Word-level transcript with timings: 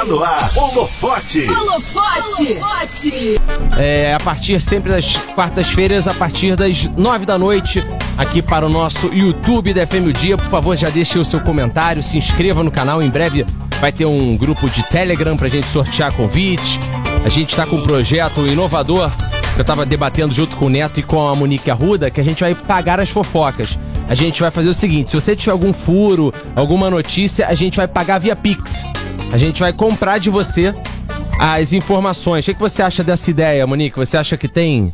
Tá 0.00 0.06
no 0.06 0.24
ar, 0.24 0.50
Holofote. 0.56 1.46
Holofote. 1.46 2.58
É, 3.76 4.14
a 4.14 4.18
partir 4.18 4.58
sempre 4.58 4.90
das 4.90 5.14
quartas-feiras, 5.34 6.08
a 6.08 6.14
partir 6.14 6.56
das 6.56 6.84
nove 6.96 7.26
da 7.26 7.36
noite, 7.36 7.84
aqui 8.16 8.40
para 8.40 8.64
o 8.64 8.70
nosso 8.70 9.08
YouTube 9.08 9.74
da 9.74 9.86
FM 9.86 10.06
o 10.06 10.12
Dia. 10.14 10.38
Por 10.38 10.48
favor, 10.48 10.74
já 10.74 10.88
deixe 10.88 11.18
o 11.18 11.24
seu 11.24 11.38
comentário, 11.40 12.02
se 12.02 12.16
inscreva 12.16 12.64
no 12.64 12.70
canal. 12.70 13.02
Em 13.02 13.10
breve 13.10 13.44
vai 13.78 13.92
ter 13.92 14.06
um 14.06 14.38
grupo 14.38 14.70
de 14.70 14.82
Telegram 14.88 15.36
pra 15.36 15.50
gente 15.50 15.68
sortear 15.68 16.10
convite. 16.14 16.80
A 17.22 17.28
gente 17.28 17.54
tá 17.54 17.66
com 17.66 17.76
um 17.76 17.82
projeto 17.82 18.46
inovador 18.46 19.10
que 19.54 19.60
eu 19.60 19.64
tava 19.66 19.84
debatendo 19.84 20.32
junto 20.32 20.56
com 20.56 20.64
o 20.64 20.70
Neto 20.70 20.98
e 20.98 21.02
com 21.02 21.28
a 21.28 21.36
Monique 21.36 21.70
Arruda, 21.70 22.10
que 22.10 22.22
a 22.22 22.24
gente 22.24 22.40
vai 22.40 22.54
pagar 22.54 23.00
as 23.00 23.10
fofocas. 23.10 23.78
A 24.08 24.14
gente 24.14 24.40
vai 24.40 24.50
fazer 24.50 24.70
o 24.70 24.74
seguinte: 24.74 25.10
se 25.10 25.20
você 25.20 25.36
tiver 25.36 25.52
algum 25.52 25.74
furo, 25.74 26.32
alguma 26.56 26.88
notícia, 26.88 27.46
a 27.46 27.54
gente 27.54 27.76
vai 27.76 27.86
pagar 27.86 28.18
via 28.18 28.34
Pix. 28.34 28.86
A 29.32 29.38
gente 29.38 29.60
vai 29.60 29.72
comprar 29.72 30.18
de 30.18 30.28
você 30.28 30.74
as 31.38 31.72
informações. 31.72 32.46
O 32.46 32.52
que, 32.52 32.58
você 32.58 32.82
acha 32.82 33.04
dessa 33.04 33.30
ideia, 33.30 33.66
Monique? 33.66 33.96
Você 33.96 34.16
acha 34.16 34.36
que 34.36 34.48
tem 34.48 34.92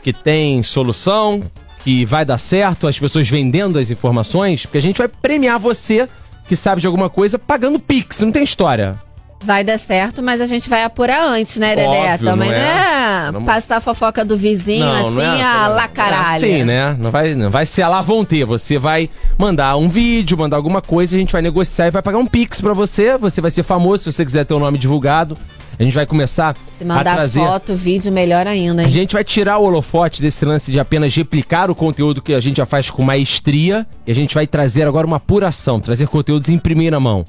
que 0.00 0.12
tem 0.12 0.62
solução, 0.62 1.42
que 1.80 2.04
vai 2.04 2.24
dar 2.24 2.38
certo, 2.38 2.86
as 2.86 2.98
pessoas 2.98 3.28
vendendo 3.28 3.78
as 3.78 3.90
informações? 3.90 4.64
Porque 4.64 4.78
a 4.78 4.82
gente 4.82 4.98
vai 4.98 5.08
premiar 5.08 5.58
você 5.58 6.08
que 6.46 6.54
sabe 6.54 6.80
de 6.80 6.86
alguma 6.86 7.10
coisa 7.10 7.38
pagando 7.38 7.78
Pix, 7.80 8.20
não 8.20 8.32
tem 8.32 8.44
história. 8.44 8.98
Vai 9.40 9.62
dar 9.62 9.78
certo, 9.78 10.20
mas 10.22 10.40
a 10.40 10.46
gente 10.46 10.68
vai 10.68 10.82
apurar 10.82 11.22
antes, 11.24 11.58
né, 11.58 11.76
Dedé? 11.76 12.12
Óbvio, 12.12 12.26
Também 12.28 12.50
não 12.50 12.58
não 12.58 12.64
é? 12.64 13.26
é 13.28 13.32
Não- 13.32 13.44
passar 13.44 13.76
a 13.76 13.80
fofoca 13.80 14.24
do 14.24 14.36
vizinho 14.36 14.84
assim, 14.90 15.40
a 15.42 15.68
lá 15.68 15.86
caralho. 15.88 16.40
Sim, 16.40 16.64
né? 16.64 16.96
Não 16.98 17.10
vai, 17.10 17.34
não 17.36 17.48
vai 17.48 17.64
ser 17.64 17.82
a 17.82 17.88
lá 17.88 18.02
vão 18.02 18.24
ter. 18.24 18.44
Você 18.44 18.78
vai 18.78 19.08
mandar 19.38 19.76
um 19.76 19.88
vídeo, 19.88 20.36
mandar 20.36 20.56
alguma 20.56 20.82
coisa, 20.82 21.14
a 21.16 21.18
gente 21.18 21.32
vai 21.32 21.40
negociar 21.40 21.86
e 21.86 21.90
vai 21.92 22.02
pagar 22.02 22.18
um 22.18 22.26
Pix 22.26 22.60
pra 22.60 22.72
você. 22.74 23.16
Você 23.16 23.40
vai 23.40 23.50
ser 23.50 23.62
famoso 23.62 24.02
se 24.04 24.12
você 24.12 24.24
quiser 24.24 24.44
ter 24.44 24.54
o 24.54 24.58
nome 24.58 24.76
divulgado. 24.76 25.38
A 25.78 25.84
gente 25.84 25.94
vai 25.94 26.04
começar 26.04 26.56
Se 26.76 26.82
a 26.82 26.86
mandar 26.88 27.14
trazer. 27.14 27.38
foto, 27.38 27.72
vídeo, 27.76 28.10
melhor 28.10 28.44
ainda, 28.48 28.82
A 28.82 28.84
hein? 28.86 28.90
gente 28.90 29.12
vai 29.12 29.22
tirar 29.22 29.58
o 29.58 29.62
holofote 29.64 30.20
desse 30.20 30.44
lance 30.44 30.72
de 30.72 30.80
apenas 30.80 31.14
replicar 31.14 31.70
o 31.70 31.74
conteúdo 31.76 32.20
que 32.20 32.34
a 32.34 32.40
gente 32.40 32.56
já 32.56 32.66
faz 32.66 32.90
com 32.90 33.04
maestria 33.04 33.86
e 34.04 34.10
a 34.10 34.14
gente 34.14 34.34
vai 34.34 34.48
trazer 34.48 34.82
agora 34.88 35.06
uma 35.06 35.18
apuração, 35.18 35.78
trazer 35.80 36.08
conteúdos 36.08 36.48
em 36.48 36.58
primeira 36.58 36.98
mão. 36.98 37.24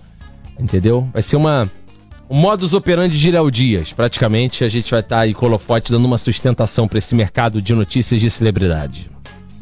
Entendeu? 0.59 1.07
Vai 1.13 1.21
ser 1.21 1.35
uma 1.37 1.69
um 2.29 2.35
modus 2.35 2.73
operandi 2.73 3.17
de 3.17 3.31
Léo 3.31 3.49
Dias. 3.49 3.91
Praticamente 3.91 4.63
a 4.63 4.69
gente 4.69 4.91
vai 4.91 4.99
estar 4.99 5.19
aí 5.21 5.33
com 5.33 5.45
o 5.45 5.49
holofote 5.49 5.91
dando 5.91 6.05
uma 6.05 6.17
sustentação 6.17 6.87
para 6.87 6.99
esse 6.99 7.15
mercado 7.15 7.61
de 7.61 7.73
notícias 7.73 8.21
de 8.21 8.29
celebridade. 8.29 9.09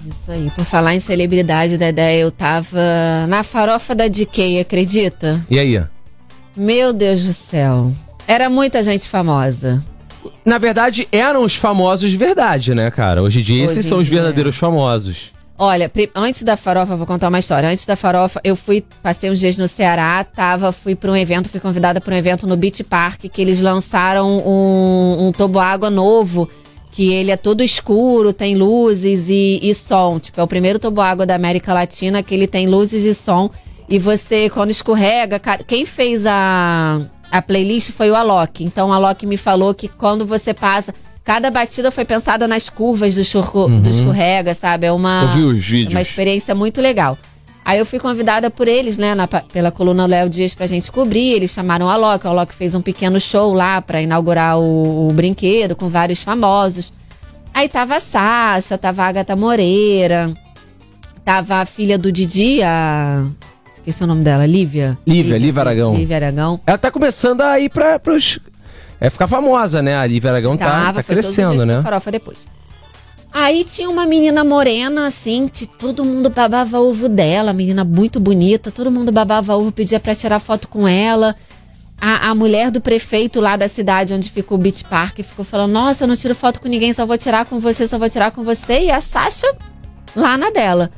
Isso 0.06 0.32
aí. 0.32 0.52
Por 0.56 0.66
falar 0.66 0.96
em 0.96 1.00
celebridade, 1.00 1.78
Dedé, 1.78 2.18
eu 2.18 2.32
tava 2.32 2.80
na 3.28 3.44
farofa 3.44 3.94
da 3.96 4.08
DK, 4.08 4.60
acredita? 4.62 5.40
E 5.50 5.60
aí? 5.60 5.82
Meu 6.56 6.94
Deus 6.94 7.24
do 7.26 7.34
céu. 7.34 7.92
Era 8.28 8.50
muita 8.50 8.84
gente 8.84 9.08
famosa. 9.08 9.84
Na 10.44 10.58
verdade, 10.58 11.08
eram 11.12 11.44
os 11.44 11.56
famosos 11.56 12.10
de 12.10 12.18
verdade, 12.18 12.74
né, 12.74 12.90
cara? 12.92 13.22
Hoje 13.22 13.40
em 13.40 13.44
dia, 13.44 13.64
Hoje 13.66 13.74
esses 13.74 13.86
são 13.86 13.98
os 14.00 14.06
dia. 14.06 14.16
verdadeiros 14.18 14.56
famosos. 14.58 15.32
Olha, 15.60 15.92
antes 16.16 16.44
da 16.44 16.56
farofa, 16.56 16.96
vou 16.96 17.08
contar 17.08 17.30
uma 17.30 17.40
história. 17.40 17.68
Antes 17.68 17.86
da 17.86 17.96
farofa, 17.96 18.40
eu 18.44 18.56
fui, 18.56 18.86
passei 19.02 19.32
uns 19.32 19.40
dias 19.40 19.58
no 19.58 19.68
Ceará, 19.68 20.24
tava, 20.24 20.72
fui 20.72 20.96
para 20.96 21.12
um 21.12 21.16
evento, 21.16 21.50
fui 21.50 21.60
convidada 21.60 22.00
para 22.00 22.14
um 22.14 22.18
evento 22.18 22.46
no 22.46 22.56
Beach 22.56 22.84
Park, 22.84 23.22
que 23.22 23.42
eles 23.42 23.60
lançaram 23.60 24.38
um, 24.38 25.28
um 25.28 25.32
toboágua 25.32 25.90
novo, 25.90 26.48
que 26.92 27.12
ele 27.12 27.32
é 27.32 27.38
todo 27.38 27.64
escuro, 27.64 28.32
tem 28.34 28.56
luzes 28.56 29.30
e, 29.30 29.60
e 29.64 29.74
som. 29.74 30.20
Tipo, 30.20 30.42
é 30.42 30.44
o 30.44 30.48
primeiro 30.48 30.78
toboágua 30.78 31.26
da 31.26 31.34
América 31.34 31.74
Latina 31.74 32.22
que 32.22 32.36
ele 32.36 32.48
tem 32.48 32.68
luzes 32.68 33.04
e 33.04 33.16
som. 33.16 33.50
E 33.90 33.98
você, 33.98 34.52
quando 34.52 34.70
escorrega, 34.70 35.40
cara, 35.40 35.64
quem 35.64 35.88
fez 35.88 36.28
a, 36.28 37.02
a 37.32 37.42
playlist 37.42 37.92
foi 37.94 38.12
o 38.12 38.16
Alok. 38.16 38.64
Então, 38.64 38.90
o 38.90 38.94
Alok 38.94 39.26
me 39.26 39.38
falou 39.38 39.74
que 39.74 39.88
quando 39.88 40.24
você 40.24 40.54
passa. 40.54 40.94
Cada 41.28 41.52
batida 41.52 41.92
foi 41.92 42.06
pensada 42.06 42.48
nas 42.48 42.70
curvas 42.70 43.16
do, 43.16 43.24
churro, 43.26 43.68
do 43.68 43.90
escorrega, 43.90 44.54
sabe? 44.54 44.88
É 44.88 44.92
uma. 44.94 45.26
É. 45.90 45.92
Uma 45.92 46.02
experiência 46.02 46.56
muito 46.56 46.80
legal. 46.80 47.18
Aí 47.66 47.78
eu 47.78 47.86
fui 47.86 48.00
convidada 48.00 48.50
por 48.50 48.66
eles, 48.66 48.98
né, 48.98 49.14
na 49.14 49.28
pela 49.28 49.70
coluna 49.70 50.06
Léo 50.06 50.30
Dias 50.30 50.54
pra 50.54 50.66
gente 50.66 50.90
cobrir. 50.90 51.34
Eles 51.34 51.52
chamaram 51.52 51.88
o 51.88 51.90
Alok. 51.90 52.26
O 52.26 52.30
Alok 52.30 52.56
fez 52.56 52.74
um 52.74 52.82
pequeno 52.82 53.20
show 53.20 53.54
lá 53.54 53.82
pra 53.82 54.02
inaugurar 54.02 54.58
o, 54.58 55.10
o 55.10 55.12
brinquedo 55.12 55.76
com 55.76 55.90
vários 55.90 56.24
famosos. 56.24 56.94
Aí 57.54 57.68
tava 57.68 57.98
a 57.98 58.00
Sasha, 58.00 58.78
tava 58.78 59.04
a 59.04 59.08
Agatha 59.08 59.36
Moreira, 59.36 60.34
tava 61.26 61.56
a 61.56 61.66
filha 61.66 61.98
do 61.98 62.10
Didi, 62.10 62.62
a. 62.64 63.28
Esqueci 63.70 64.02
o 64.02 64.08
nome 64.08 64.24
dela, 64.24 64.46
Lívia. 64.46 64.98
Lívia, 65.06 65.38
Lívia 65.38 65.62
Aragão. 65.62 65.94
Lívia 65.94 66.16
Aragão. 66.16 66.58
Ela 66.66 66.78
tá 66.78 66.90
começando 66.90 67.42
a 67.42 67.60
ir 67.60 67.68
pra, 67.68 68.00
pros. 68.00 68.40
É 69.00 69.10
ficar 69.10 69.28
famosa, 69.28 69.82
né? 69.82 69.96
A 69.98 70.06
Lívia 70.06 70.32
Aragão 70.32 70.58
tá, 70.58 70.66
Tava, 70.66 70.94
tá 70.94 71.04
foi 71.04 71.16
todos 71.16 71.30
os 71.30 71.36
crescendo, 71.36 71.66
dias 71.66 71.68
né? 71.68 71.82
farofa 71.82 72.12
depois. 72.12 72.38
Aí 73.32 73.64
tinha 73.64 73.90
uma 73.90 74.06
menina 74.06 74.44
morena, 74.44 75.06
assim, 75.06 75.48
que 75.48 75.68
todo 75.68 76.04
mundo 76.04 76.30
babava 76.30 76.80
ovo 76.80 77.08
dela, 77.08 77.54
menina 77.54 77.84
muito 77.84 78.20
bonita, 78.20 78.72
todo 78.72 78.90
mundo 78.90 79.12
babava 79.12 79.56
ovo, 79.56 79.72
pedia 79.72 80.00
pra 80.00 80.16
tirar 80.16 80.40
foto 80.40 80.68
com 80.68 80.88
ela. 80.88 81.36
A, 82.00 82.30
a 82.30 82.36
mulher 82.36 82.72
do 82.72 82.80
prefeito 82.80 83.40
lá 83.40 83.56
da 83.56 83.68
cidade 83.68 84.14
onde 84.14 84.30
fica 84.32 84.54
o 84.54 84.58
Beach 84.58 84.84
Park 84.86 85.18
ficou 85.18 85.44
falando: 85.44 85.72
Nossa, 85.72 86.04
eu 86.04 86.08
não 86.08 86.16
tiro 86.16 86.34
foto 86.34 86.60
com 86.60 86.68
ninguém, 86.68 86.94
só 86.94 87.06
vou 87.06 87.18
tirar 87.18 87.46
com 87.46 87.60
você, 87.60 87.88
só 87.88 87.98
vou 87.98 88.10
tirar 88.10 88.32
com 88.32 88.44
você. 88.44 88.82
E 88.82 88.92
a 88.92 89.02
Sasha 89.02 89.48
lá 90.16 90.38
na 90.38 90.50
dela. 90.50 90.92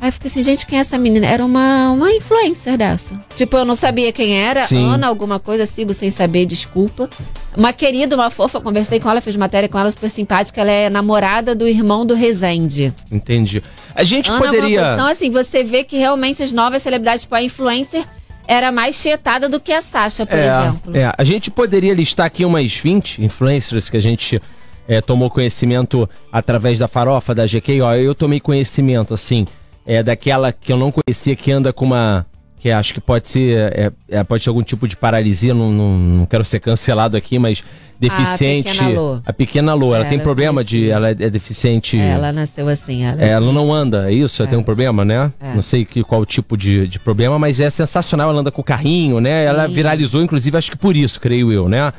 Aí 0.00 0.08
eu 0.08 0.12
fiquei 0.12 0.30
assim, 0.30 0.42
gente, 0.42 0.66
quem 0.66 0.78
é 0.78 0.80
essa 0.80 0.98
menina? 0.98 1.26
Era 1.26 1.44
uma, 1.44 1.90
uma 1.90 2.12
influencer 2.12 2.76
dessa. 2.76 3.18
Tipo, 3.34 3.56
eu 3.56 3.64
não 3.64 3.74
sabia 3.74 4.12
quem 4.12 4.36
era, 4.36 4.66
Sim. 4.66 4.84
Ana, 4.86 5.06
alguma 5.06 5.38
coisa, 5.38 5.64
sigo 5.66 5.92
sem 5.92 6.10
saber, 6.10 6.46
desculpa. 6.46 7.08
Uma 7.56 7.72
querida, 7.72 8.14
uma 8.14 8.30
fofa, 8.30 8.60
conversei 8.60 9.00
com 9.00 9.08
ela, 9.08 9.20
fiz 9.20 9.36
matéria 9.36 9.68
com 9.68 9.78
ela, 9.78 9.90
super 9.90 10.10
simpática. 10.10 10.60
Ela 10.60 10.70
é 10.70 10.90
namorada 10.90 11.54
do 11.54 11.66
irmão 11.66 12.04
do 12.04 12.14
Rezende. 12.14 12.92
Entendi. 13.10 13.62
A 13.94 14.02
gente 14.02 14.30
Ana, 14.30 14.40
poderia. 14.40 14.92
Então, 14.92 15.06
assim, 15.06 15.30
você 15.30 15.64
vê 15.64 15.84
que 15.84 15.96
realmente 15.96 16.42
as 16.42 16.52
novas 16.52 16.82
celebridades, 16.82 17.22
tipo, 17.22 17.34
a 17.34 17.42
influencer 17.42 18.04
era 18.46 18.70
mais 18.70 18.96
chetada 18.96 19.48
do 19.48 19.58
que 19.58 19.72
a 19.72 19.80
Sasha, 19.80 20.26
por 20.26 20.38
exemplo. 20.38 20.96
É, 20.96 21.12
a 21.16 21.24
gente 21.24 21.50
poderia 21.50 21.94
listar 21.94 22.26
aqui 22.26 22.44
umas 22.44 22.74
20 22.76 23.24
influencers 23.24 23.88
que 23.88 23.96
a 23.96 24.00
gente 24.00 24.40
é, 24.86 25.00
tomou 25.00 25.30
conhecimento 25.30 26.08
através 26.30 26.78
da 26.78 26.88
farofa 26.88 27.34
da 27.34 27.46
GK. 27.46 27.80
Ó, 27.80 27.94
eu 27.94 28.14
tomei 28.14 28.40
conhecimento, 28.40 29.14
assim, 29.14 29.46
é, 29.86 30.02
daquela 30.02 30.52
que 30.52 30.72
eu 30.72 30.76
não 30.76 30.92
conhecia 30.92 31.34
que 31.36 31.50
anda 31.52 31.72
com 31.72 31.84
uma. 31.84 32.26
Que 32.58 32.70
acho 32.70 32.94
que 32.94 33.00
pode 33.00 33.28
ser. 33.28 33.56
é, 33.74 33.92
é, 34.08 34.24
pode 34.24 34.42
ter 34.42 34.48
algum 34.48 34.62
tipo 34.62 34.88
de 34.88 34.96
paralisia, 34.96 35.52
não, 35.52 35.70
não, 35.70 35.98
não 35.98 36.26
quero 36.26 36.42
ser 36.44 36.60
cancelado 36.60 37.14
aqui, 37.16 37.38
mas 37.38 37.62
deficiente. 38.00 38.70
Pequena 38.72 38.88
Lô. 39.00 39.20
A 39.24 39.32
pequena 39.32 39.74
Lô. 39.74 39.94
Ela 39.94 40.06
É, 40.06 40.08
tem 40.08 40.14
ela 40.16 40.22
problema 40.24 40.64
de. 40.64 40.88
Ela 40.88 41.08
é, 41.08 41.12
é 41.12 41.30
deficiente. 41.30 41.98
Ela 41.98 42.32
nasceu 42.32 42.66
assim, 42.68 43.04
ela. 43.04 43.22
É, 43.22 43.28
ela 43.28 43.52
não 43.52 43.72
anda, 43.72 44.10
é 44.10 44.14
isso? 44.14 44.40
Ela 44.42 44.50
tem 44.50 44.58
um 44.58 44.62
problema, 44.62 45.04
né? 45.04 45.30
É. 45.40 45.54
Não 45.54 45.62
sei 45.62 45.84
que, 45.84 46.02
qual 46.02 46.24
tipo 46.24 46.56
de, 46.56 46.88
de 46.88 46.98
problema, 46.98 47.38
mas 47.38 47.60
é 47.60 47.68
sensacional. 47.68 48.30
Ela 48.30 48.40
anda 48.40 48.50
com 48.50 48.62
o 48.62 48.64
carrinho, 48.64 49.20
né? 49.20 49.44
Ela 49.44 49.66
Sim. 49.66 49.74
viralizou, 49.74 50.22
inclusive, 50.22 50.56
acho 50.56 50.70
que 50.70 50.76
por 50.78 50.96
isso, 50.96 51.20
creio 51.20 51.52
eu, 51.52 51.68
né? 51.68 51.92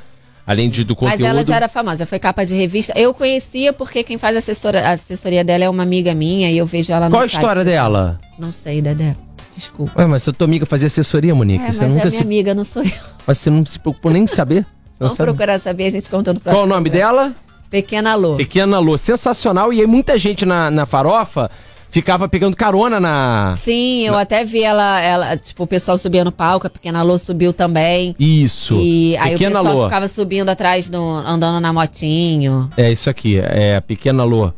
Além 0.48 0.70
de, 0.70 0.84
do 0.84 0.96
Mas 1.02 1.12
conteúdo. 1.14 1.26
ela 1.30 1.44
já 1.44 1.56
era 1.56 1.68
famosa, 1.68 2.06
foi 2.06 2.20
capa 2.20 2.46
de 2.46 2.54
revista. 2.56 2.94
Eu 2.96 3.14
conhecia 3.14 3.74
porque 3.74 4.04
quem 4.04 4.18
faz 4.18 4.38
assessora, 4.38 4.88
a 4.88 4.92
assessoria 4.92 5.44
dela 5.44 5.64
é 5.64 5.70
uma 5.70 5.82
amiga 5.84 6.14
minha 6.14 6.52
e 6.52 6.58
eu 6.58 6.66
vejo 6.68 6.92
ela 6.94 7.10
no 7.10 7.16
Qual 7.16 7.24
a 7.24 7.28
site. 7.28 7.36
história 7.36 7.64
dela? 7.66 8.20
Não 8.38 8.52
sei, 8.52 8.82
Dedé. 8.82 9.16
Desculpa. 9.56 9.94
Ué, 10.00 10.06
mas 10.06 10.22
sua 10.22 10.34
tua 10.34 10.46
amiga 10.46 10.66
fazia 10.66 10.86
assessoria, 10.88 11.34
Monique. 11.34 11.64
É, 11.64 11.72
você 11.72 11.78
mas 11.80 11.92
é 11.92 11.94
nunca 11.94 12.06
minha 12.10 12.12
se. 12.12 12.24
amiga, 12.24 12.54
não 12.54 12.64
sou 12.64 12.84
eu. 12.84 12.92
Mas 13.26 13.38
você 13.40 13.50
não 13.50 13.66
se 13.66 13.80
preocupou 13.80 14.12
nem 14.12 14.24
em 14.24 14.28
saber? 14.28 14.66
Vamos 15.00 15.16
sabe? 15.16 15.30
procurar 15.32 15.60
saber, 15.60 15.86
a 15.88 15.92
gente 15.92 16.10
conta 16.10 16.34
no 16.34 16.40
próximo. 16.40 16.62
Qual 16.62 16.66
o 16.66 16.70
nome 16.70 16.90
dela? 16.90 17.34
Pequena 17.70 18.16
Lô. 18.16 18.36
Pequena 18.36 18.80
Lô. 18.80 18.98
Sensacional. 18.98 19.74
E 19.74 19.82
aí 19.82 19.88
muita 19.88 20.18
gente 20.20 20.46
na, 20.46 20.70
na 20.70 20.86
farofa 20.86 21.50
ficava 21.96 22.28
pegando 22.28 22.58
carona 22.58 23.00
na. 23.00 23.54
Sim, 23.56 24.06
eu 24.06 24.18
até 24.18 24.44
vi 24.44 24.62
ela, 24.62 25.00
ela, 25.00 25.38
tipo, 25.38 25.64
o 25.64 25.68
pessoal 25.68 25.98
subia 25.98 26.26
no 26.26 26.32
palco, 26.32 26.68
a 26.68 26.70
Pequena 26.70 27.02
Lô 27.02 27.18
subiu 27.18 27.54
também. 27.54 28.14
Isso. 28.20 28.78
E 28.78 29.16
aí 29.16 29.32
Pequena 29.32 29.62
o 29.62 29.64
pessoal 29.64 29.78
Lô. 29.78 29.84
ficava 29.86 30.08
subindo 30.10 30.50
atrás, 30.50 30.90
no, 30.90 31.16
andando 31.16 31.62
na 31.62 31.72
motinho. 31.72 32.70
É 32.76 32.92
isso 32.92 33.10
aqui, 33.10 33.40
é 33.40 33.78
a 33.78 33.82
Pequena 33.82 34.26
Lô. 34.26 34.52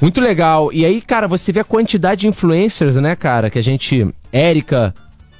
Muito 0.00 0.20
legal. 0.20 0.72
E 0.72 0.84
aí, 0.84 1.00
cara, 1.00 1.28
você 1.28 1.52
vê 1.52 1.60
a 1.60 1.64
quantidade 1.64 2.22
de 2.22 2.26
influencers, 2.26 2.96
né, 2.96 3.14
cara? 3.14 3.48
Que 3.50 3.60
a 3.60 3.62
gente. 3.62 4.12
Érica 4.32 4.92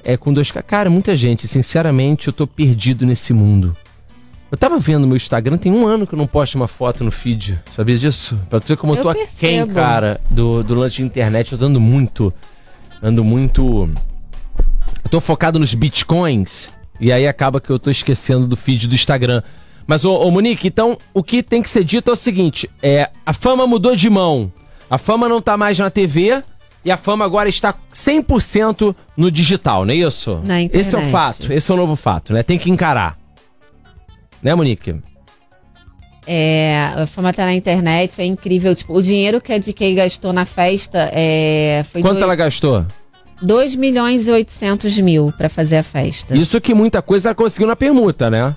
é 0.05 0.15
com 0.15 0.31
dois. 0.31 0.49
Cara, 0.51 0.89
muita 0.89 1.17
gente. 1.17 1.47
Sinceramente, 1.47 2.27
eu 2.27 2.33
tô 2.33 2.47
perdido 2.47 3.05
nesse 3.05 3.33
mundo. 3.33 3.75
Eu 4.51 4.57
tava 4.57 4.79
vendo 4.79 5.05
meu 5.05 5.15
Instagram, 5.15 5.57
tem 5.57 5.71
um 5.71 5.85
ano 5.85 6.07
que 6.07 6.13
eu 6.13 6.17
não 6.17 6.25
posto 6.25 6.55
uma 6.55 6.67
foto 6.67 7.03
no 7.03 7.11
feed. 7.11 7.59
Sabia 7.69 7.97
disso? 7.97 8.39
Pra 8.49 8.59
tu 8.59 8.67
ver 8.67 8.77
como 8.77 8.93
eu, 8.93 8.97
Eu 8.97 9.03
tô 9.03 9.09
aquém, 9.09 9.23
percebo. 9.25 9.73
cara, 9.73 10.19
do, 10.29 10.63
do 10.63 10.73
lance 10.73 10.95
de 10.95 11.03
internet. 11.03 11.51
Eu 11.51 11.57
tô 11.57 11.65
andando 11.65 11.79
muito. 11.79 12.33
Ando 13.01 13.23
muito. 13.23 13.89
Eu 15.03 15.09
tô 15.09 15.21
focado 15.21 15.59
nos 15.59 15.73
bitcoins. 15.73 16.71
E 16.99 17.11
aí 17.11 17.27
acaba 17.27 17.61
que 17.61 17.69
eu 17.69 17.77
tô 17.77 17.91
esquecendo 17.91 18.47
do 18.47 18.57
feed 18.57 18.87
do 18.87 18.95
Instagram. 18.95 19.43
Mas, 19.85 20.03
ô, 20.03 20.17
ô 20.19 20.31
Monique, 20.31 20.67
então 20.67 20.97
o 21.13 21.23
que 21.23 21.43
tem 21.43 21.61
que 21.61 21.69
ser 21.69 21.83
dito 21.83 22.09
é 22.09 22.13
o 22.13 22.15
seguinte: 22.15 22.69
é, 22.81 23.09
a 23.25 23.33
fama 23.33 23.67
mudou 23.67 23.95
de 23.95 24.09
mão. 24.09 24.51
A 24.89 24.97
fama 24.97 25.29
não 25.29 25.41
tá 25.41 25.55
mais 25.57 25.77
na 25.77 25.89
TV. 25.89 26.43
E 26.85 26.89
e 26.89 26.91
a 26.91 26.97
fama 26.97 27.25
agora 27.25 27.49
está 27.49 27.75
100% 27.93 28.95
no 29.17 29.29
digital, 29.29 29.85
não 29.85 29.93
é 29.93 29.97
isso? 29.97 30.39
Na 30.43 30.61
internet. 30.61 30.87
Esse 30.87 30.95
é 30.95 30.97
o 30.97 31.11
fato, 31.11 31.51
esse 31.51 31.69
é 31.69 31.73
o 31.73 31.77
novo 31.77 31.95
fato, 31.95 32.31
né? 32.33 32.41
Tem 32.41 32.57
que 32.57 32.69
encarar. 32.71 33.17
Né, 34.41 34.55
Monique? 34.55 34.95
É, 36.25 36.77
a 36.95 37.07
fama 37.07 37.33
tá 37.33 37.43
na 37.43 37.53
internet, 37.53 38.21
é 38.21 38.25
incrível. 38.25 38.75
Tipo, 38.75 38.93
o 38.93 39.01
dinheiro 39.01 39.41
que 39.41 39.51
a 39.51 39.57
DK 39.57 39.95
gastou 39.95 40.31
na 40.31 40.45
festa 40.45 41.09
é, 41.11 41.83
foi 41.91 42.01
Quanto 42.01 42.21
ela 42.21 42.35
gastou? 42.35 42.85
2 43.41 43.75
milhões 43.75 44.27
e 44.27 44.31
800 44.31 44.99
mil 44.99 45.33
pra 45.37 45.49
fazer 45.49 45.77
a 45.77 45.83
festa. 45.83 46.35
Isso 46.35 46.59
que 46.59 46.73
muita 46.73 47.01
coisa 47.01 47.29
ela 47.29 47.35
conseguiu 47.35 47.67
na 47.67 47.75
permuta, 47.75 48.29
né? 48.29 48.55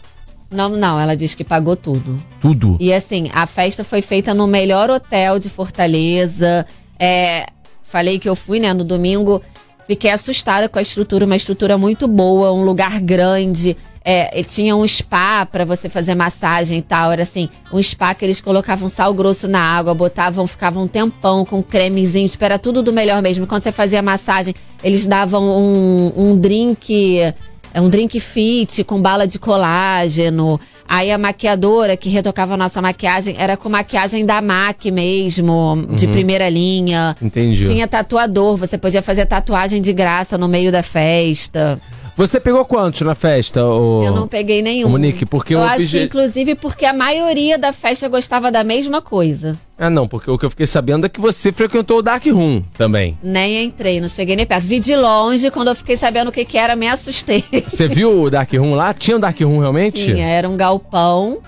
Não, 0.50 0.68
não, 0.68 1.00
ela 1.00 1.16
diz 1.16 1.34
que 1.34 1.44
pagou 1.44 1.76
tudo. 1.76 2.20
Tudo. 2.40 2.76
E 2.78 2.92
assim, 2.92 3.30
a 3.32 3.46
festa 3.46 3.82
foi 3.82 4.02
feita 4.02 4.34
no 4.34 4.46
melhor 4.46 4.90
hotel 4.90 5.38
de 5.38 5.48
Fortaleza. 5.48 6.66
É, 6.98 7.46
falei 7.82 8.18
que 8.18 8.28
eu 8.28 8.36
fui, 8.36 8.60
né, 8.60 8.74
no 8.74 8.84
domingo. 8.84 9.40
Fiquei 9.86 10.10
assustada 10.10 10.68
com 10.68 10.78
a 10.78 10.82
estrutura, 10.82 11.24
uma 11.24 11.36
estrutura 11.36 11.78
muito 11.78 12.06
boa, 12.06 12.52
um 12.52 12.62
lugar 12.62 13.00
grande. 13.00 13.76
É, 14.04 14.40
e 14.40 14.42
tinha 14.42 14.74
um 14.74 14.86
spa 14.86 15.46
pra 15.46 15.64
você 15.64 15.88
fazer 15.88 16.14
massagem 16.14 16.78
e 16.78 16.82
tal. 16.82 17.12
Era 17.12 17.22
assim, 17.22 17.48
um 17.72 17.80
spa 17.82 18.14
que 18.14 18.24
eles 18.24 18.40
colocavam 18.40 18.88
sal 18.88 19.14
grosso 19.14 19.46
na 19.46 19.60
água, 19.60 19.94
botavam, 19.94 20.46
ficavam 20.46 20.84
um 20.84 20.88
tempão 20.88 21.44
com 21.44 21.62
cremezinho. 21.62 22.28
Tipo, 22.28 22.44
era 22.44 22.58
tudo 22.58 22.82
do 22.82 22.92
melhor 22.92 23.22
mesmo. 23.22 23.46
Quando 23.46 23.62
você 23.62 23.72
fazia 23.72 24.02
massagem, 24.02 24.54
eles 24.82 25.06
davam 25.06 25.42
um, 25.44 26.12
um 26.16 26.36
drink. 26.36 27.32
É 27.74 27.80
um 27.80 27.88
drink 27.88 28.20
fit 28.20 28.84
com 28.84 29.00
bala 29.00 29.26
de 29.26 29.38
colágeno. 29.38 30.60
Aí 30.86 31.10
a 31.10 31.16
maquiadora 31.16 31.96
que 31.96 32.10
retocava 32.10 32.52
a 32.52 32.56
nossa 32.56 32.82
maquiagem 32.82 33.34
era 33.38 33.56
com 33.56 33.70
maquiagem 33.70 34.26
da 34.26 34.42
MAC 34.42 34.90
mesmo, 34.90 35.86
de 35.94 36.06
primeira 36.06 36.50
linha. 36.50 37.16
Entendi. 37.22 37.64
Tinha 37.64 37.88
tatuador, 37.88 38.58
você 38.58 38.76
podia 38.76 39.00
fazer 39.00 39.24
tatuagem 39.24 39.80
de 39.80 39.90
graça 39.90 40.36
no 40.36 40.48
meio 40.48 40.70
da 40.70 40.82
festa. 40.82 41.80
Você 42.14 42.38
pegou 42.38 42.62
quantos 42.66 43.00
na 43.00 43.14
festa? 43.14 43.64
ô- 43.64 44.02
Eu 44.04 44.12
não 44.12 44.28
peguei 44.28 44.60
nenhum. 44.60 44.88
Monique, 44.90 45.24
porque 45.24 45.54
eu 45.54 45.60
o 45.60 45.62
acho 45.62 45.76
obje- 45.76 45.98
que, 45.98 46.04
inclusive, 46.04 46.54
porque 46.54 46.84
a 46.84 46.92
maioria 46.92 47.56
da 47.56 47.72
festa 47.72 48.06
gostava 48.08 48.52
da 48.52 48.62
mesma 48.62 49.00
coisa. 49.00 49.58
Ah, 49.78 49.88
não, 49.88 50.06
porque 50.06 50.30
o 50.30 50.36
que 50.36 50.44
eu 50.44 50.50
fiquei 50.50 50.66
sabendo 50.66 51.06
é 51.06 51.08
que 51.08 51.18
você 51.20 51.50
frequentou 51.50 51.98
o 51.98 52.02
Dark 52.02 52.24
Room 52.26 52.60
também. 52.76 53.18
Nem 53.22 53.64
entrei, 53.64 53.98
não 54.00 54.08
cheguei 54.08 54.36
nem 54.36 54.44
perto. 54.44 54.64
Vi 54.66 54.78
de 54.78 54.94
longe, 54.94 55.50
quando 55.50 55.68
eu 55.68 55.74
fiquei 55.74 55.96
sabendo 55.96 56.28
o 56.28 56.32
que, 56.32 56.44
que 56.44 56.58
era, 56.58 56.76
me 56.76 56.86
assustei. 56.86 57.42
Você 57.66 57.88
viu 57.88 58.22
o 58.24 58.30
Dark 58.30 58.52
Room 58.52 58.74
lá? 58.74 58.92
Tinha 58.92 59.16
um 59.16 59.20
Dark 59.20 59.40
Room 59.40 59.58
realmente? 59.60 60.04
Tinha, 60.04 60.26
era 60.26 60.46
um 60.48 60.56
galpão. 60.56 61.38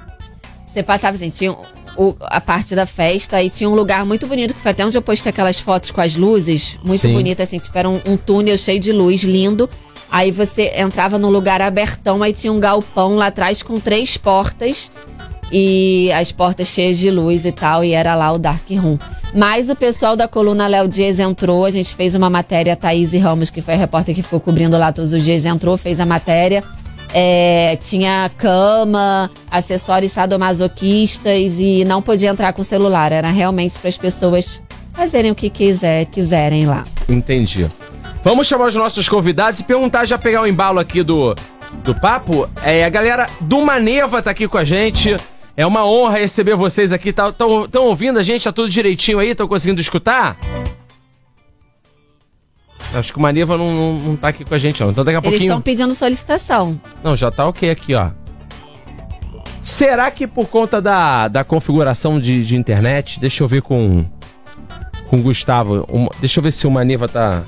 Você 0.67 0.82
passava 0.82 1.14
assim, 1.14 1.28
tinha 1.28 1.52
o- 1.96 2.17
a 2.22 2.40
parte 2.40 2.75
da 2.75 2.87
festa 2.87 3.40
e 3.43 3.50
tinha 3.50 3.69
um 3.69 3.75
lugar 3.75 4.05
muito 4.06 4.26
bonito, 4.26 4.55
que 4.55 4.60
foi 4.60 4.70
até 4.72 4.84
onde 4.84 4.96
eu 4.96 5.02
postei 5.02 5.28
aquelas 5.31 5.60
fotos 5.60 5.90
com 5.90 6.00
as 6.00 6.17
luzes. 6.17 6.78
Muito 6.82 7.02
Sim. 7.02 7.12
bonita, 7.12 7.43
assim, 7.43 7.58
tipo, 7.58 7.76
era 7.78 7.88
um, 7.88 8.00
um 8.06 8.17
túnel 8.17 8.56
cheio 8.58 8.81
de 8.81 8.90
luz, 8.93 9.22
lindo. 9.22 9.69
Aí 10.14 10.31
você 10.31 10.70
entrava 10.76 11.19
num 11.19 11.28
lugar 11.28 11.61
abertão, 11.61 12.22
aí 12.22 12.32
tinha 12.32 12.52
um 12.52 12.61
galpão 12.61 13.16
lá 13.16 13.26
atrás 13.26 13.64
com 13.64 13.81
três 13.81 14.16
portas. 14.16 14.93
E 15.50 16.08
as 16.12 16.31
portas 16.31 16.69
cheias 16.69 16.99
de 16.99 17.11
luz 17.11 17.44
e 17.44 17.50
tal, 17.50 17.84
e 17.84 17.90
era 17.94 18.14
lá 18.14 18.31
o 18.31 18.38
Dark 18.38 18.70
Room. 18.70 18.96
Mas 19.34 19.69
o 19.69 19.75
pessoal 19.75 20.14
da 20.14 20.28
coluna 20.28 20.69
Léo 20.69 20.87
Dias 20.87 21.19
entrou, 21.19 21.64
a 21.64 21.70
gente 21.70 21.96
fez 21.96 22.14
uma 22.14 22.31
matéria, 22.31 22.75
a 22.75 22.76
Thaís 22.76 23.12
Ramos, 23.12 23.50
que 23.50 23.61
foi 23.61 23.75
a 23.75 23.76
repórter 23.76 24.14
que 24.14 24.22
ficou 24.22 24.38
cobrindo 24.38 24.78
lá 24.78 24.93
todos 24.93 25.12
os 25.12 25.25
dias, 25.25 25.44
entrou, 25.44 25.76
fez 25.76 25.99
a 25.99 26.06
matéria. 26.06 26.62
É, 27.12 27.76
tinha 27.76 28.31
cama, 28.38 29.28
acessórios 29.50 30.12
sadomasoquistas 30.12 31.58
e 31.58 31.84
não 31.84 32.00
podia 32.00 32.31
entrar 32.31 32.52
com 32.52 32.62
celular. 32.62 33.10
Era 33.10 33.32
realmente 33.32 33.76
para 33.81 33.88
as 33.88 33.99
pessoas 33.99 34.62
fazerem 34.93 35.32
o 35.32 35.34
que 35.34 35.50
quiser, 35.50 36.05
quiserem 36.05 36.67
lá. 36.67 36.84
Entendi. 37.08 37.69
Vamos 38.24 38.46
chamar 38.46 38.64
os 38.66 38.74
nossos 38.74 39.08
convidados 39.08 39.60
e 39.60 39.64
perguntar, 39.64 40.06
já 40.06 40.16
pegar 40.18 40.42
o 40.42 40.46
embalo 40.46 40.78
aqui 40.80 41.02
do, 41.02 41.34
do 41.82 41.94
papo. 41.94 42.48
É, 42.64 42.84
a 42.84 42.88
galera 42.88 43.28
do 43.40 43.60
Maneva 43.60 44.22
tá 44.22 44.30
aqui 44.30 44.48
com 44.48 44.56
a 44.56 44.64
gente. 44.64 45.14
É 45.56 45.64
uma 45.66 45.86
honra 45.86 46.18
receber 46.18 46.56
vocês 46.56 46.90
aqui. 46.92 47.10
Estão 47.10 47.32
tá, 47.32 47.68
tão- 47.70 47.84
ouvindo 47.84 48.18
a 48.18 48.22
gente? 48.22 48.44
Tá 48.44 48.52
tudo 48.52 48.68
direitinho 48.70 49.18
aí? 49.18 49.30
Estão 49.30 49.46
conseguindo 49.46 49.80
escutar? 49.80 50.36
Acho 52.94 53.12
que 53.12 53.18
o 53.18 53.22
Maneva 53.22 53.56
não, 53.58 53.74
não, 53.74 53.92
não 53.94 54.16
tá 54.16 54.28
aqui 54.28 54.44
com 54.44 54.54
a 54.54 54.58
gente, 54.58 54.80
não. 54.80 54.90
Então 54.90 55.04
daqui 55.04 55.16
a 55.16 55.18
Eles 55.18 55.30
pouquinho. 55.30 55.48
estão 55.50 55.60
pedindo 55.60 55.94
solicitação. 55.94 56.80
Não, 57.02 57.14
já 57.16 57.30
tá 57.30 57.46
ok 57.46 57.68
aqui, 57.70 57.94
ó. 57.94 58.10
Será 59.60 60.10
que 60.10 60.26
por 60.26 60.46
conta 60.48 60.80
da, 60.80 61.28
da 61.28 61.42
configuração 61.44 62.20
de, 62.20 62.44
de 62.44 62.56
internet, 62.56 63.18
deixa 63.20 63.42
eu 63.42 63.48
ver 63.48 63.62
com 63.62 64.04
com 65.08 65.18
o 65.18 65.22
Gustavo, 65.22 65.86
um- 65.92 66.08
deixa 66.18 66.38
eu 66.40 66.42
ver 66.42 66.50
se 66.50 66.66
o 66.66 66.70
Maneva 66.70 67.06
tá 67.06 67.44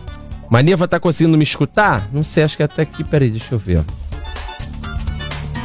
Maneva 0.49 0.87
tá 0.87 1.01
conseguindo 1.01 1.37
me 1.37 1.45
escutar? 1.45 2.09
Não 2.13 2.23
sei, 2.23 2.45
acho 2.45 2.57
que 2.57 2.63
até 2.63 2.83
aqui, 2.83 3.03
peraí, 3.03 3.31
deixa 3.31 3.55
eu 3.55 3.59
ver. 3.59 3.85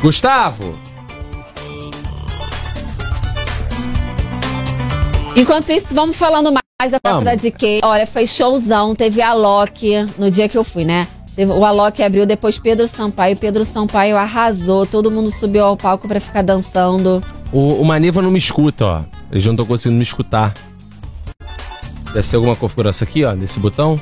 Gustavo! 0.01 0.75
Enquanto 5.36 5.72
isso, 5.72 5.94
vamos 5.94 6.18
falando 6.18 6.51
mais 6.51 6.92
da 6.92 7.00
prova 7.00 7.24
da 7.24 7.36
DK. 7.36 7.81
Olha, 7.83 8.06
foi 8.06 8.28
showzão. 8.28 8.95
Teve 8.95 9.22
a 9.22 9.33
Loki 9.33 9.94
no 10.18 10.30
dia 10.30 10.50
que 10.50 10.57
eu 10.57 10.63
fui, 10.63 10.83
né? 10.83 11.07
O 11.38 11.63
Alok 11.63 12.04
abriu, 12.04 12.25
depois 12.25 12.60
Pedro 12.60 12.88
Sampaio. 12.88 13.38
Pedro 13.38 13.63
Sampaio 13.63 14.18
arrasou. 14.18 14.86
Todo 14.86 15.10
mundo 15.10 15.31
subiu 15.31 15.63
ao 15.63 15.78
palco 15.78 16.07
pra 16.07 16.19
ficar 16.19 16.42
dançando. 16.42 17.24
O, 17.54 17.81
o 17.81 17.86
Maneva 17.86 18.22
não 18.22 18.30
me 18.30 18.38
escuta, 18.38 18.86
ó. 18.86 19.01
Eles 19.31 19.45
não 19.45 19.54
estão 19.54 19.66
conseguindo 19.66 19.98
me 19.98 20.04
escutar. 20.04 20.54
Deve 22.13 22.28
ser 22.28 22.36
alguma 22.36 22.56
configuração 22.56 23.07
aqui, 23.07 23.24
ó, 23.24 23.33
nesse 23.33 23.60
botão. 23.60 24.00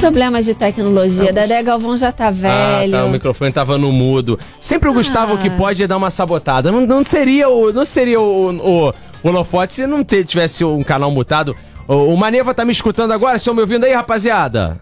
Problemas 0.00 0.44
de 0.44 0.54
tecnologia. 0.54 1.32
Dedé 1.32 1.62
Galvão 1.62 1.96
já 1.96 2.10
tá 2.10 2.30
velho. 2.30 2.96
Ah, 2.96 3.00
tá, 3.00 3.04
o 3.04 3.10
microfone 3.10 3.52
tava 3.52 3.78
no 3.78 3.92
mudo. 3.92 4.38
Sempre 4.60 4.88
o 4.88 4.92
Gustavo 4.92 5.38
que 5.38 5.48
pode 5.50 5.86
dar 5.86 5.96
uma 5.96 6.10
sabotada. 6.10 6.72
Não, 6.72 6.86
não 6.86 7.04
seria 7.04 7.48
o 7.48 7.72
não 7.72 7.84
seria 7.84 8.20
o, 8.20 8.50
o, 8.50 8.88
o 8.88 9.28
holofote 9.28 9.74
se 9.74 9.86
não 9.86 10.04
tivesse 10.04 10.64
um 10.64 10.82
canal 10.82 11.10
mutado. 11.10 11.56
O, 11.86 12.12
o 12.12 12.16
Maneva 12.16 12.52
tá 12.52 12.64
me 12.64 12.72
escutando 12.72 13.12
agora? 13.12 13.36
Estão 13.36 13.54
me 13.54 13.60
ouvindo 13.60 13.84
aí, 13.84 13.92
rapaziada? 13.92 14.80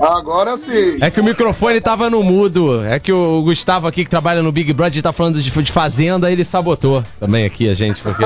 Agora 0.00 0.56
sim. 0.56 0.96
É 1.00 1.10
que 1.10 1.20
o 1.20 1.24
microfone 1.24 1.78
tava 1.80 2.08
no 2.08 2.22
mudo. 2.22 2.82
É 2.84 2.98
que 2.98 3.12
o 3.12 3.42
Gustavo 3.42 3.86
aqui 3.86 4.02
que 4.02 4.10
trabalha 4.10 4.42
no 4.42 4.50
Big 4.50 4.72
Brother 4.72 5.02
tá 5.02 5.12
falando 5.12 5.40
de, 5.40 5.50
de 5.50 5.72
fazenda, 5.72 6.32
ele 6.32 6.44
sabotou 6.44 7.04
também 7.18 7.44
aqui 7.44 7.68
a 7.68 7.74
gente, 7.74 8.00
porque 8.00 8.24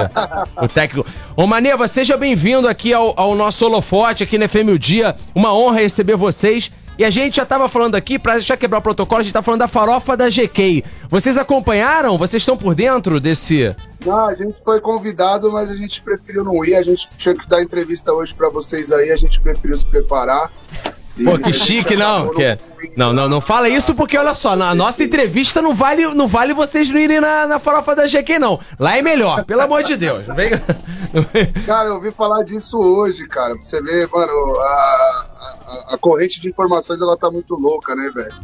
o 0.56 0.68
técnico. 0.68 1.08
Ô 1.36 1.46
Maneva, 1.46 1.88
seja 1.88 2.16
bem-vindo 2.16 2.68
aqui 2.68 2.92
ao, 2.92 3.12
ao 3.18 3.34
nosso 3.34 3.66
holofote 3.66 4.22
aqui 4.22 4.38
na 4.38 4.48
FM 4.48 4.70
o 4.72 4.78
Dia. 4.78 5.16
Uma 5.34 5.52
honra 5.52 5.80
receber 5.80 6.16
vocês. 6.16 6.70
E 6.96 7.04
a 7.04 7.10
gente 7.10 7.36
já 7.36 7.44
tava 7.44 7.68
falando 7.68 7.96
aqui, 7.96 8.20
pra 8.20 8.38
já 8.38 8.56
quebrar 8.56 8.78
o 8.78 8.82
protocolo, 8.82 9.20
a 9.20 9.24
gente 9.24 9.32
tá 9.32 9.42
falando 9.42 9.60
da 9.60 9.66
farofa 9.66 10.16
da 10.16 10.30
GK. 10.30 10.84
Vocês 11.10 11.36
acompanharam? 11.36 12.16
Vocês 12.16 12.40
estão 12.40 12.56
por 12.56 12.72
dentro 12.72 13.18
desse. 13.18 13.74
Não, 14.06 14.26
a 14.26 14.34
gente 14.34 14.60
foi 14.64 14.80
convidado, 14.80 15.50
mas 15.50 15.72
a 15.72 15.74
gente 15.74 16.00
preferiu 16.02 16.44
não 16.44 16.64
ir. 16.64 16.76
A 16.76 16.82
gente 16.82 17.08
tinha 17.18 17.34
que 17.34 17.48
dar 17.48 17.60
entrevista 17.60 18.12
hoje 18.12 18.32
pra 18.32 18.48
vocês 18.48 18.92
aí, 18.92 19.10
a 19.10 19.16
gente 19.16 19.40
preferiu 19.40 19.76
se 19.76 19.84
preparar. 19.84 20.52
Pô, 21.22 21.38
que 21.38 21.52
chique, 21.52 21.96
não. 21.96 22.34
Que... 22.34 22.42
é- 22.42 22.58
Não, 22.96 23.12
não, 23.12 23.28
não 23.28 23.40
fala 23.40 23.68
isso 23.68 23.94
porque 23.94 24.16
olha 24.18 24.34
só, 24.34 24.54
na 24.54 24.74
nossa 24.74 25.02
entrevista 25.02 25.62
não 25.62 25.74
vale, 25.74 26.06
não 26.14 26.28
vale 26.28 26.52
vocês 26.52 26.90
não 26.90 26.98
irem 26.98 27.18
na, 27.20 27.46
na 27.46 27.58
farofa 27.58 27.94
da 27.94 28.06
GQ, 28.06 28.38
não. 28.38 28.60
Lá 28.78 28.98
é 28.98 29.02
melhor, 29.02 29.44
pelo 29.44 29.62
amor 29.62 29.82
de 29.82 29.96
Deus. 29.96 30.24
Cara, 31.66 31.88
eu 31.88 31.94
ouvi 31.94 32.10
falar 32.10 32.42
disso 32.42 32.78
hoje, 32.78 33.26
cara. 33.26 33.54
Pra 33.54 33.62
você 33.62 33.80
ver, 33.82 34.08
mano, 34.12 34.56
a, 34.58 34.64
a, 34.64 35.94
a 35.94 35.98
corrente 35.98 36.40
de 36.40 36.48
informações 36.48 37.00
ela 37.00 37.16
tá 37.16 37.30
muito 37.30 37.54
louca, 37.54 37.94
né, 37.94 38.10
velho? 38.14 38.34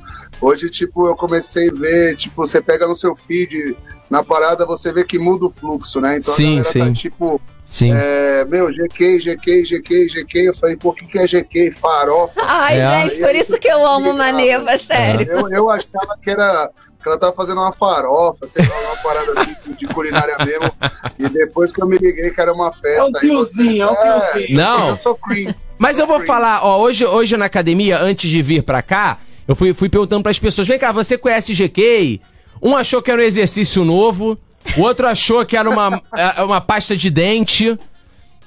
Hoje, 0.41 0.71
tipo, 0.71 1.07
eu 1.07 1.15
comecei 1.15 1.69
a 1.69 1.73
ver, 1.75 2.17
tipo, 2.17 2.35
você 2.47 2.63
pega 2.63 2.87
no 2.87 2.95
seu 2.95 3.15
feed, 3.15 3.77
na 4.09 4.23
parada, 4.25 4.65
você 4.65 4.91
vê 4.93 5.05
que 5.05 5.19
muda 5.19 5.47
o 5.47 5.51
fluxo, 5.51 6.01
né? 6.01 6.17
Então 6.19 6.33
Sim, 6.33 6.61
a 6.61 6.63
galera 6.63 6.71
sim. 6.73 6.79
tá 6.81 6.93
tipo, 6.93 7.41
Sim. 7.73 7.93
é, 7.95 8.45
meu, 8.47 8.67
GQ, 8.67 9.21
GQ, 9.21 9.63
GQ, 9.65 10.09
GQ. 10.09 10.39
Eu 10.49 10.55
falei, 10.57 10.77
pô, 10.77 10.89
o 10.89 10.93
que, 10.93 11.07
que 11.07 11.19
é 11.21 11.25
GQ? 11.27 11.71
Farofa. 11.71 12.41
Ai, 12.43 12.81
É. 12.81 13.03
gente, 13.09 13.21
por 13.21 13.33
isso 13.35 13.57
que 13.61 13.69
eu 13.69 13.87
amo 13.87 14.13
Maneva, 14.13 14.77
sério. 14.77 15.31
Eu, 15.31 15.49
eu 15.51 15.71
achava 15.71 16.19
que 16.21 16.31
era. 16.31 16.69
Que 17.01 17.09
ela 17.09 17.17
tava 17.19 17.33
fazendo 17.33 17.59
uma 17.63 17.73
farofa, 17.73 18.47
sei 18.47 18.67
lá, 18.67 18.79
uma 18.89 18.97
parada 18.97 19.33
assim 19.41 19.55
de 19.79 19.87
culinária 19.87 20.37
mesmo. 20.45 20.71
E 21.19 21.29
depois 21.31 21.73
que 21.73 21.81
eu 21.81 21.87
me 21.87 21.97
liguei 21.97 22.31
que 22.31 22.41
era 22.41 22.53
uma 22.53 22.71
festa. 22.73 22.89
É 22.89 23.03
um 23.05 23.07
aí 23.07 23.21
tiozinho, 23.21 23.83
é 23.85 23.87
um 23.87 23.95
vocês- 23.95 24.33
tiozinho. 24.33 24.57
Não. 24.59 24.89
Eu 24.89 24.97
sou 24.97 25.15
cream. 25.15 25.55
Mas 25.79 25.99
eu 25.99 26.07
vou 26.07 26.27
falar, 26.27 26.63
ó, 26.63 26.79
hoje, 26.81 27.07
hoje 27.07 27.37
na 27.39 27.47
academia, 27.47 27.99
antes 27.99 28.29
de 28.29 28.43
vir 28.43 28.63
pra 28.65 28.83
cá, 28.83 29.19
eu 29.49 29.55
fui, 29.57 29.73
fui 29.73 29.89
perguntando 29.89 30.23
pras 30.25 30.39
pessoas: 30.39 30.67
vem 30.69 30.79
cá, 30.79 30.93
você 30.93 31.17
conhece 31.17 31.55
GK? 31.55 32.21
Um 32.61 32.77
achou 32.77 33.01
que 33.01 33.11
era 33.11 33.23
um 33.23 33.25
exercício 33.25 33.83
novo, 33.83 34.37
o 34.77 34.83
outro 34.83 35.07
achou 35.07 35.45
que 35.45 35.57
era 35.57 35.69
uma, 35.69 36.03
é, 36.17 36.43
uma 36.43 36.61
pasta 36.61 36.97
de 36.97 37.11
dente. 37.11 37.79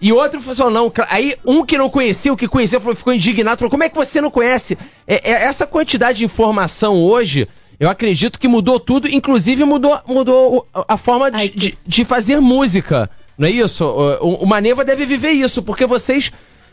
E 0.01 0.11
outro 0.11 0.41
falou, 0.41 0.71
não, 0.71 0.89
cla- 0.89 1.07
aí 1.09 1.33
um 1.45 1.65
que 1.65 1.77
não 1.77 1.89
conhecia, 1.89 2.33
o 2.33 2.37
que 2.37 2.47
conhecia, 2.47 2.79
falou, 2.79 2.95
ficou 2.95 3.13
indignado, 3.13 3.57
falou, 3.57 3.71
como 3.71 3.83
é 3.83 3.89
que 3.89 3.95
você 3.95 4.19
não 4.19 4.29
conhece? 4.29 4.77
É, 5.07 5.31
é, 5.31 5.43
essa 5.45 5.65
quantidade 5.65 6.17
de 6.19 6.25
informação 6.25 6.95
hoje, 7.01 7.47
eu 7.79 7.89
acredito 7.89 8.37
que 8.37 8.47
mudou 8.47 8.79
tudo, 8.79 9.07
inclusive 9.07 9.63
mudou, 9.63 9.97
mudou 10.05 10.67
a 10.87 10.97
forma 10.97 11.31
de, 11.31 11.37
Ai, 11.37 11.47
que- 11.49 11.57
de, 11.57 11.77
de 11.87 12.05
fazer 12.05 12.39
música. 12.41 13.09
Não 13.37 13.47
é 13.47 13.51
isso? 13.51 13.85
O, 13.85 14.43
o 14.43 14.45
Maneva 14.45 14.83
deve 14.83 15.05
viver 15.05 15.31
isso, 15.31 15.63
porque 15.63 15.85
vocês. 15.85 16.31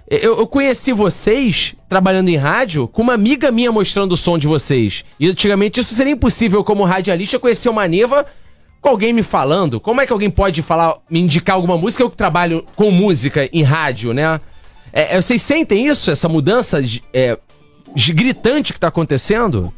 Eu, 0.09 0.39
eu, 0.41 0.47
conheci 0.47 0.93
vocês 0.93 1.75
trabalhando 1.89 2.29
em 2.31 2.37
rádio 2.37 2.89
com 2.89 3.01
uma 3.01 3.15
amiga 3.15 3.53
minha 3.53 3.71
mostrando 3.71 4.13
o 4.13 4.17
som 4.17 4.37
de 4.37 4.49
vocês. 4.49 5.05
E 5.21 5.29
antigamente 5.29 5.79
isso 5.79 5.95
seria 5.95 6.13
impossível 6.13 6.65
como 6.65 6.83
radialista 6.85 7.39
conhecer 7.39 7.69
o 7.69 7.73
Maneva 7.73 8.27
com 8.81 8.89
alguém 8.89 9.13
me 9.13 9.23
falando. 9.23 9.79
Como 9.81 10.01
é 10.01 10.07
que 10.07 10.13
alguém 10.13 10.31
pode 10.31 10.63
falar, 10.63 10.97
me 11.09 11.21
indicar 11.21 11.57
alguma 11.57 11.77
música? 11.77 12.03
Eu 12.03 12.11
que 12.11 12.17
trabalho 12.17 12.67
com 12.75 12.91
música 12.91 13.49
em 13.53 13.63
rádio, 13.63 14.13
né? 14.13 14.41
É, 14.93 15.17
é 15.17 15.23
vocês 15.23 15.43
sentem 15.43 15.87
isso, 15.87 16.11
essa 16.11 16.29
mudança 16.29 16.83
é, 17.13 17.39
gritante 18.15 18.73
que 18.73 18.79
está 18.79 18.89
acontecendo? 18.89 19.73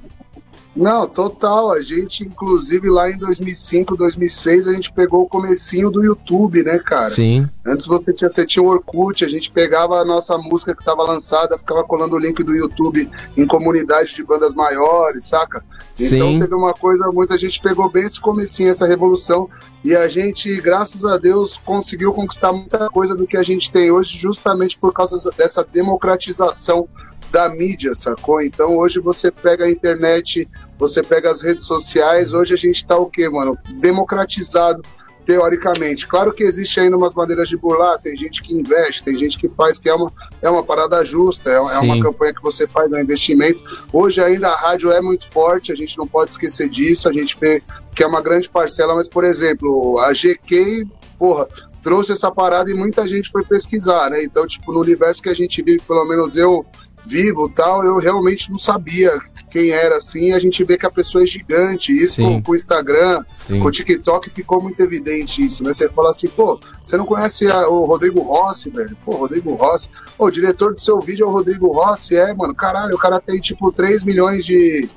Não, 0.75 1.07
total. 1.07 1.71
A 1.71 1.83
gente, 1.83 2.25
inclusive, 2.25 2.89
lá 2.89 3.11
em 3.11 3.19
2005, 3.19 3.97
2006, 3.97 4.69
a 4.69 4.73
gente 4.73 4.91
pegou 4.93 5.23
o 5.23 5.29
comecinho 5.29 5.91
do 5.91 6.03
YouTube, 6.03 6.63
né, 6.63 6.79
cara? 6.79 7.11
Sim. 7.11 7.47
Antes 7.65 7.87
você 7.87 8.13
tinha, 8.13 8.29
você 8.29 8.47
tinha 8.47 8.63
o 8.63 8.67
Orkut, 8.67 9.25
a 9.25 9.29
gente 9.29 9.51
pegava 9.51 9.97
a 9.97 10.05
nossa 10.05 10.37
música 10.39 10.75
que 10.75 10.81
estava 10.81 11.03
lançada, 11.03 11.59
ficava 11.59 11.85
colando 11.85 12.17
o 12.17 12.19
link 12.19 12.43
do 12.43 12.55
YouTube 12.55 13.09
em 13.37 13.47
comunidade 13.47 14.15
de 14.15 14.25
bandas 14.25 14.55
maiores, 14.55 15.27
saca? 15.27 15.63
Então 16.01 16.33
Sim. 16.33 16.39
teve 16.39 16.55
uma 16.55 16.73
coisa, 16.73 17.11
muita 17.13 17.37
gente 17.37 17.61
pegou 17.61 17.91
bem 17.91 18.05
esse 18.05 18.21
comecinho, 18.21 18.71
essa 18.71 18.87
revolução, 18.87 19.49
e 19.85 19.95
a 19.95 20.09
gente, 20.09 20.59
graças 20.61 21.05
a 21.05 21.19
Deus, 21.19 21.59
conseguiu 21.59 22.13
conquistar 22.15 22.53
muita 22.53 22.89
coisa 22.89 23.15
do 23.15 23.27
que 23.27 23.37
a 23.37 23.43
gente 23.43 23.71
tem 23.71 23.91
hoje, 23.91 24.17
justamente 24.17 24.79
por 24.79 24.93
causa 24.93 25.31
dessa 25.37 25.63
democratização 25.63 26.89
da 27.33 27.49
mídia, 27.49 27.95
sacou? 27.95 28.43
Então 28.43 28.77
hoje 28.77 29.01
você 29.01 29.31
pega 29.31 29.65
a 29.65 29.71
internet, 29.71 30.47
você 30.79 31.03
pega 31.03 31.31
as 31.31 31.41
redes 31.41 31.65
sociais, 31.65 32.35
hoje 32.35 32.53
a 32.53 32.57
gente 32.57 32.87
tá 32.87 32.97
o 32.97 33.07
quê, 33.07 33.29
mano? 33.29 33.59
Democratizado, 33.81 34.83
teoricamente. 35.25 36.07
Claro 36.07 36.33
que 36.33 36.43
existe 36.43 36.79
ainda 36.79 36.97
umas 36.97 37.15
maneiras 37.15 37.49
de 37.49 37.57
burlar, 37.57 37.99
tem 37.99 38.15
gente 38.17 38.43
que 38.43 38.55
investe, 38.55 39.03
tem 39.03 39.19
gente 39.19 39.39
que 39.39 39.49
faz, 39.49 39.79
que 39.79 39.89
é 39.89 39.95
uma, 39.95 40.13
é 40.43 40.51
uma 40.51 40.63
parada 40.63 41.03
justa, 41.05 41.49
é, 41.49 41.55
é 41.55 41.79
uma 41.79 42.03
campanha 42.03 42.35
que 42.35 42.43
você 42.43 42.67
faz 42.67 42.91
no 42.91 43.01
investimento. 43.01 43.63
Hoje 43.91 44.23
ainda 44.23 44.49
a 44.49 44.57
rádio 44.57 44.93
é 44.93 45.01
muito 45.01 45.27
forte, 45.31 45.73
a 45.73 45.75
gente 45.75 45.97
não 45.97 46.07
pode 46.07 46.33
esquecer 46.33 46.69
disso, 46.69 47.09
a 47.09 47.13
gente 47.13 47.39
vê 47.41 47.63
que 47.95 48.03
é 48.03 48.07
uma 48.07 48.21
grande 48.21 48.51
parcela, 48.51 48.95
mas, 48.95 49.09
por 49.09 49.25
exemplo, 49.25 49.99
a 50.01 50.13
GK, 50.13 50.87
porra, 51.19 51.49
trouxe 51.83 52.13
essa 52.13 52.31
parada 52.31 52.71
e 52.71 52.75
muita 52.75 53.09
gente 53.09 53.31
foi 53.31 53.43
pesquisar, 53.43 54.11
né? 54.11 54.23
Então, 54.23 54.47
tipo, 54.47 54.71
no 54.71 54.81
universo 54.81 55.23
que 55.23 55.31
a 55.31 55.35
gente 55.35 55.63
vive, 55.63 55.81
pelo 55.81 56.05
menos 56.05 56.37
eu 56.37 56.67
vivo 57.07 57.49
tal, 57.49 57.85
eu 57.85 57.99
realmente 57.99 58.51
não 58.51 58.59
sabia 58.59 59.19
quem 59.53 59.71
era 59.71 59.97
assim. 59.97 60.33
A 60.33 60.39
gente 60.39 60.65
vê 60.65 60.79
que 60.79 60.87
a 60.87 60.91
pessoa 60.91 61.25
é 61.25 61.27
gigante. 61.27 61.93
Isso 61.93 62.23
com, 62.23 62.43
com, 62.43 62.53
o 62.53 62.55
Instagram, 62.55 63.23
Sim. 63.35 63.61
com 63.61 63.69
o 63.69 63.71
TikTok 63.71 64.31
ficou 64.31 64.63
muito 64.63 64.81
evidente 64.81 65.45
isso, 65.45 65.63
né? 65.63 65.73
Você 65.73 65.89
fala 65.91 66.11
assim, 66.11 66.29
pô, 66.29 66.59
você 66.83 66.97
não 66.97 67.05
conhece 67.05 67.47
a, 67.51 67.69
o 67.69 67.85
Rodrigo 67.85 68.21
Rossi, 68.21 68.71
velho? 68.71 68.97
Pô, 69.05 69.17
Rodrigo 69.17 69.55
Rossi. 69.55 69.91
Pô, 70.17 70.27
o 70.27 70.31
diretor 70.31 70.73
do 70.73 70.81
seu 70.81 70.99
vídeo 71.01 71.25
é 71.25 71.29
o 71.29 71.33
Rodrigo 71.33 71.71
Rossi, 71.71 72.17
é, 72.17 72.33
mano. 72.33 72.55
Caralho, 72.55 72.95
o 72.95 72.99
cara 72.99 73.21
tem 73.21 73.39
tipo 73.41 73.71
3 73.71 74.05
milhões 74.05 74.45
de, 74.45 74.89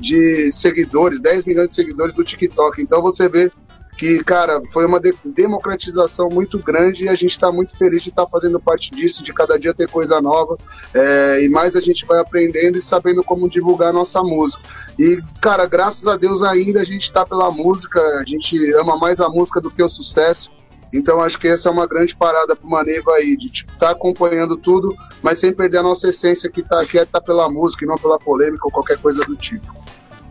de 0.00 0.50
seguidores, 0.50 1.20
10 1.20 1.46
milhões 1.46 1.70
de 1.70 1.76
seguidores 1.76 2.14
do 2.16 2.24
TikTok. 2.24 2.82
Então 2.82 3.00
você 3.00 3.28
vê 3.28 3.52
que, 4.00 4.24
cara, 4.24 4.62
foi 4.72 4.86
uma 4.86 4.98
de 4.98 5.14
democratização 5.22 6.30
muito 6.30 6.58
grande 6.58 7.04
e 7.04 7.08
a 7.10 7.14
gente 7.14 7.32
está 7.32 7.52
muito 7.52 7.76
feliz 7.76 8.02
de 8.02 8.08
estar 8.08 8.24
tá 8.24 8.30
fazendo 8.30 8.58
parte 8.58 8.90
disso, 8.92 9.22
de 9.22 9.30
cada 9.30 9.58
dia 9.58 9.74
ter 9.74 9.86
coisa 9.90 10.22
nova 10.22 10.56
é, 10.94 11.44
e 11.44 11.50
mais 11.50 11.76
a 11.76 11.82
gente 11.82 12.06
vai 12.06 12.18
aprendendo 12.18 12.78
e 12.78 12.80
sabendo 12.80 13.22
como 13.22 13.46
divulgar 13.46 13.90
a 13.90 13.92
nossa 13.92 14.22
música. 14.22 14.62
E, 14.98 15.20
cara, 15.38 15.66
graças 15.66 16.06
a 16.06 16.16
Deus 16.16 16.42
ainda 16.42 16.80
a 16.80 16.84
gente 16.84 17.02
está 17.02 17.26
pela 17.26 17.50
música, 17.50 18.00
a 18.00 18.24
gente 18.26 18.56
ama 18.72 18.96
mais 18.96 19.20
a 19.20 19.28
música 19.28 19.60
do 19.60 19.70
que 19.70 19.82
o 19.82 19.88
sucesso. 19.90 20.50
Então 20.90 21.20
acho 21.20 21.38
que 21.38 21.46
essa 21.46 21.68
é 21.68 21.72
uma 21.72 21.86
grande 21.86 22.16
parada 22.16 22.56
pro 22.56 22.70
Maneva 22.70 23.12
aí, 23.12 23.36
de 23.36 23.48
estar 23.48 23.52
tipo, 23.52 23.78
tá 23.78 23.90
acompanhando 23.90 24.56
tudo, 24.56 24.96
mas 25.22 25.38
sem 25.38 25.52
perder 25.52 25.76
a 25.76 25.82
nossa 25.82 26.08
essência 26.08 26.48
que, 26.48 26.62
tá, 26.62 26.86
que 26.86 26.98
é 26.98 27.04
tá 27.04 27.20
pela 27.20 27.50
música 27.50 27.84
e 27.84 27.88
não 27.88 27.96
pela 27.96 28.18
polêmica 28.18 28.64
ou 28.64 28.72
qualquer 28.72 28.96
coisa 28.96 29.22
do 29.26 29.36
tipo. 29.36 29.74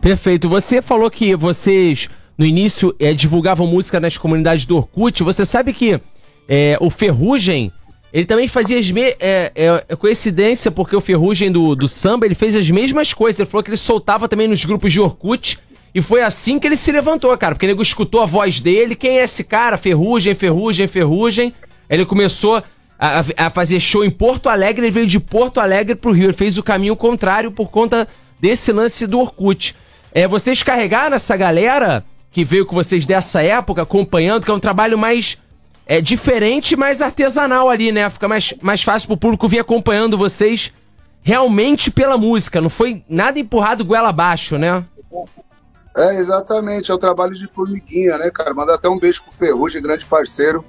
Perfeito. 0.00 0.48
Você 0.48 0.82
falou 0.82 1.08
que 1.08 1.36
vocês 1.36 2.08
no 2.40 2.46
início 2.46 2.96
é, 2.98 3.12
divulgavam 3.12 3.66
música 3.66 4.00
nas 4.00 4.16
comunidades 4.16 4.64
do 4.64 4.74
Orkut. 4.74 5.22
Você 5.22 5.44
sabe 5.44 5.74
que 5.74 6.00
é, 6.48 6.78
o 6.80 6.88
Ferrugem, 6.88 7.70
ele 8.14 8.24
também 8.24 8.48
fazia 8.48 8.78
as 8.78 8.90
mesmas. 8.90 9.14
É, 9.20 9.52
é, 9.54 9.84
é, 9.86 9.94
coincidência, 9.94 10.70
porque 10.70 10.96
o 10.96 11.02
Ferrugem 11.02 11.52
do, 11.52 11.74
do 11.76 11.86
samba, 11.86 12.24
ele 12.24 12.34
fez 12.34 12.56
as 12.56 12.70
mesmas 12.70 13.12
coisas. 13.12 13.40
Ele 13.40 13.50
falou 13.50 13.62
que 13.62 13.68
ele 13.68 13.76
soltava 13.76 14.26
também 14.26 14.48
nos 14.48 14.64
grupos 14.64 14.90
de 14.90 14.98
Orkut. 14.98 15.58
E 15.94 16.00
foi 16.00 16.22
assim 16.22 16.58
que 16.58 16.66
ele 16.66 16.78
se 16.78 16.90
levantou, 16.90 17.36
cara. 17.36 17.54
Porque 17.54 17.66
ele 17.66 17.82
escutou 17.82 18.22
a 18.22 18.26
voz 18.26 18.58
dele. 18.58 18.96
Quem 18.96 19.18
é 19.18 19.24
esse 19.24 19.44
cara? 19.44 19.76
Ferrugem, 19.76 20.34
Ferrugem, 20.34 20.86
Ferrugem. 20.86 21.52
Ele 21.90 22.06
começou 22.06 22.64
a, 22.98 23.22
a, 23.36 23.50
fazer 23.50 23.80
show 23.80 24.02
em 24.02 24.10
Porto 24.10 24.48
Alegre. 24.48 24.86
Ele 24.86 24.92
veio 24.92 25.06
de 25.06 25.20
Porto 25.20 25.60
Alegre 25.60 25.94
pro 25.94 26.12
Rio. 26.12 26.28
Ele 26.28 26.32
fez 26.32 26.56
o 26.56 26.62
caminho 26.62 26.96
contrário 26.96 27.52
por 27.52 27.70
conta 27.70 28.08
desse 28.40 28.72
lance 28.72 29.06
do 29.06 29.20
Orkut. 29.20 29.76
É, 30.10 30.26
vocês 30.26 30.62
carregaram 30.62 31.14
essa 31.14 31.36
galera 31.36 32.02
que 32.30 32.44
veio 32.44 32.64
com 32.64 32.74
vocês 32.74 33.06
dessa 33.06 33.42
época, 33.42 33.82
acompanhando, 33.82 34.44
que 34.44 34.50
é 34.50 34.54
um 34.54 34.60
trabalho 34.60 34.96
mais 34.96 35.38
é, 35.86 36.00
diferente, 36.00 36.76
mais 36.76 37.02
artesanal 37.02 37.68
ali, 37.68 37.90
né? 37.90 38.08
Fica 38.08 38.28
mais, 38.28 38.54
mais 38.60 38.82
fácil 38.82 39.08
pro 39.08 39.16
público 39.16 39.48
vir 39.48 39.58
acompanhando 39.58 40.16
vocês 40.16 40.72
realmente 41.22 41.90
pela 41.90 42.16
música. 42.16 42.60
Não 42.60 42.70
foi 42.70 43.04
nada 43.08 43.38
empurrado 43.38 43.84
goela 43.84 44.10
abaixo, 44.10 44.56
né? 44.56 44.84
É, 45.96 46.14
exatamente. 46.16 46.90
É 46.90 46.94
o 46.94 46.98
trabalho 46.98 47.34
de 47.34 47.48
formiguinha, 47.48 48.16
né, 48.18 48.30
cara? 48.30 48.54
Manda 48.54 48.74
até 48.74 48.88
um 48.88 48.98
beijo 48.98 49.24
pro 49.24 49.36
Ferrugem, 49.36 49.82
grande 49.82 50.06
parceiro. 50.06 50.64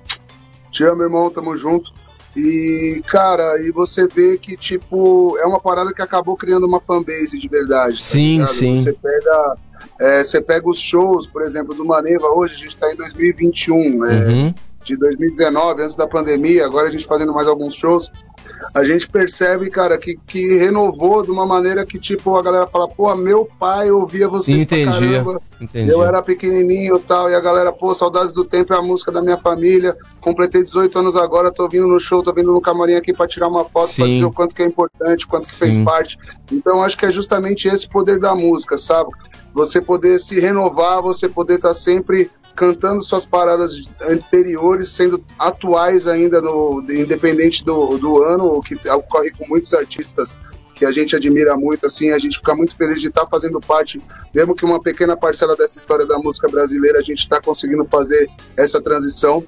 Te 0.72 0.84
amo, 0.84 1.04
irmão, 1.04 1.30
tamo 1.30 1.56
junto. 1.56 1.94
E, 2.36 3.04
cara, 3.08 3.62
e 3.62 3.72
você 3.72 4.08
vê 4.08 4.38
que, 4.38 4.56
tipo, 4.56 5.38
é 5.38 5.46
uma 5.46 5.60
parada 5.60 5.94
que 5.94 6.02
acabou 6.02 6.38
criando 6.38 6.66
uma 6.66 6.80
fanbase 6.80 7.38
de 7.38 7.48
verdade. 7.48 7.98
Tá 7.98 8.02
sim, 8.02 8.34
ligado? 8.34 8.50
sim. 8.50 8.76
Você 8.76 8.94
pega 8.94 9.56
é, 10.00 10.24
você 10.24 10.42
pega 10.42 10.70
os 10.70 10.80
shows, 10.80 11.28
por 11.28 11.42
exemplo, 11.44 11.74
do 11.74 11.86
Maneva, 11.86 12.28
hoje 12.28 12.54
a 12.54 12.58
gente 12.58 12.70
está 12.70 12.92
em 12.92 12.96
2021, 12.96 14.00
né? 14.00 14.26
Uhum. 14.26 14.54
de 14.84 14.98
2019, 14.98 15.84
antes 15.84 15.96
da 15.96 16.08
pandemia, 16.08 16.66
agora 16.66 16.88
a 16.88 16.92
gente 16.92 17.06
fazendo 17.06 17.34
mais 17.34 17.48
alguns 17.48 17.76
shows, 17.76 18.12
a 18.74 18.84
gente 18.84 19.10
percebe, 19.10 19.70
cara, 19.70 19.98
que, 19.98 20.18
que 20.26 20.58
renovou 20.58 21.24
de 21.24 21.32
uma 21.32 21.46
maneira 21.46 21.86
que, 21.86 22.00
tipo, 22.00 22.36
a 22.36 22.42
galera 22.42 22.68
fala, 22.68 22.88
pô, 22.88 23.14
meu 23.16 23.46
pai 23.60 23.92
ouvia 23.92 24.28
vocês 24.28 24.62
entendi, 24.62 24.86
pra 24.86 24.94
caramba, 24.94 25.42
entendi. 25.60 25.92
eu 25.92 26.04
era 26.04 26.22
pequenininho 26.22 26.96
e 26.96 27.00
tal, 27.00 27.30
e 27.30 27.36
a 27.36 27.40
galera, 27.40 27.72
pô, 27.72 27.94
Saudades 27.94 28.34
do 28.34 28.46
Tempo 28.46 28.74
é 28.74 28.78
a 28.78 28.82
música 28.82 29.12
da 29.12 29.22
minha 29.22 29.38
família, 29.38 29.96
completei 30.20 30.64
18 30.64 31.00
anos 31.00 31.16
agora, 31.18 31.52
tô 31.52 31.68
vindo 31.68 31.88
no 31.88 32.00
show, 32.00 32.24
tô 32.24 32.34
vindo 32.34 32.52
no 32.52 32.62
camarim 32.62 32.96
aqui 32.96 33.14
pra 33.14 33.28
tirar 33.28 33.48
uma 33.48 33.66
foto, 33.66 33.88
Sim. 33.88 34.04
pra 34.04 34.12
dizer 34.12 34.26
o 34.26 34.32
quanto 34.32 34.56
que 34.56 34.64
é 34.64 34.66
importante, 34.66 35.28
quanto 35.28 35.48
que 35.48 35.54
Sim. 35.54 35.60
fez 35.60 35.78
parte. 35.80 36.18
Então, 36.52 36.82
acho 36.82 36.98
que 36.98 37.06
é 37.06 37.12
justamente 37.12 37.68
esse 37.68 37.88
poder 37.88 38.20
da 38.20 38.34
música, 38.34 38.78
sabe? 38.78 39.12
Você 39.54 39.82
poder 39.82 40.20
se 40.20 40.40
renovar, 40.40 41.02
você 41.02 41.28
poder 41.28 41.56
estar 41.56 41.70
tá 41.70 41.74
sempre 41.74 42.30
cantando 42.56 43.02
suas 43.04 43.26
paradas 43.26 43.82
anteriores, 44.08 44.90
sendo 44.90 45.24
atuais 45.40 46.08
ainda, 46.08 46.42
no, 46.42 46.84
independente 46.90 47.64
do, 47.64 47.98
do 47.98 48.22
ano, 48.24 48.46
o 48.46 48.62
que 48.62 48.76
ocorre 48.90 49.32
com 49.32 49.48
muitos 49.48 49.74
artistas 49.74 50.38
que 50.76 50.86
a 50.86 50.92
gente 50.92 51.16
admira 51.16 51.56
muito, 51.56 51.86
assim, 51.86 52.10
a 52.10 52.18
gente 52.18 52.38
fica 52.38 52.56
muito 52.56 52.76
feliz 52.76 53.00
de 53.00 53.08
estar 53.08 53.22
tá 53.22 53.28
fazendo 53.28 53.60
parte, 53.60 54.02
mesmo 54.34 54.56
que 54.56 54.66
uma 54.66 54.82
pequena 54.82 55.16
parcela 55.16 55.56
dessa 55.56 55.78
história 55.78 56.08
da 56.08 56.18
música 56.18 56.48
brasileira, 56.50 57.00
a 57.00 57.04
gente 57.04 57.20
está 57.20 57.40
conseguindo 57.40 57.86
fazer 57.86 58.28
essa 58.58 58.82
transição. 58.82 59.44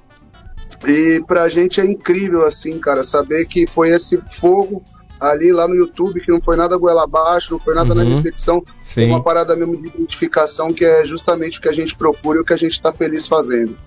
E 0.88 1.24
pra 1.26 1.50
gente 1.50 1.82
é 1.82 1.86
incrível, 1.86 2.46
assim, 2.46 2.80
cara, 2.80 3.04
saber 3.04 3.46
que 3.46 3.66
foi 3.66 3.90
esse 3.90 4.22
fogo 4.30 4.84
ali 5.24 5.52
lá 5.52 5.68
no 5.68 5.76
YouTube, 5.76 6.20
que 6.22 6.32
não 6.32 6.42
foi 6.42 6.56
nada 6.56 6.78
goela 6.78 7.04
abaixo, 7.04 7.52
não 7.52 7.60
foi 7.60 7.74
nada 7.74 7.90
uhum. 7.94 7.96
na 7.96 8.16
repetição, 8.18 8.64
foi 8.82 9.06
uma 9.06 9.24
parada 9.24 9.56
mesmo 9.56 9.78
de 9.78 9.88
identificação 9.88 10.74
que 10.74 10.84
é 10.84 11.06
justamente 11.06 11.60
o 11.60 11.62
que 11.62 11.70
a 11.70 11.74
gente 11.74 11.96
procura 11.96 12.40
e 12.40 12.42
o 12.42 12.46
que 12.46 12.54
a 12.54 12.58
gente 12.58 12.74
está 12.74 12.92
feliz 12.92 13.28
fazendo. 13.28 13.78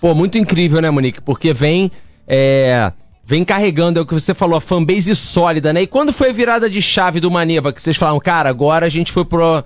Pô, 0.00 0.14
muito 0.14 0.38
incrível, 0.38 0.80
né, 0.80 0.90
Monique? 0.90 1.20
Porque 1.20 1.52
vem. 1.52 1.90
É, 2.28 2.92
vem 3.24 3.44
carregando, 3.44 3.98
é 3.98 4.02
o 4.02 4.06
que 4.06 4.14
você 4.14 4.34
falou, 4.34 4.56
a 4.56 4.60
fanbase 4.60 5.14
sólida, 5.14 5.72
né? 5.72 5.82
E 5.82 5.86
quando 5.86 6.12
foi 6.12 6.30
a 6.30 6.32
virada 6.32 6.68
de 6.68 6.82
chave 6.82 7.20
do 7.20 7.30
Maneva, 7.30 7.72
que 7.72 7.80
vocês 7.80 7.96
falaram, 7.96 8.20
cara, 8.20 8.48
agora 8.48 8.86
a 8.86 8.90
gente 8.90 9.10
foi 9.10 9.24
pro. 9.24 9.64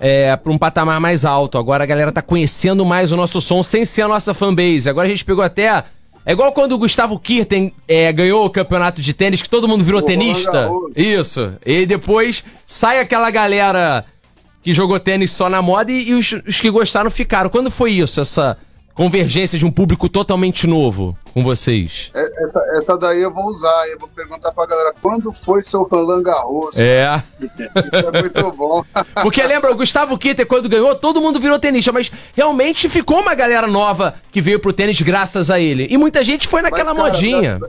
É, 0.00 0.36
para 0.36 0.52
um 0.52 0.58
patamar 0.58 1.00
mais 1.00 1.24
alto. 1.24 1.58
Agora 1.58 1.82
a 1.82 1.86
galera 1.86 2.12
tá 2.12 2.22
conhecendo 2.22 2.84
mais 2.84 3.10
o 3.10 3.16
nosso 3.16 3.40
som 3.40 3.64
sem 3.64 3.84
ser 3.84 4.02
a 4.02 4.08
nossa 4.08 4.32
fanbase. 4.32 4.88
Agora 4.88 5.08
a 5.08 5.10
gente 5.10 5.24
pegou 5.24 5.42
até 5.42 5.84
é 6.28 6.32
igual 6.32 6.52
quando 6.52 6.72
o 6.72 6.78
Gustavo 6.78 7.18
Kirten 7.18 7.72
é, 7.88 8.12
ganhou 8.12 8.44
o 8.44 8.50
campeonato 8.50 9.00
de 9.00 9.14
tênis, 9.14 9.40
que 9.40 9.48
todo 9.48 9.66
mundo 9.66 9.82
virou 9.82 10.02
tenista. 10.02 10.68
Isso. 10.94 11.54
E 11.64 11.86
depois 11.86 12.44
sai 12.66 13.00
aquela 13.00 13.30
galera 13.30 14.04
que 14.62 14.74
jogou 14.74 15.00
tênis 15.00 15.30
só 15.30 15.48
na 15.48 15.62
moda 15.62 15.90
e, 15.90 16.10
e 16.10 16.12
os, 16.12 16.30
os, 16.46 16.60
que 16.60 16.68
gostaram 16.68 17.10
ficaram. 17.10 17.48
Quando 17.48 17.70
foi 17.70 17.92
isso? 17.92 18.20
Essa. 18.20 18.58
Convergência 18.98 19.56
de 19.56 19.64
um 19.64 19.70
público 19.70 20.08
totalmente 20.08 20.66
novo 20.66 21.16
com 21.32 21.44
vocês? 21.44 22.10
É, 22.12 22.20
essa, 22.20 22.64
essa 22.78 22.98
daí 22.98 23.22
eu 23.22 23.32
vou 23.32 23.44
usar, 23.44 23.88
eu 23.90 23.96
vou 23.96 24.08
perguntar 24.08 24.50
pra 24.50 24.66
galera, 24.66 24.92
quando 25.00 25.32
foi 25.32 25.62
seu 25.62 25.84
Roland 25.84 26.24
Garros? 26.24 26.80
É. 26.80 27.22
Isso 27.40 28.08
é 28.12 28.20
muito 28.20 28.52
bom. 28.56 28.82
Porque 29.22 29.40
lembra, 29.44 29.70
o 29.70 29.76
Gustavo 29.76 30.18
Kitter, 30.18 30.44
quando 30.44 30.68
ganhou, 30.68 30.96
todo 30.96 31.20
mundo 31.20 31.38
virou 31.38 31.60
tenista, 31.60 31.92
mas 31.92 32.10
realmente 32.34 32.88
ficou 32.88 33.20
uma 33.20 33.36
galera 33.36 33.68
nova 33.68 34.16
que 34.32 34.42
veio 34.42 34.58
pro 34.58 34.72
tênis 34.72 35.00
graças 35.00 35.48
a 35.48 35.60
ele. 35.60 35.86
E 35.88 35.96
muita 35.96 36.24
gente 36.24 36.48
foi 36.48 36.60
naquela 36.60 36.92
Mas, 36.92 36.96
cara, 36.96 37.12
modinha. 37.12 37.60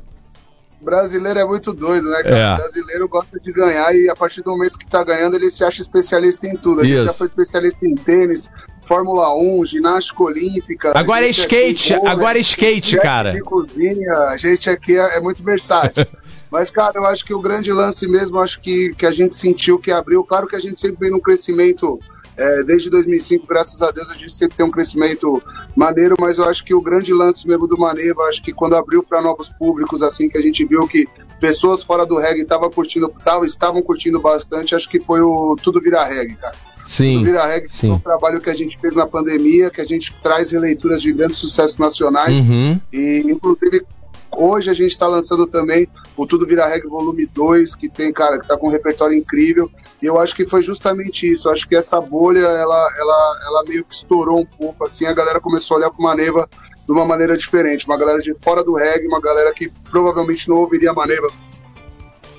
Brasileiro 0.82 1.40
é 1.40 1.46
muito 1.46 1.74
doido, 1.74 2.10
né, 2.10 2.24
cara? 2.24 2.38
É. 2.38 2.56
Brasileiro 2.58 3.08
gosta 3.10 3.40
de 3.40 3.52
ganhar 3.52 3.94
e 3.94 4.10
a 4.10 4.16
partir 4.16 4.42
do 4.42 4.52
momento 4.52 4.78
que 4.78 4.88
tá 4.88 5.04
ganhando, 5.04 5.36
ele 5.36 5.50
se 5.50 5.64
acha 5.64 5.82
especialista 5.82 6.48
em 6.48 6.56
tudo. 6.56 6.82
A 6.82 6.84
gente 6.84 6.96
Isso. 6.96 7.06
já 7.06 7.14
foi 7.14 7.28
especialista 7.28 7.86
em 7.86 7.96
tênis, 7.96 8.50
Fórmula 8.82 9.36
1, 9.36 9.66
ginástica 9.66 10.24
olímpica. 10.24 10.94
Agora 10.96 11.26
é 11.26 11.30
aqui 11.30 11.42
skate, 11.42 11.96
vôlei, 11.96 12.12
agora 12.12 12.38
é 12.38 12.42
skate, 12.42 12.98
cara. 12.98 13.42
Cozinha, 13.42 14.14
a 14.30 14.38
gente 14.38 14.70
aqui 14.70 14.98
é, 14.98 15.18
é 15.18 15.22
muito 15.22 15.44
versátil. 15.44 16.06
Mas, 16.50 16.72
cara, 16.72 16.94
eu 16.96 17.06
acho 17.06 17.24
que 17.24 17.34
o 17.34 17.42
grande 17.42 17.72
lance 17.72 18.08
mesmo, 18.08 18.40
acho 18.40 18.60
que, 18.60 18.90
que 18.96 19.06
a 19.06 19.12
gente 19.12 19.36
sentiu 19.36 19.78
que 19.78 19.92
abriu. 19.92 20.24
Claro 20.24 20.48
que 20.48 20.56
a 20.56 20.60
gente 20.60 20.80
sempre 20.80 20.98
vem 21.02 21.12
num 21.12 21.20
crescimento, 21.20 22.00
é, 22.40 22.64
desde 22.64 22.90
2005, 22.90 23.46
graças 23.46 23.82
a 23.82 23.92
Deus, 23.92 24.10
a 24.10 24.14
gente 24.14 24.32
sempre 24.32 24.56
tem 24.56 24.66
um 24.66 24.72
crescimento 24.72 25.44
maneiro, 25.76 26.16
mas 26.18 26.38
eu 26.38 26.46
acho 26.46 26.64
que 26.64 26.74
o 26.74 26.82
grande 26.82 27.14
lance 27.14 27.46
mesmo 27.46 27.68
do 27.68 27.78
Maneva, 27.78 28.22
eu 28.22 28.28
acho 28.28 28.42
que 28.42 28.54
quando 28.54 28.78
abriu 28.78 29.04
para 29.04 29.22
novos 29.22 29.52
públicos, 29.52 30.02
assim, 30.02 30.30
que 30.30 30.38
a 30.38 30.42
gente 30.42 30.64
viu 30.66 30.88
que 30.88 31.06
pessoas 31.42 31.84
fora 31.84 32.06
do 32.06 32.18
reggae 32.18 32.44
estavam 32.44 32.72
curtindo, 32.72 33.14
tavam, 33.26 33.44
estavam 33.44 33.82
curtindo 33.82 34.22
bastante, 34.22 34.74
acho 34.74 34.90
que 34.90 35.02
foi 35.02 35.20
o 35.20 35.58
Tudo 35.62 35.82
Vira 35.82 36.06
Reggae, 36.06 36.36
cara. 36.36 36.56
Tudo 36.78 36.88
Sim. 36.88 37.26
Vira 37.26 37.46
Reggae 37.46 37.68
sim. 37.68 37.88
foi 37.88 37.98
um 37.98 38.00
trabalho 38.00 38.40
que 38.40 38.50
a 38.50 38.56
gente 38.56 38.78
fez 38.80 38.96
na 38.96 39.06
pandemia, 39.06 39.70
que 39.70 39.82
a 39.82 39.86
gente 39.86 40.18
traz 40.22 40.54
releituras 40.54 41.02
de 41.02 41.12
grandes 41.12 41.38
sucessos 41.40 41.78
nacionais. 41.78 42.40
Uhum. 42.40 42.80
E, 42.94 43.22
inclusive, 43.26 43.86
hoje 44.32 44.70
a 44.70 44.74
gente 44.74 44.92
está 44.92 45.08
lançando 45.08 45.46
também 45.46 45.90
o 46.22 46.28
Tudo 46.28 46.46
Vira 46.46 46.68
Reggae 46.68 46.86
Volume 46.86 47.26
2, 47.26 47.76
que 47.76 47.88
tem, 47.88 48.12
cara, 48.12 48.38
que 48.38 48.46
tá 48.46 48.58
com 48.58 48.68
um 48.68 48.72
repertório 48.72 49.18
incrível. 49.18 49.72
E 50.02 50.06
eu 50.06 50.20
acho 50.20 50.36
que 50.36 50.46
foi 50.46 50.62
justamente 50.62 51.26
isso. 51.26 51.48
Eu 51.48 51.54
acho 51.54 51.66
que 51.66 51.78
essa 51.78 52.02
bolha, 52.02 52.40
ela, 52.40 52.94
ela, 52.98 53.40
ela 53.46 53.64
meio 53.66 53.86
que 53.86 53.96
estourou 53.96 54.42
um 54.42 54.46
pouco, 54.46 54.84
assim, 54.84 55.06
a 55.06 55.14
galera 55.14 55.40
começou 55.40 55.76
a 55.76 55.80
olhar 55.80 55.92
para 55.92 56.04
Maneva 56.04 56.50
de 56.86 56.92
uma 56.92 57.06
maneira 57.06 57.38
diferente. 57.38 57.86
Uma 57.86 57.98
galera 57.98 58.20
de 58.20 58.34
fora 58.34 58.62
do 58.66 58.76
reggae, 58.76 59.08
uma 59.08 59.22
galera 59.22 59.54
que 59.54 59.72
provavelmente 59.90 60.50
não 60.50 60.58
ouviria 60.58 60.92
Maneva 60.92 61.28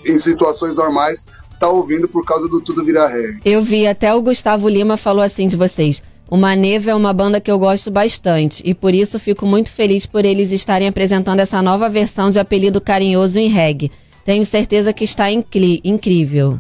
em 0.04 0.18
situações 0.18 0.75
normais, 0.75 1.25
tá 1.58 1.68
ouvindo 1.68 2.06
por 2.06 2.22
causa 2.22 2.49
do 2.49 2.60
Tudo 2.60 2.84
Vira 2.84 3.06
Reggae. 3.06 3.40
Eu 3.46 3.62
vi, 3.62 3.87
até 3.87 4.14
o 4.14 4.20
Gustavo 4.20 4.68
Lima 4.68 4.99
falou 4.99 5.22
assim 5.22 5.49
de 5.49 5.56
vocês. 5.56 6.02
O 6.30 6.37
Maneva 6.37 6.90
é 6.90 6.94
uma 6.94 7.12
banda 7.12 7.40
que 7.40 7.50
eu 7.50 7.58
gosto 7.58 7.90
bastante 7.90 8.62
e 8.64 8.72
por 8.72 8.94
isso 8.94 9.18
fico 9.18 9.44
muito 9.44 9.70
feliz 9.70 10.06
por 10.06 10.25
eles 10.25 10.52
estarem 10.52 10.87
apresentando 10.87 11.40
essa 11.40 11.60
nova 11.60 11.88
versão 11.88 12.30
de 12.30 12.38
apelido 12.38 12.80
carinhoso 12.80 13.38
em 13.40 13.49
reggae. 13.49 13.90
Tenho 14.25 14.44
certeza 14.46 14.92
que 14.92 15.02
está 15.02 15.30
incri- 15.30 15.80
incrível. 15.82 16.58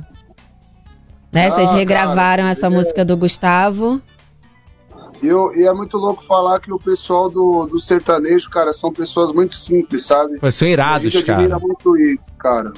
Né? 1.32 1.46
Ah, 1.46 1.50
Vocês 1.50 1.68
cara, 1.68 1.78
regravaram 1.78 2.44
essa 2.46 2.66
é. 2.66 2.70
música 2.70 3.04
do 3.04 3.16
Gustavo. 3.16 4.00
E, 5.22 5.28
eu- 5.28 5.54
e 5.54 5.62
é 5.64 5.72
muito 5.72 5.96
louco 5.98 6.24
falar 6.24 6.58
que 6.58 6.72
o 6.72 6.78
pessoal 6.78 7.30
do, 7.30 7.66
do 7.66 7.78
sertanejo, 7.78 8.50
cara, 8.50 8.72
são 8.72 8.92
pessoas 8.92 9.30
muito 9.30 9.54
simples, 9.54 10.04
sabe? 10.04 10.38
Pô, 10.40 10.50
São 10.50 10.66
a 10.66 10.70
irados, 10.72 11.12
gente 11.12 11.30
admira 11.30 11.50
cara. 11.50 11.60
muito 11.60 11.96
isso, 11.96 12.32
cara. 12.38 12.72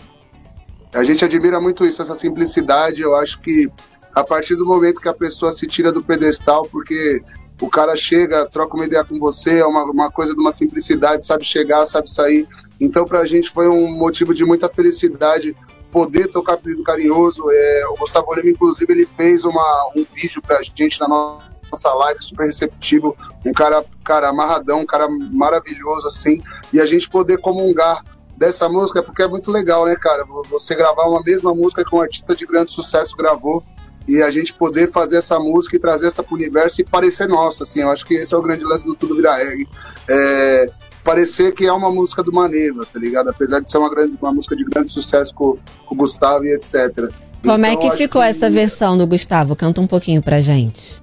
A 0.92 1.04
gente 1.04 1.24
admira 1.24 1.58
muito 1.58 1.86
isso, 1.86 2.02
essa 2.02 2.14
simplicidade. 2.14 3.00
Eu 3.00 3.16
acho 3.16 3.40
que 3.40 3.70
a 4.14 4.24
partir 4.24 4.56
do 4.56 4.66
momento 4.66 5.00
que 5.00 5.08
a 5.08 5.14
pessoa 5.14 5.50
se 5.50 5.66
tira 5.66 5.90
do 5.90 6.02
pedestal, 6.02 6.66
porque 6.70 7.22
o 7.60 7.68
cara 7.68 7.94
chega, 7.96 8.44
troca 8.46 8.74
uma 8.74 8.84
ideia 8.84 9.04
com 9.04 9.18
você, 9.18 9.60
é 9.60 9.66
uma, 9.66 9.84
uma 9.84 10.10
coisa 10.10 10.34
de 10.34 10.40
uma 10.40 10.50
simplicidade, 10.50 11.24
sabe 11.24 11.44
chegar, 11.44 11.84
sabe 11.86 12.10
sair. 12.10 12.46
Então, 12.80 13.04
pra 13.04 13.24
gente 13.24 13.50
foi 13.50 13.68
um 13.68 13.90
motivo 13.92 14.34
de 14.34 14.44
muita 14.44 14.68
felicidade 14.68 15.56
poder 15.90 16.26
tocar 16.28 16.54
Apelido 16.54 16.82
Carinhoso. 16.82 17.44
É, 17.50 17.82
o 17.88 17.96
Gustavo 17.96 18.34
Lima, 18.34 18.50
inclusive, 18.50 18.92
ele 18.92 19.06
fez 19.06 19.44
uma, 19.44 19.92
um 19.94 20.04
vídeo 20.04 20.42
pra 20.42 20.60
gente 20.62 20.98
na 21.00 21.06
nossa 21.06 21.94
live, 21.94 22.22
super 22.22 22.46
receptivo. 22.46 23.16
Um 23.46 23.52
cara, 23.52 23.84
cara 24.04 24.28
amarradão, 24.30 24.80
um 24.80 24.86
cara 24.86 25.06
maravilhoso, 25.08 26.08
assim. 26.08 26.40
E 26.72 26.80
a 26.80 26.86
gente 26.86 27.08
poder 27.08 27.38
comungar 27.38 28.02
dessa 28.36 28.68
música, 28.68 29.02
porque 29.02 29.22
é 29.22 29.28
muito 29.28 29.52
legal, 29.52 29.86
né, 29.86 29.94
cara? 29.94 30.24
Você 30.50 30.74
gravar 30.74 31.04
uma 31.04 31.22
mesma 31.22 31.54
música 31.54 31.84
que 31.84 31.94
um 31.94 32.00
artista 32.00 32.34
de 32.34 32.44
grande 32.44 32.72
sucesso 32.72 33.16
gravou 33.16 33.62
e 34.06 34.22
a 34.22 34.30
gente 34.30 34.54
poder 34.54 34.90
fazer 34.90 35.18
essa 35.18 35.38
música 35.38 35.76
e 35.76 35.78
trazer 35.78 36.08
essa 36.08 36.22
pro 36.22 36.34
universo 36.34 36.80
e 36.80 36.84
parecer 36.84 37.28
nossa, 37.28 37.62
assim. 37.62 37.80
Eu 37.80 37.90
acho 37.90 38.06
que 38.06 38.14
esse 38.14 38.34
é 38.34 38.38
o 38.38 38.42
grande 38.42 38.64
lance 38.64 38.84
do 38.84 38.94
Tudo 38.94 39.14
Vira 39.14 39.34
Reggae. 39.34 39.68
É, 40.08 40.70
parecer 41.04 41.52
que 41.52 41.66
é 41.66 41.72
uma 41.72 41.90
música 41.90 42.22
do 42.22 42.32
Maneva, 42.32 42.86
tá 42.86 42.98
ligado? 42.98 43.28
Apesar 43.28 43.60
de 43.60 43.70
ser 43.70 43.78
uma, 43.78 43.90
grande, 43.90 44.16
uma 44.20 44.32
música 44.32 44.56
de 44.56 44.64
grande 44.64 44.90
sucesso 44.90 45.34
com, 45.34 45.56
com 45.86 45.94
o 45.94 45.98
Gustavo 45.98 46.44
e 46.44 46.52
etc. 46.52 47.10
Como 47.42 47.66
é 47.66 47.70
Então, 47.70 47.80
que 47.80 47.88
acho 47.88 47.96
ficou 47.96 48.22
essa 48.22 48.48
versão 48.48 48.96
do 48.96 49.06
Gustavo? 49.06 49.56
Canta 49.56 49.80
um 49.80 49.86
pouquinho 49.86 50.22
pra 50.22 50.40
gente. 50.40 51.02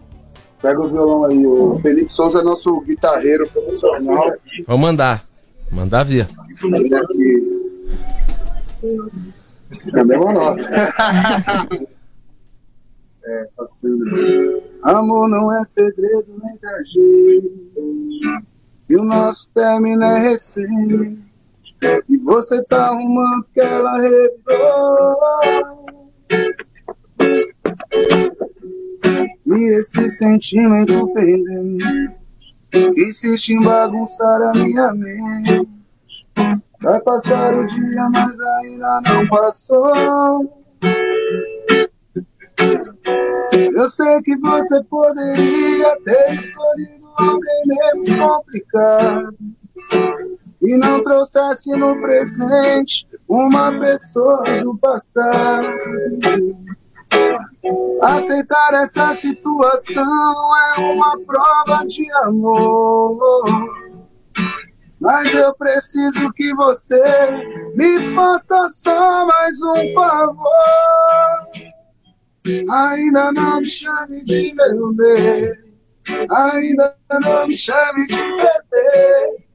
Pega 0.62 0.80
o 0.80 0.90
violão 0.90 1.26
aí. 1.26 1.46
O 1.46 1.76
Felipe 1.76 2.12
Souza 2.12 2.40
é 2.40 2.44
nosso 2.44 2.82
guitarreiro 2.82 3.50
profissional. 3.50 4.34
Vamos 4.68 4.82
mandar. 4.82 5.26
Mandar 5.72 6.04
ver. 6.04 6.28
Ele 6.64 6.96
aqui. 6.96 7.60
Cadê 9.92 10.16
uma 10.18 10.34
nota? 10.34 10.66
é. 13.30 13.50
Amor 14.84 15.30
não 15.30 15.52
é 15.52 15.64
segredo 15.64 16.42
entre 16.52 16.70
a 16.70 16.84
gente. 16.84 18.46
E 18.90 18.96
o 18.96 19.04
nosso 19.04 19.52
término 19.52 20.04
é 20.04 20.20
recente. 20.20 21.20
E 22.10 22.18
você 22.18 22.64
tá 22.64 22.88
arrumando 22.88 23.46
que 23.54 23.62
ela 23.62 24.00
revirou. 24.00 25.18
E 29.46 29.78
esse 29.78 30.10
sentimento 30.10 31.14
pendente 31.14 32.18
insiste 32.98 33.50
em 33.50 33.64
bagunçar 33.64 34.42
a 34.42 34.52
minha 34.54 34.92
mente. 34.94 35.68
Vai 36.82 37.02
passar 37.02 37.54
o 37.56 37.66
dia, 37.66 38.10
mas 38.14 38.40
ainda 38.42 39.02
não 39.10 39.28
passou. 39.28 40.59
Eu 43.54 43.90
sei 43.90 44.22
que 44.22 44.38
você 44.38 44.84
poderia 44.84 45.98
ter 46.06 46.34
escolhido 46.34 47.10
alguém 47.18 47.62
menos 47.66 48.16
complicado 48.16 49.36
e 50.62 50.78
não 50.78 51.02
trouxesse 51.04 51.72
no 51.72 52.00
presente 52.02 53.08
uma 53.28 53.72
pessoa 53.80 54.44
do 54.62 54.78
passado. 54.78 55.68
Aceitar 58.02 58.74
essa 58.74 59.14
situação 59.14 60.04
é 60.78 60.82
uma 60.82 61.18
prova 61.26 61.86
de 61.86 62.12
amor. 62.24 63.44
Mas 65.00 65.34
eu 65.34 65.54
preciso 65.56 66.32
que 66.34 66.54
você 66.56 67.02
me 67.76 68.14
faça 68.14 68.70
só 68.70 69.26
mais 69.26 69.58
um 69.62 69.94
favor. 69.94 71.69
Ainda 72.72 73.32
não 73.32 73.60
me 73.60 73.66
chame 73.66 74.24
de 74.24 74.54
meu 74.54 74.94
bem. 74.94 75.54
Ainda 76.32 76.96
não 77.22 77.48
me 77.48 77.54
chame 77.54 78.08
de 78.08 78.16
bebê. 78.16 79.46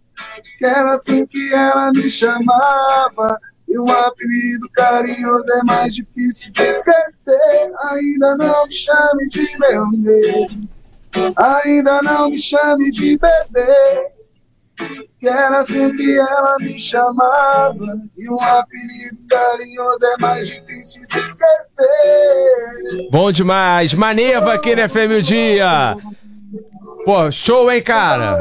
Que 0.59 0.65
era 0.65 0.93
assim 0.93 1.27
que 1.27 1.53
ela 1.53 1.91
me 1.93 2.09
chamava. 2.09 3.39
E 3.69 3.79
um 3.79 3.91
apelido 3.91 4.69
carinhoso 4.75 5.51
é 5.53 5.65
mais 5.65 5.95
difícil 5.95 6.53
de 6.53 6.63
esquecer. 6.63 7.73
Ainda 7.91 8.37
não 8.37 8.67
me 8.67 8.75
chame 8.75 9.29
de 9.29 9.59
meu 9.59 9.91
bem. 9.91 10.69
Ainda 11.37 12.03
não 12.03 12.31
me 12.31 12.39
chame 12.39 12.91
de 12.91 13.19
bebê. 13.19 14.14
Que 15.21 15.29
era 15.29 15.61
assim 15.61 15.93
que 15.93 16.19
ela 16.19 16.57
me 16.61 16.79
chamava. 16.79 18.01
E 18.17 18.31
um 18.31 18.41
apelido 18.41 19.19
carinhoso 19.29 20.05
é 20.05 20.17
mais 20.21 20.47
difícil 20.47 21.07
de 21.07 21.19
esquecer. 21.21 23.09
Bom 23.11 23.31
demais. 23.31 23.95
Maneva 23.95 24.55
aqui 24.55 24.75
na 24.75 24.89
FM 24.89 25.19
o 25.19 25.23
Dia. 25.23 25.97
Pô, 27.05 27.31
show, 27.31 27.71
hein, 27.71 27.83
cara? 27.83 28.41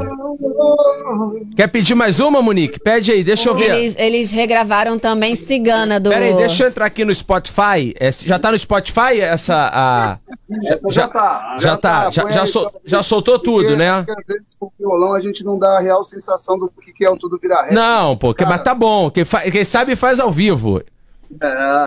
Quer 1.55 1.67
pedir 1.67 1.95
mais 1.95 2.21
uma, 2.21 2.41
Monique? 2.41 2.79
Pede 2.79 3.11
aí, 3.11 3.23
deixa 3.23 3.49
eu 3.49 3.55
ver. 3.55 3.75
Eles, 3.75 3.95
eles 3.97 4.31
regravaram 4.31 4.97
também 4.97 5.35
Cigana 5.35 5.99
do. 5.99 6.09
Pera 6.09 6.23
aí, 6.23 6.33
deixa 6.35 6.63
eu 6.63 6.67
entrar 6.69 6.85
aqui 6.85 7.03
no 7.03 7.13
Spotify. 7.13 7.93
É, 7.99 8.09
já 8.11 8.39
tá 8.39 8.51
no 8.51 8.57
Spotify 8.57 9.19
essa. 9.19 9.69
A... 9.73 10.17
Já, 10.61 10.79
já, 10.89 11.07
tá. 11.07 11.57
já 11.59 11.77
tá. 11.77 12.09
Já, 12.11 12.29
já, 12.31 12.45
sol- 12.45 12.67
então. 12.69 12.81
já 12.85 13.03
soltou 13.03 13.39
tudo, 13.39 13.63
Porque- 13.63 13.75
né? 13.75 14.03
porque 14.03 14.11
às 14.21 14.27
vezes 14.27 14.47
com 14.59 14.65
o 14.67 14.73
violão 14.79 15.13
a 15.13 15.19
gente 15.19 15.43
não 15.43 15.57
dá 15.57 15.77
a 15.77 15.79
real 15.79 16.03
sensação 16.03 16.57
do 16.59 16.69
que 16.69 16.93
que 16.93 17.05
é 17.05 17.09
o 17.09 17.17
tudo 17.17 17.39
virar 17.41 17.63
ré. 17.63 17.73
Não, 17.73 18.15
pô, 18.17 18.33
que, 18.33 18.45
mas 18.45 18.61
tá 18.63 18.75
bom. 18.75 19.09
Quem, 19.09 19.25
fa- 19.25 19.41
quem 19.41 19.63
sabe 19.63 19.95
faz 19.95 20.19
ao 20.19 20.31
vivo. 20.31 20.81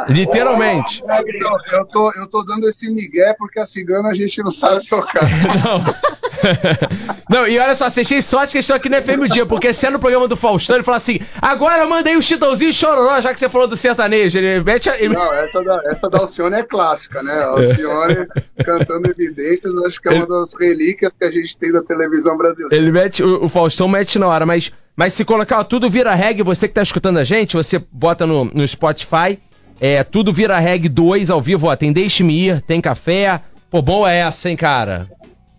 Literalmente. 0.08 1.02
Eu, 1.06 1.78
eu 1.78 1.86
tô, 1.86 2.12
eu 2.12 2.26
tô 2.26 2.42
dando 2.42 2.68
esse 2.68 2.90
migué 2.90 3.34
porque 3.38 3.60
a 3.60 3.66
cigana 3.66 4.08
a 4.08 4.14
gente 4.14 4.42
não 4.42 4.50
sabe 4.50 4.86
tocar. 4.88 5.22
Não. 5.64 6.16
Não, 7.28 7.46
e 7.46 7.58
olha 7.58 7.74
só, 7.74 7.90
vocês 7.90 8.08
têm 8.08 8.20
sorte 8.20 8.52
que 8.52 8.58
estão 8.58 8.76
aqui 8.76 8.88
no 8.88 8.96
FM 8.96 9.22
o 9.22 9.28
Dia, 9.28 9.44
porque 9.44 9.72
se 9.72 9.86
é 9.86 9.90
no 9.90 9.98
programa 9.98 10.28
do 10.28 10.36
Faustão, 10.36 10.76
ele 10.76 10.84
fala 10.84 10.96
assim: 10.96 11.18
agora 11.40 11.86
manda 11.86 12.08
aí 12.08 12.16
o 12.16 12.22
Chitãozinho 12.22 12.72
Chororó, 12.72 13.20
já 13.20 13.32
que 13.32 13.40
você 13.40 13.48
falou 13.48 13.66
do 13.66 13.76
sertanejo. 13.76 14.38
Ele 14.38 14.62
mete 14.62 14.88
a... 14.88 15.08
Não, 15.08 15.32
essa 15.32 15.62
da, 15.62 15.82
essa 15.86 16.08
da 16.08 16.18
Alcione 16.18 16.56
é 16.56 16.62
clássica, 16.62 17.22
né? 17.22 17.32
A 17.32 17.46
Alcione 17.48 18.26
cantando 18.64 19.10
evidências, 19.10 19.76
acho 19.78 20.00
que 20.00 20.08
é 20.08 20.12
uma 20.12 20.26
das 20.26 20.54
relíquias 20.58 21.12
que 21.18 21.24
a 21.24 21.30
gente 21.30 21.56
tem 21.56 21.72
da 21.72 21.82
televisão 21.82 22.36
brasileira. 22.36 22.76
Ele 22.76 22.92
mete, 22.92 23.22
o, 23.22 23.44
o 23.44 23.48
Faustão 23.48 23.88
mete 23.88 24.18
na 24.18 24.28
hora, 24.28 24.46
mas, 24.46 24.72
mas 24.96 25.12
se 25.12 25.24
colocar 25.24 25.60
ó, 25.60 25.64
tudo 25.64 25.90
vira 25.90 26.14
reggae, 26.14 26.42
você 26.42 26.66
que 26.66 26.74
tá 26.74 26.82
escutando 26.82 27.18
a 27.18 27.24
gente, 27.24 27.54
você 27.54 27.78
bota 27.92 28.26
no, 28.26 28.46
no 28.46 28.66
Spotify, 28.66 29.38
é 29.80 30.02
tudo 30.02 30.32
vira 30.32 30.58
reggae 30.58 30.88
2 30.88 31.28
ao 31.30 31.40
vivo, 31.40 31.66
ó, 31.68 31.76
tem 31.76 31.92
Deixe-me 31.92 32.48
Ir, 32.48 32.62
tem 32.62 32.80
café. 32.80 33.42
Pô, 33.70 33.82
boa 33.82 34.10
é 34.10 34.18
essa, 34.20 34.48
hein, 34.48 34.56
cara? 34.56 35.10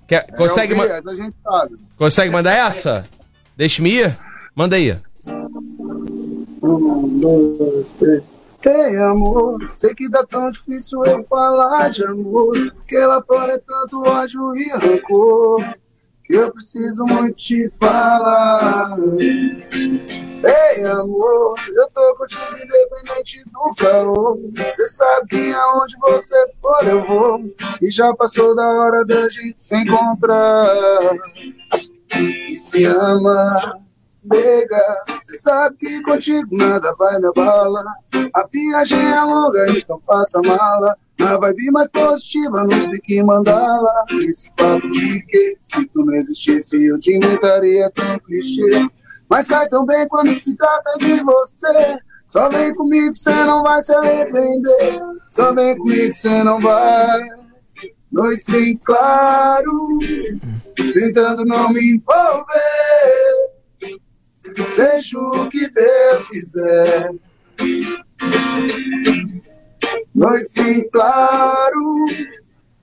Quer, 0.07 0.25
consegue, 0.35 0.73
é, 0.73 0.75
o 0.75 0.77
ma- 0.79 0.85
que 0.85 0.91
é, 0.91 1.01
a 1.05 1.15
gente 1.15 1.35
sabe. 1.43 1.75
consegue 1.97 2.31
mandar 2.31 2.53
essa? 2.53 3.05
Deixe-me 3.55 3.91
ir? 3.91 4.17
Manda 4.55 4.75
aí. 4.75 4.97
Um, 6.63 7.19
dois, 7.19 7.93
três. 7.93 8.23
Tem 8.61 8.97
amor, 8.97 9.59
sei 9.75 9.93
que 9.93 10.09
dá 10.09 10.23
tão 10.25 10.49
difícil 10.49 11.03
eu 11.05 11.21
falar 11.23 11.89
de 11.89 12.03
amor. 12.05 12.53
Que 12.87 12.97
lá 12.97 13.21
fora 13.21 13.53
é 13.53 13.57
tanto 13.59 14.01
ódio 14.09 14.55
e 14.55 14.69
rancor. 14.71 15.63
Eu 16.29 16.51
preciso 16.51 17.05
muito 17.05 17.35
te 17.35 17.65
falar. 17.79 18.97
Ei, 19.17 20.85
amor, 20.85 21.55
eu 21.73 21.89
tô 21.91 22.15
contigo 22.17 22.43
independente 22.53 23.43
do 23.45 23.73
calor. 23.75 24.37
Cê 24.75 24.87
sabe 24.87 25.27
que 25.27 25.53
aonde 25.53 25.97
você 25.99 26.47
for 26.59 26.85
eu 26.85 27.07
vou. 27.07 27.39
E 27.81 27.89
já 27.89 28.13
passou 28.13 28.53
da 28.55 28.67
hora 28.67 29.05
da 29.05 29.29
gente 29.29 29.59
se 29.59 29.75
encontrar. 29.77 30.67
E 32.13 32.57
se 32.57 32.83
ama. 32.83 33.55
Nega, 34.29 35.05
cê 35.19 35.35
sabe 35.35 35.77
que 35.77 36.01
contigo 36.01 36.47
nada 36.51 36.93
vai 36.99 37.17
me 37.19 37.27
abalar. 37.27 37.85
A 38.33 38.45
viagem 38.51 38.99
é 38.99 39.23
longa, 39.23 39.65
então 39.69 40.01
faça 40.05 40.41
mala. 40.41 40.97
Na 41.19 41.37
vibe 41.37 41.71
mais 41.71 41.89
positiva, 41.89 42.63
não 42.63 42.91
fique 42.91 43.23
mandala. 43.23 44.05
Esse 44.27 44.51
papo 44.53 44.87
de 44.89 45.21
que, 45.23 45.57
se 45.65 45.85
tu 45.87 46.05
não 46.05 46.15
existisse, 46.15 46.85
eu 46.85 46.99
te 46.99 47.15
inventaria 47.15 47.89
tão 47.91 48.19
clichê. 48.19 48.87
Mas 49.29 49.47
cai 49.47 49.67
tão 49.67 49.85
bem 49.85 50.07
quando 50.07 50.33
se 50.33 50.55
trata 50.55 50.97
de 50.99 51.23
você. 51.23 51.99
Só 52.25 52.49
vem 52.49 52.73
comigo, 52.75 53.13
cê 53.15 53.33
não 53.45 53.63
vai 53.63 53.81
se 53.81 53.93
arrepender. 53.93 54.99
Só 55.31 55.53
vem 55.53 55.77
comigo, 55.77 56.13
cê 56.13 56.43
não 56.43 56.59
vai. 56.59 57.21
Noite 58.11 58.43
sem 58.43 58.77
claro, 58.77 59.97
tentando 60.75 61.45
não 61.45 61.71
me 61.71 61.93
envolver. 61.93 62.45
Seja 64.65 65.19
o 65.19 65.49
que 65.49 65.69
Deus 65.69 66.29
quiser. 66.29 67.11
Noite 70.17 70.49
sem 70.49 70.89
claro, 70.89 72.05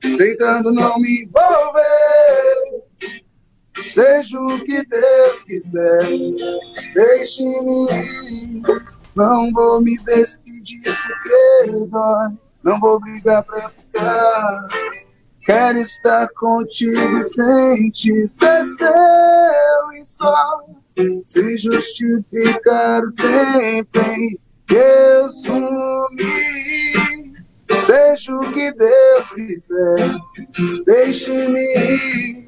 tentando 0.01 0.71
não 0.71 0.97
me 1.01 1.25
envolver. 1.25 2.85
Seja 3.83 4.39
o 4.39 4.61
que 4.65 4.87
Deus 4.87 5.43
quiser. 5.43 6.11
Deixe-me 6.95 7.87
ir. 7.91 8.63
Não 9.17 9.51
vou 9.51 9.81
me 9.81 9.99
despedir 10.05 10.81
porque 10.85 11.87
dói. 11.89 12.39
Não 12.63 12.79
vou 12.79 13.01
brigar 13.01 13.43
pra 13.43 13.69
ficar. 13.69 14.69
Quero 15.45 15.79
estar 15.79 16.29
contigo 16.37 17.21
sem 17.21 17.91
te 17.91 18.25
ser 18.29 18.65
seu 18.65 19.93
e 20.01 20.05
só. 20.05 20.67
Sem 21.25 21.59
justificar 21.59 23.03
o 23.03 23.13
tempo 23.13 23.99
em 23.99 24.39
que 24.69 24.77
eu 24.77 25.29
sumi. 25.29 27.04
Seja 27.85 28.35
o 28.35 28.53
que 28.53 28.73
Deus 28.73 29.33
quiser, 29.35 30.17
deixe-me 30.87 31.61
ir. 31.61 32.47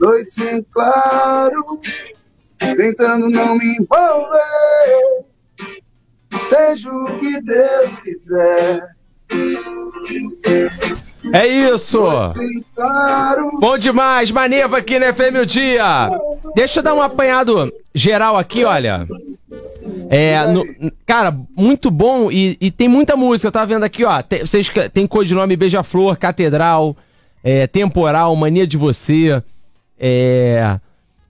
Noite 0.00 0.30
sem 0.30 0.62
claro, 0.62 1.80
tentando 2.58 3.28
não 3.28 3.56
me 3.56 3.76
envolver. 3.76 5.24
Seja 6.48 6.90
o 6.90 7.18
que 7.18 7.42
Deus 7.42 8.00
quiser. 8.00 8.96
É 11.32 11.46
isso! 11.46 12.00
Bom 13.60 13.78
demais, 13.78 14.30
Maneva 14.30 14.78
aqui 14.78 14.98
na 14.98 15.12
FM 15.12 15.40
o 15.42 15.46
Dia. 15.46 16.10
Deixa 16.54 16.80
eu 16.80 16.82
dar 16.82 16.94
um 16.94 17.02
apanhado 17.02 17.72
geral 17.94 18.36
aqui, 18.36 18.64
olha. 18.64 19.06
É, 20.10 20.46
no- 20.46 20.64
cara, 21.06 21.34
muito 21.56 21.90
bom 21.90 22.30
e, 22.30 22.56
e 22.60 22.70
tem 22.70 22.88
muita 22.88 23.16
música. 23.16 23.48
Eu 23.48 23.52
tava 23.52 23.66
vendo 23.66 23.84
aqui, 23.84 24.04
ó. 24.04 24.22
Tem, 24.22 24.40
vocês 24.40 24.70
tem 24.92 25.06
codinome 25.06 25.56
Beija-Flor, 25.56 26.16
Catedral, 26.18 26.96
é, 27.42 27.66
Temporal, 27.66 28.34
Mania 28.36 28.66
de 28.66 28.76
Você. 28.76 29.42
É. 29.98 30.78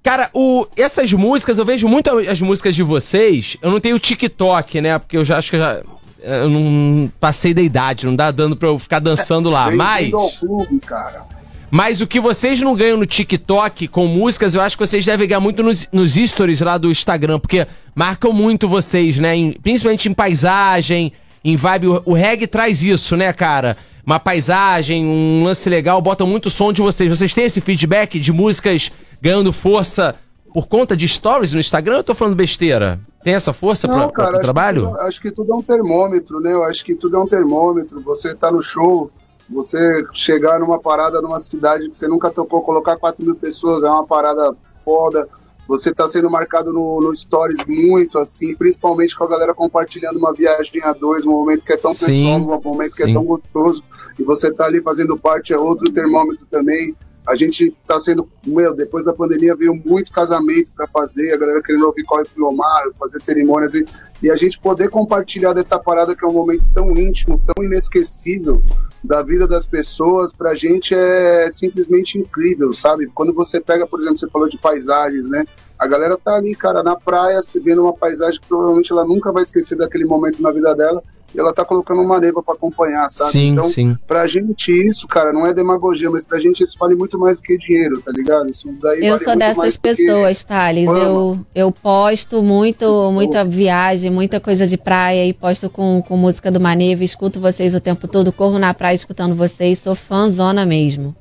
Cara, 0.03 0.29
o, 0.35 0.67
essas 0.77 1.13
músicas, 1.13 1.59
eu 1.59 1.65
vejo 1.65 1.89
muito 1.89 2.11
as 2.29 2.41
músicas 2.41 2.75
de 2.75 2.83
vocês. 2.83 3.57
Eu 3.63 3.71
não 3.71 3.81
tenho 3.81 3.99
TikTok, 3.99 4.81
né? 4.81 4.99
Porque 4.99 5.17
eu 5.17 5.25
já 5.25 5.39
acho 5.39 5.51
que 5.51 5.57
eu 5.57 5.61
já. 5.61 5.81
Eu 6.25 6.49
não 6.51 7.13
passei 7.21 7.53
da 7.55 7.63
idade, 7.63 8.07
não 8.07 8.17
dá 8.17 8.31
dando 8.31 8.57
pra 8.57 8.69
eu 8.69 8.79
ficar 8.79 8.99
dançando 8.99 9.51
lá. 9.51 9.71
Mas. 9.71 10.11
Clube, 10.39 10.81
cara. 10.81 11.23
Mas 11.71 12.01
o 12.01 12.07
que 12.07 12.21
vocês 12.21 12.61
não 12.61 12.77
ganham 12.77 12.97
no 12.97 13.05
TikTok 13.07 13.89
com 13.89 14.07
músicas, 14.07 14.55
eu 14.55 14.61
acho 14.61 14.77
que 14.79 14.87
vocês 14.87 15.05
devem 15.05 15.27
ganhar 15.27 15.41
muito 15.41 15.61
nos, 15.63 15.89
nos 15.93 16.13
stories 16.15 16.61
lá 16.61 16.79
do 16.79 16.89
Instagram, 16.91 17.41
porque 17.41 17.67
marcam 17.95 18.33
muito 18.33 18.69
vocês, 18.69 19.19
né? 19.19 19.35
Em- 19.35 19.53
principalmente 19.53 20.09
em 20.09 20.15
paisagem, 20.15 21.13
em 21.45 21.57
vibe. 21.57 21.89
O, 21.89 22.03
o 22.07 22.13
reggae 22.15 22.47
traz 22.47 22.83
isso, 22.83 23.17
né, 23.17 23.33
cara? 23.33 23.77
Uma 24.07 24.21
paisagem, 24.21 25.05
um 25.05 25.43
lance 25.45 25.69
legal, 25.69 26.01
botam 26.01 26.27
muito 26.27 26.49
som 26.49 26.73
de 26.73 26.81
vocês. 26.81 27.09
Vocês 27.11 27.35
têm 27.35 27.45
esse 27.47 27.61
feedback 27.61 28.21
de 28.21 28.33
músicas 28.33 28.93
ganhando 29.21 29.53
força 29.53 30.15
por 30.55 30.69
conta 30.69 30.97
de 30.97 31.09
stories 31.09 31.53
no 31.53 31.59
Instagram 31.59 31.95
ou 31.95 31.99
eu 31.99 32.05
tô 32.05 32.15
falando 32.15 32.37
besteira? 32.37 33.01
Tem 33.25 33.35
essa 33.35 33.53
força 33.53 33.89
pro 33.89 34.25
acho 34.25 34.41
trabalho? 34.41 34.83
Que 34.83 34.87
tudo, 34.87 35.01
acho 35.01 35.21
que 35.21 35.31
tudo 35.33 35.53
é 35.53 35.57
um 35.57 35.63
termômetro, 35.63 36.39
né? 36.39 36.53
Eu 36.53 36.63
acho 36.63 36.85
que 36.85 36.95
tudo 36.95 37.17
é 37.17 37.19
um 37.19 37.27
termômetro. 37.27 38.01
Você 38.03 38.37
tá 38.37 38.53
no 38.53 38.63
show, 38.63 39.11
você 39.51 40.05
chegar 40.13 40.61
numa 40.61 40.79
parada 40.79 41.21
numa 41.21 41.41
cidade 41.41 41.89
que 41.89 41.97
você 41.97 42.07
nunca 42.07 42.31
tocou, 42.31 42.63
colocar 42.63 42.97
4 42.97 43.25
mil 43.25 43.35
pessoas 43.35 43.83
é 43.83 43.91
uma 43.91 44.07
parada 44.07 44.55
foda. 44.85 45.29
Você 45.67 45.93
tá 45.93 46.07
sendo 46.07 46.31
marcado 46.31 46.73
no, 46.73 47.01
no 47.01 47.13
Stories 47.13 47.59
muito, 47.67 48.17
assim, 48.19 48.55
principalmente 48.55 49.17
com 49.17 49.25
a 49.25 49.29
galera 49.29 49.55
compartilhando 49.55 50.19
uma 50.19 50.33
viagem 50.33 50.81
a 50.85 50.93
dois, 50.93 51.27
um 51.27 51.31
momento 51.31 51.65
que 51.65 51.73
é 51.73 51.77
tão 51.77 51.93
Sim. 51.93 52.05
pessoal, 52.05 52.61
um 52.61 52.63
momento 52.63 52.95
que 52.95 53.03
é 53.03 53.07
Sim. 53.07 53.15
tão 53.15 53.25
gostoso, 53.25 53.83
e 54.17 54.23
você 54.23 54.53
tá 54.53 54.67
ali 54.67 54.81
fazendo 54.83 55.19
parte, 55.19 55.53
é 55.53 55.59
outro 55.59 55.91
termômetro 55.91 56.47
também. 56.49 56.95
A 57.27 57.35
gente 57.35 57.75
tá 57.87 57.99
sendo, 57.99 58.29
meu, 58.47 58.75
depois 58.75 59.07
da 59.07 59.13
pandemia 59.13 59.57
veio 59.57 59.75
muito 59.75 60.13
casamento 60.13 60.71
para 60.77 60.87
fazer, 60.87 61.33
a 61.33 61.39
galera 61.39 61.63
querendo 61.63 61.87
ouvir 61.87 62.05
Corre 62.05 62.25
Pilomar, 62.25 62.85
fazer 62.99 63.19
cerimônias, 63.19 63.75
e, 63.75 63.87
e 64.23 64.31
a 64.31 64.37
gente 64.37 64.59
poder 64.59 64.91
compartilhar 64.91 65.55
dessa 65.55 65.79
parada 65.79 66.15
que 66.15 66.25
é 66.25 66.29
um 66.29 66.33
momento 66.33 66.69
tão 66.75 66.91
íntimo, 66.91 67.41
tão 67.47 67.65
inesquecível 67.65 68.63
da 69.03 69.23
vida 69.23 69.47
das 69.47 69.67
pessoas, 69.67 70.35
pra 70.35 70.55
gente 70.55 70.95
é 70.95 71.51
simplesmente 71.51 72.19
incrível, 72.19 72.73
sabe? 72.73 73.07
Quando 73.15 73.33
você 73.33 73.61
pega, 73.61 73.87
por 73.87 74.01
exemplo, 74.01 74.19
você 74.19 74.29
falou 74.29 74.49
de 74.49 74.59
paisagens, 74.59 75.29
né? 75.31 75.45
A 75.79 75.87
galera 75.87 76.17
tá 76.17 76.35
ali, 76.37 76.55
cara, 76.55 76.83
na 76.83 76.97
praia, 76.97 77.41
se 77.41 77.59
vendo 77.59 77.83
uma 77.83 77.93
paisagem 77.93 78.41
que 78.41 78.47
provavelmente 78.47 78.93
ela 78.93 79.05
nunca 79.05 79.33
vai 79.33 79.43
esquecer 79.43 79.77
daquele 79.77 80.05
momento 80.05 80.41
na 80.41 80.51
vida 80.51 80.75
dela, 80.75 81.03
ela 81.37 81.53
tá 81.53 81.65
colocando 81.65 82.03
uma 82.03 82.19
neva 82.21 82.43
para 82.43 82.55
acompanhar, 82.55 83.09
sabe? 83.09 83.31
Sim, 83.31 83.49
então, 83.51 83.65
sim. 83.65 83.97
pra 84.07 84.27
gente 84.27 84.71
isso, 84.87 85.07
cara, 85.07 85.33
não 85.33 85.47
é 85.47 85.53
demagogia, 85.53 86.11
mas 86.11 86.25
pra 86.25 86.39
gente 86.39 86.63
isso 86.63 86.77
vale 86.79 86.95
muito 86.95 87.19
mais 87.19 87.39
do 87.39 87.43
que 87.43 87.57
dinheiro, 87.59 88.01
tá 88.01 88.13
ligado? 88.13 88.49
Isso 88.49 88.69
daí 88.83 88.99
Eu 89.01 89.13
vale 89.13 89.19
sou 89.19 89.27
muito 89.29 89.39
dessas 89.39 89.57
mais 89.57 89.75
do 89.77 89.81
que- 89.81 89.89
pessoas, 89.97 90.45
Thales. 90.45 90.87
Eu, 90.89 91.39
eu 91.55 91.73
posto 91.73 92.43
muito, 92.43 93.11
muita 93.13 93.45
viagem, 93.45 94.11
muita 94.11 94.39
coisa 94.41 94.67
de 94.67 94.77
praia 94.77 95.27
e 95.27 95.33
posto 95.33 95.69
com, 95.71 96.03
com 96.07 96.17
música 96.17 96.51
do 96.51 96.61
Maneva, 96.61 97.03
escuto 97.05 97.41
vocês 97.41 97.75
o 97.75 97.81
tempo 97.81 98.07
todo, 98.09 98.33
corro 98.33 98.59
na 98.59 98.73
praia 98.75 98.95
escutando 98.95 99.35
vocês, 99.35 99.79
sou 99.79 99.95
fãzona 99.95 100.65
mesmo. 100.67 101.15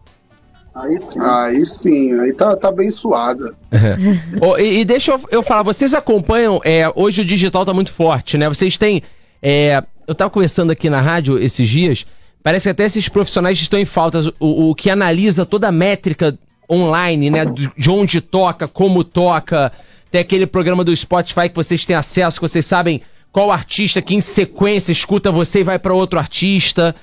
Aí 0.76 0.98
sim. 0.98 1.20
Aí 1.22 1.66
sim, 1.66 2.20
aí 2.20 2.34
tá, 2.34 2.56
tá 2.56 2.72
bem 2.72 2.90
suada. 2.90 3.54
Ô, 4.42 4.58
e, 4.58 4.80
e 4.80 4.86
deixa 4.86 5.12
eu, 5.12 5.22
eu 5.30 5.44
falar, 5.44 5.62
vocês 5.62 5.94
acompanham, 5.94 6.60
é, 6.64 6.92
hoje 6.96 7.22
o 7.22 7.26
digital 7.26 7.64
tá 7.64 7.72
muito 7.74 7.92
forte, 7.94 8.40
né? 8.40 8.50
Vocês 8.50 8.76
têm, 8.76 9.04
é, 9.40 9.84
eu 10.08 10.16
tava 10.16 10.30
conversando 10.30 10.72
aqui 10.72 10.90
na 10.90 11.02
rádio 11.02 11.38
esses 11.38 11.68
dias, 11.68 12.06
parece 12.42 12.64
que 12.64 12.70
até 12.70 12.86
esses 12.86 13.10
profissionais 13.10 13.60
estão 13.60 13.80
em 13.80 13.86
falta, 13.86 14.34
o, 14.40 14.70
o 14.70 14.76
que 14.76 14.90
analisa 14.90 15.46
toda 15.46 15.68
a 15.68 15.72
métrica 15.72 16.38
online, 16.70 17.30
né? 17.30 17.46
De 17.46 17.90
onde 17.90 18.22
toca, 18.22 18.68
como 18.68 19.04
toca, 19.04 19.72
tem 20.12 20.22
aquele 20.22 20.46
programa 20.46 20.84
do 20.84 20.96
Spotify 20.96 21.50
que 21.50 21.56
vocês 21.56 21.86
têm 21.86 21.96
acesso, 21.96 22.40
que 22.40 22.48
vocês 22.48 22.66
sabem 22.66 23.02
qual 23.32 23.52
artista 23.52 24.02
que 24.02 24.14
em 24.14 24.22
sequência 24.22 24.92
escuta 24.92 25.32
você 25.32 25.62
e 25.62 25.64
vai 25.64 25.80
pra 25.80 25.94
outro 25.94 26.20
artista. 26.20 26.96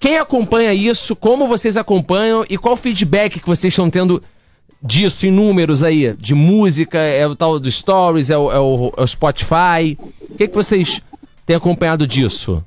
Quem 0.00 0.18
acompanha 0.18 0.72
isso, 0.72 1.14
como 1.14 1.46
vocês 1.46 1.76
acompanham 1.76 2.44
e 2.48 2.56
qual 2.56 2.76
feedback 2.76 3.38
que 3.38 3.46
vocês 3.46 3.72
estão 3.72 3.90
tendo 3.90 4.22
disso 4.82 5.26
em 5.26 5.30
números 5.30 5.82
aí? 5.82 6.14
De 6.14 6.34
música, 6.34 6.98
é 6.98 7.26
o 7.26 7.36
tal 7.36 7.60
do 7.60 7.70
Stories, 7.70 8.30
é 8.30 8.38
o, 8.38 8.50
é 8.50 8.58
o, 8.58 8.92
é 8.96 9.02
o 9.02 9.06
Spotify? 9.06 9.98
O 10.30 10.34
que, 10.34 10.48
que 10.48 10.54
vocês 10.54 11.02
têm 11.50 11.56
acompanhado 11.56 12.06
disso? 12.06 12.64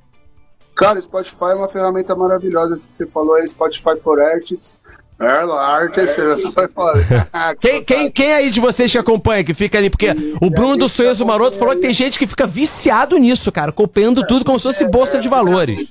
Cara, 0.76 1.00
Spotify 1.00 1.52
é 1.52 1.56
uma 1.56 1.70
ferramenta 1.70 2.14
maravilhosa. 2.16 2.76
que 2.76 2.94
você 2.94 3.08
falou 3.08 3.36
aí, 3.36 3.48
Spotify 3.48 3.98
for 3.98 4.22
Artists. 4.22 4.82
Artists, 5.18 6.44
quem, 7.62 7.82
quem, 7.84 8.12
quem 8.12 8.34
aí 8.34 8.50
de 8.52 8.60
vocês 8.60 8.92
que 8.92 8.98
acompanha, 8.98 9.44
que 9.44 9.54
fica 9.54 9.78
ali? 9.78 9.90
Porque 9.90 10.08
o 10.42 10.50
Bruno 10.50 10.76
do 10.76 10.90
Sorriso 10.90 11.26
Maroto 11.26 11.58
falou 11.58 11.76
que 11.76 11.82
tem 11.82 11.94
gente 11.94 12.20
que 12.20 12.28
fica 12.28 12.46
viciado 12.46 13.18
nisso, 13.18 13.50
cara, 13.52 13.72
copiando 13.72 14.26
tudo 14.28 14.44
como 14.44 14.60
se 14.60 14.64
fosse 14.64 14.86
bolsa 14.86 15.18
de 15.20 15.30
valores. 15.30 15.88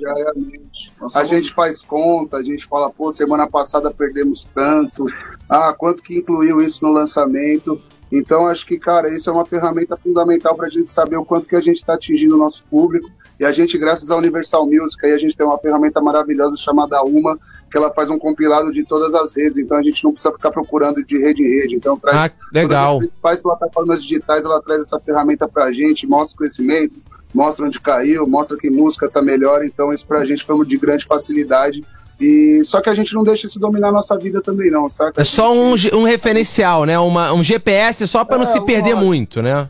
A 1.15 1.25
gente 1.25 1.55
faz 1.55 1.83
conta, 1.83 2.37
a 2.37 2.43
gente 2.43 2.67
fala, 2.67 2.91
pô, 2.91 3.11
semana 3.11 3.49
passada 3.49 3.91
perdemos 3.91 4.51
tanto, 4.53 5.07
ah, 5.49 5.73
quanto 5.79 6.03
que 6.03 6.19
incluiu 6.19 6.61
isso 6.61 6.85
no 6.85 6.93
lançamento. 6.93 7.81
Então, 8.13 8.47
acho 8.47 8.67
que, 8.67 8.79
cara, 8.79 9.09
isso 9.09 9.31
é 9.31 9.33
uma 9.33 9.47
ferramenta 9.47 9.97
fundamental 9.97 10.55
para 10.55 10.67
a 10.67 10.71
gente 10.71 10.91
saber 10.91 11.17
o 11.17 11.25
quanto 11.25 11.49
que 11.49 11.57
a 11.57 11.61
gente 11.61 11.77
está 11.77 11.95
atingindo 11.95 12.35
o 12.35 12.39
nosso 12.39 12.63
público. 12.65 13.11
E 13.41 13.45
a 13.45 13.51
gente, 13.51 13.79
graças 13.79 14.11
à 14.11 14.17
Universal 14.19 14.67
Music, 14.67 15.05
aí 15.07 15.13
a 15.13 15.19
gente 15.19 15.35
tem 15.35 15.47
uma 15.47 15.57
ferramenta 15.57 15.99
maravilhosa 16.03 16.55
chamada 16.59 17.03
Uma, 17.03 17.39
que 17.71 17.79
ela 17.79 17.91
faz 17.91 18.11
um 18.11 18.19
compilado 18.19 18.71
de 18.71 18.85
todas 18.85 19.15
as 19.15 19.35
redes. 19.35 19.57
Então, 19.57 19.79
a 19.79 19.83
gente 19.83 20.05
não 20.05 20.13
precisa 20.13 20.31
ficar 20.31 20.51
procurando 20.51 21.03
de 21.03 21.17
rede 21.17 21.43
em 21.43 21.61
rede. 21.61 21.75
Então, 21.75 21.99
traz 21.99 22.17
ah, 22.17 22.31
legal. 22.53 22.69
todas 22.69 22.93
as 22.93 23.09
principais 23.09 23.43
plataformas 23.43 24.03
digitais, 24.03 24.45
ela 24.45 24.61
traz 24.61 24.81
essa 24.81 25.01
ferramenta 25.01 25.49
para 25.49 25.65
a 25.65 25.73
gente, 25.73 26.07
mostra 26.07 26.35
o 26.35 26.39
crescimento, 26.39 27.01
mostra 27.33 27.65
onde 27.65 27.81
caiu, 27.81 28.27
mostra 28.27 28.59
que 28.59 28.69
música 28.69 29.07
está 29.07 29.23
melhor. 29.23 29.65
Então, 29.65 29.91
isso 29.91 30.07
para 30.07 30.19
a 30.19 30.25
gente 30.27 30.45
foi 30.45 30.63
de 30.67 30.77
grande 30.77 31.07
facilidade. 31.07 31.83
E 32.23 32.63
só 32.63 32.81
que 32.81 32.89
a 32.89 32.95
gente 32.95 33.13
não 33.15 33.25
deixa 33.25 33.47
isso 33.47 33.59
dominar 33.59 33.89
a 33.89 33.93
nossa 33.93 34.17
vida 34.17 34.41
também, 34.41 34.71
não, 34.71 34.89
saca? 34.89 35.21
É 35.21 35.25
só 35.25 35.53
um, 35.53 35.75
um 35.93 36.05
referencial, 36.05 36.85
né? 36.85 36.97
Uma, 36.97 37.33
um 37.33 37.43
GPS 37.43 38.07
só 38.07 38.25
para 38.25 38.37
é, 38.37 38.39
não 38.39 38.47
se 38.47 38.61
perder 38.61 38.95
norte. 38.95 39.05
muito, 39.05 39.43
né? 39.43 39.69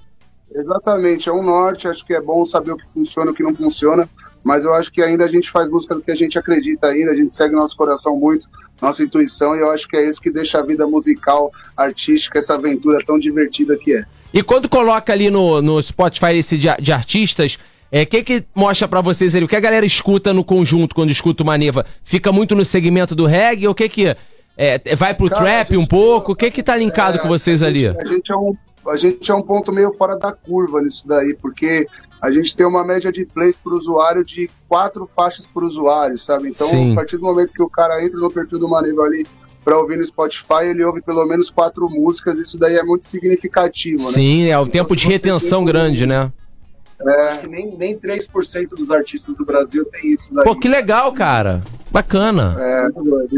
Exatamente, 0.55 1.31
é 1.31 1.33
um 1.33 1.43
norte, 1.43 1.89
acho 1.89 2.05
que 2.05 2.13
é 2.13 2.21
bom 2.21 2.45
saber 2.45 2.73
o 2.73 2.77
que 2.77 2.87
funciona 2.87 3.31
e 3.31 3.33
o 3.33 3.35
que 3.35 3.43
não 3.43 3.55
funciona, 3.55 4.07
mas 4.45 4.67
eu 4.67 4.75
acho 4.75 4.93
que 4.93 5.01
ainda 5.01 5.25
a 5.25 5.29
gente 5.29 5.51
faz 5.51 5.67
música 5.67 5.95
do 5.95 6.03
que 6.03 6.11
a 6.11 6.15
gente 6.15 6.39
acredita 6.39 6.89
ainda, 6.89 7.13
a 7.13 7.17
gente 7.17 7.33
segue 7.33 7.55
nosso 7.55 7.75
coração 7.75 8.17
muito, 8.17 8.47
nossa 8.79 9.03
intuição, 9.03 9.57
e 9.57 9.61
eu 9.61 9.71
acho 9.71 9.89
que 9.89 9.97
é 9.97 10.07
isso 10.07 10.21
que 10.21 10.31
deixa 10.31 10.59
a 10.59 10.63
vida 10.63 10.87
musical, 10.87 11.51
artística, 11.75 12.39
essa 12.39 12.55
aventura 12.55 12.99
tão 13.07 13.19
divertida 13.19 13.79
que 13.79 13.95
é. 13.95 14.05
E 14.35 14.43
quando 14.43 14.69
coloca 14.69 15.11
ali 15.11 15.31
no, 15.31 15.63
no 15.63 15.83
Spotify 15.83 16.37
esse 16.37 16.59
de, 16.59 16.69
de 16.83 16.93
artistas, 16.93 17.59
é, 17.93 18.07
que 18.07 18.23
que 18.23 18.45
mostra 18.55 18.89
para 18.89 19.03
vocês 19.03 19.37
ali? 19.37 19.45
O 19.45 19.49
que 19.49 19.55
a 19.55 19.61
galera 19.61 19.85
escuta 19.85 20.33
no 20.33 20.43
conjunto 20.43 20.95
quando 20.95 21.11
escuta 21.11 21.43
uma 21.43 21.59
Neva? 21.59 21.85
Fica 22.03 22.33
muito 22.33 22.55
no 22.55 22.65
segmento 22.65 23.15
do 23.15 23.27
reggae? 23.27 23.67
Ou 23.67 23.73
o 23.73 23.75
que 23.75 23.87
que 23.87 24.17
é, 24.57 24.97
vai 24.97 25.13
pro 25.13 25.29
Cara, 25.29 25.43
trap 25.43 25.77
um 25.77 25.85
pouco? 25.85 26.33
O 26.33 26.37
que 26.37 26.51
que 26.51 26.63
tá 26.63 26.75
linkado 26.75 27.19
é, 27.19 27.21
com 27.21 27.29
vocês 27.29 27.63
a 27.63 27.67
ali? 27.67 27.87
a 27.87 28.05
gente 28.05 28.33
é 28.33 28.37
um 28.37 28.57
a 28.89 28.97
gente 28.97 29.31
é 29.31 29.35
um 29.35 29.43
ponto 29.43 29.73
meio 29.73 29.93
fora 29.93 30.17
da 30.17 30.33
curva 30.33 30.81
nisso 30.81 31.07
daí, 31.07 31.37
porque 31.41 31.87
a 32.21 32.31
gente 32.31 32.57
tem 32.57 32.67
uma 32.67 32.85
média 32.85 33.13
de 33.13 33.25
plays 33.25 33.57
por 33.57 33.73
usuário 33.73 34.25
de 34.25 34.51
quatro 34.69 35.07
faixas 35.07 35.47
por 35.47 35.63
usuário, 35.63 36.19
sabe? 36.19 36.49
Então, 36.49 36.67
Sim. 36.67 36.93
a 36.93 36.95
partir 36.97 37.17
do 37.17 37.23
momento 37.23 37.53
que 37.53 37.63
o 37.63 37.69
cara 37.69 38.05
entra 38.05 38.19
no 38.19 38.31
perfil 38.31 38.59
do 38.59 38.69
Maneva 38.69 39.03
ali 39.03 39.25
para 39.65 39.79
ouvir 39.79 39.99
no 39.99 40.05
Spotify, 40.05 40.65
ele 40.71 40.83
ouve 40.83 41.01
pelo 41.01 41.25
menos 41.27 41.49
quatro 41.49 41.89
músicas, 41.89 42.41
isso 42.41 42.59
daí 42.59 42.75
é 42.75 42.83
muito 42.83 43.05
significativo, 43.05 44.03
né? 44.03 44.11
Sim, 44.11 44.49
é 44.49 44.59
o 44.59 44.67
tempo 44.67 44.95
então, 44.95 44.97
de 44.97 45.07
retenção 45.07 45.65
grande, 45.65 46.07
né? 46.07 46.33
É, 47.07 47.29
acho 47.29 47.41
que 47.41 47.49
nem, 47.49 47.77
nem 47.77 47.99
3% 47.99 48.69
dos 48.71 48.91
artistas 48.91 49.35
do 49.35 49.45
Brasil 49.45 49.85
tem 49.87 50.13
isso 50.13 50.33
daí. 50.35 50.45
Pô, 50.45 50.57
que 50.57 50.69
legal, 50.69 51.13
cara. 51.13 51.63
Bacana. 51.91 52.55
É, 52.59 52.87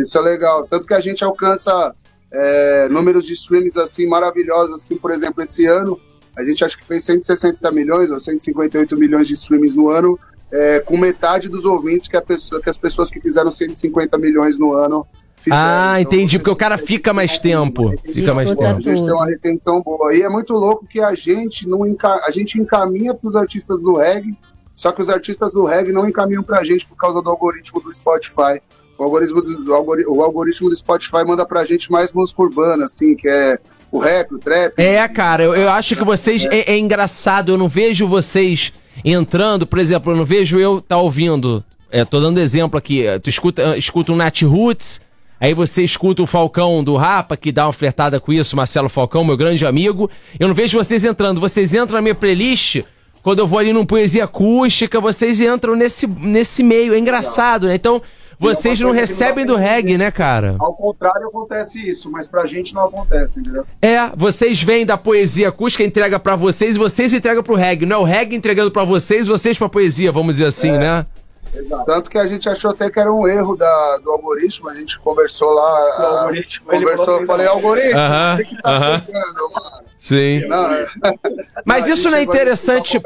isso 0.00 0.18
é 0.18 0.20
legal. 0.20 0.64
Tanto 0.66 0.86
que 0.86 0.94
a 0.94 1.00
gente 1.00 1.24
alcança 1.24 1.94
é, 2.30 2.88
números 2.88 3.24
de 3.24 3.32
streams 3.32 3.78
assim 3.78 4.06
maravilhosos, 4.06 4.82
assim, 4.82 4.96
por 4.96 5.10
exemplo, 5.10 5.42
esse 5.42 5.66
ano 5.66 5.98
a 6.36 6.44
gente 6.44 6.64
acho 6.64 6.76
que 6.76 6.84
fez 6.84 7.04
160 7.04 7.70
milhões 7.70 8.10
ou 8.10 8.18
158 8.18 8.96
milhões 8.96 9.28
de 9.28 9.34
streams 9.34 9.76
no 9.76 9.88
ano, 9.88 10.18
é, 10.50 10.80
com 10.80 10.96
metade 10.96 11.48
dos 11.48 11.64
ouvintes 11.64 12.08
que, 12.08 12.20
pessoa, 12.20 12.60
que 12.60 12.68
as 12.68 12.78
pessoas 12.78 13.10
que 13.10 13.20
fizeram 13.20 13.50
150 13.50 14.18
milhões 14.18 14.58
no 14.58 14.72
ano 14.72 15.06
Fizeram. 15.44 15.62
Ah, 15.62 16.00
então, 16.00 16.14
entendi, 16.14 16.38
porque 16.38 16.50
o 16.50 16.56
cara 16.56 16.78
fica 16.78 17.12
mais 17.12 17.38
tempo. 17.38 17.94
Fica 18.02 18.32
mais 18.32 18.48
tempo. 18.48 18.64
A 18.64 18.72
gente 18.80 19.04
tem 19.04 19.12
uma 19.12 19.26
retenção 19.26 19.82
boa. 19.82 20.14
E 20.14 20.22
é 20.22 20.28
muito 20.30 20.54
louco 20.54 20.86
que 20.86 21.00
a 21.00 21.14
gente 21.14 21.68
não 21.68 21.86
enca... 21.86 22.18
a 22.26 22.30
gente 22.30 22.58
encaminha 22.58 23.12
para 23.12 23.28
os 23.28 23.36
artistas 23.36 23.82
do 23.82 23.94
reggae, 23.94 24.34
só 24.74 24.90
que 24.90 25.02
os 25.02 25.10
artistas 25.10 25.52
do 25.52 25.64
reggae 25.64 25.92
não 25.92 26.08
encaminham 26.08 26.42
para 26.42 26.60
a 26.60 26.64
gente 26.64 26.86
por 26.86 26.96
causa 26.96 27.20
do 27.20 27.28
algoritmo 27.28 27.78
do 27.78 27.92
Spotify. 27.92 28.58
O 28.98 29.04
algoritmo 29.04 29.42
do, 29.42 29.70
o 29.70 30.22
algoritmo 30.22 30.70
do 30.70 30.76
Spotify 30.76 31.24
manda 31.26 31.44
pra 31.44 31.62
gente 31.66 31.92
mais 31.92 32.10
música 32.14 32.40
urbana, 32.40 32.84
assim, 32.84 33.14
que 33.14 33.28
é 33.28 33.58
o 33.92 33.98
rap, 33.98 34.32
o 34.32 34.38
trap. 34.38 34.72
É, 34.78 35.06
cara, 35.06 35.44
eu, 35.44 35.54
eu 35.54 35.68
acho 35.68 35.94
que 35.94 36.04
vocês. 36.04 36.46
É. 36.46 36.60
É, 36.60 36.72
é. 36.72 36.78
engraçado, 36.78 37.52
eu 37.52 37.58
não 37.58 37.68
vejo 37.68 38.08
vocês 38.08 38.72
entrando, 39.04 39.66
por 39.66 39.78
exemplo, 39.78 40.12
eu 40.12 40.16
não 40.16 40.24
vejo 40.24 40.58
eu 40.58 40.80
tá 40.80 40.96
ouvindo. 40.96 41.62
É, 41.90 42.02
tô 42.02 42.18
dando 42.18 42.40
exemplo 42.40 42.78
aqui. 42.78 43.04
Tu 43.22 43.28
escuta, 43.28 43.76
escuta 43.76 44.10
um 44.10 44.16
Nat 44.16 44.42
Roots, 44.42 45.03
aí 45.44 45.52
você 45.52 45.82
escuta 45.82 46.22
o 46.22 46.26
Falcão 46.26 46.82
do 46.82 46.96
Rapa, 46.96 47.36
que 47.36 47.52
dá 47.52 47.66
uma 47.66 47.72
flertada 47.72 48.18
com 48.18 48.32
isso, 48.32 48.56
Marcelo 48.56 48.88
Falcão, 48.88 49.22
meu 49.22 49.36
grande 49.36 49.66
amigo. 49.66 50.10
Eu 50.40 50.48
não 50.48 50.54
vejo 50.54 50.78
vocês 50.78 51.04
entrando. 51.04 51.40
Vocês 51.40 51.74
entram 51.74 51.96
na 51.96 52.02
minha 52.02 52.14
playlist. 52.14 52.82
Quando 53.22 53.40
eu 53.40 53.46
vou 53.46 53.58
ali 53.58 53.72
num 53.72 53.84
poesia 53.84 54.24
acústica, 54.24 55.00
vocês 55.00 55.40
entram 55.40 55.76
nesse, 55.76 56.06
nesse 56.06 56.62
meio. 56.62 56.94
É 56.94 56.98
engraçado, 56.98 57.66
né? 57.66 57.74
Então, 57.74 58.00
vocês 58.38 58.80
não 58.80 58.90
recebem 58.90 59.44
do 59.44 59.56
reggae, 59.56 59.98
né, 59.98 60.10
cara? 60.10 60.56
Ao 60.58 60.74
contrário, 60.74 61.28
acontece 61.28 61.88
isso, 61.88 62.10
mas 62.10 62.26
pra 62.26 62.46
gente 62.46 62.74
não 62.74 62.86
acontece, 62.86 63.40
entendeu? 63.40 63.64
É, 63.80 64.10
vocês 64.16 64.62
vêm 64.62 64.84
da 64.84 64.96
poesia 64.96 65.48
acústica, 65.48 65.84
entrega 65.84 66.18
para 66.18 66.36
vocês 66.36 66.76
e 66.76 66.78
vocês 66.78 67.12
entregam 67.12 67.42
pro 67.42 67.54
reggae. 67.54 67.86
Não 67.86 67.96
é 67.96 68.00
o 68.00 68.04
reggae 68.04 68.36
entregando 68.36 68.70
para 68.70 68.84
vocês, 68.84 69.26
vocês 69.26 69.58
pra 69.58 69.68
poesia, 69.68 70.10
vamos 70.10 70.36
dizer 70.36 70.46
assim, 70.46 70.70
é. 70.70 70.78
né? 70.78 71.06
Exato. 71.54 71.84
Tanto 71.84 72.10
que 72.10 72.18
a 72.18 72.26
gente 72.26 72.48
achou 72.48 72.70
até 72.70 72.90
que 72.90 72.98
era 72.98 73.12
um 73.12 73.26
erro 73.28 73.56
da, 73.56 73.98
do 73.98 74.10
algoritmo, 74.10 74.68
a 74.68 74.74
gente 74.74 74.98
conversou 74.98 75.52
lá. 75.54 75.98
O 75.98 76.02
algoritmo, 76.18 76.66
conversou, 76.66 77.20
eu 77.20 77.26
falei, 77.26 77.46
algoritmo, 77.46 78.00
uh 78.00 78.02
-huh, 78.02 78.34
o 78.34 78.38
que, 78.38 78.44
que 78.44 78.62
tá 78.62 78.70
uh 78.70 78.82
-huh. 78.82 79.00
pegando, 79.06 79.50
mano? 79.54 79.84
Sim. 79.98 80.40
Não, 80.48 80.72
é. 80.72 80.86
Mas 81.64 81.86
isso 81.86 82.10
não 82.10 82.18
é 82.18 82.22
interessante. 82.22 83.00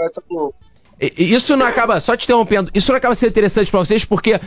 Isso 1.16 1.56
não 1.56 1.64
acaba, 1.64 2.00
só 2.00 2.16
te 2.16 2.24
interrompendo, 2.24 2.72
isso 2.74 2.90
não 2.90 2.98
acaba 2.98 3.14
sendo 3.14 3.30
interessante 3.30 3.70
para 3.70 3.78
vocês 3.78 4.04
porque 4.04 4.40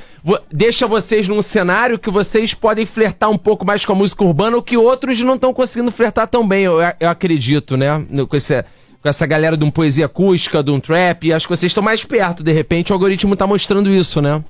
deixa 0.51 0.85
vocês 0.85 1.25
num 1.25 1.41
cenário 1.41 1.97
que 1.97 2.11
vocês 2.11 2.53
podem 2.53 2.85
flertar 2.85 3.29
um 3.29 3.37
pouco 3.37 3.65
mais 3.65 3.85
com 3.85 3.93
a 3.93 3.95
música 3.95 4.21
urbana, 4.25 4.57
o 4.57 4.61
que 4.61 4.75
outros 4.75 5.17
não 5.21 5.35
estão 5.35 5.53
conseguindo 5.53 5.93
flertar 5.93 6.27
tão 6.27 6.45
bem, 6.45 6.65
eu, 6.65 6.79
eu 6.99 7.09
acredito, 7.09 7.77
né? 7.77 8.05
Com, 8.27 8.35
esse, 8.35 8.65
com 9.01 9.09
essa 9.09 9.25
galera 9.25 9.57
de 9.57 9.63
um 9.63 9.71
poesia 9.71 10.05
acústica, 10.05 10.63
de 10.63 10.71
um 10.71 10.79
trap, 10.79 11.33
acho 11.33 11.47
que 11.47 11.55
vocês 11.55 11.71
estão 11.71 11.83
mais 11.83 12.03
perto, 12.03 12.43
de 12.43 12.51
repente 12.51 12.91
o 12.91 12.93
algoritmo 12.93 13.35
tá 13.35 13.47
mostrando 13.47 13.89
isso, 13.89 14.21
né? 14.21 14.43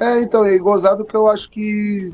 É, 0.00 0.20
então, 0.20 0.44
é 0.44 0.58
gozado 0.58 1.04
que 1.04 1.16
eu 1.16 1.28
acho 1.28 1.48
que 1.48 2.12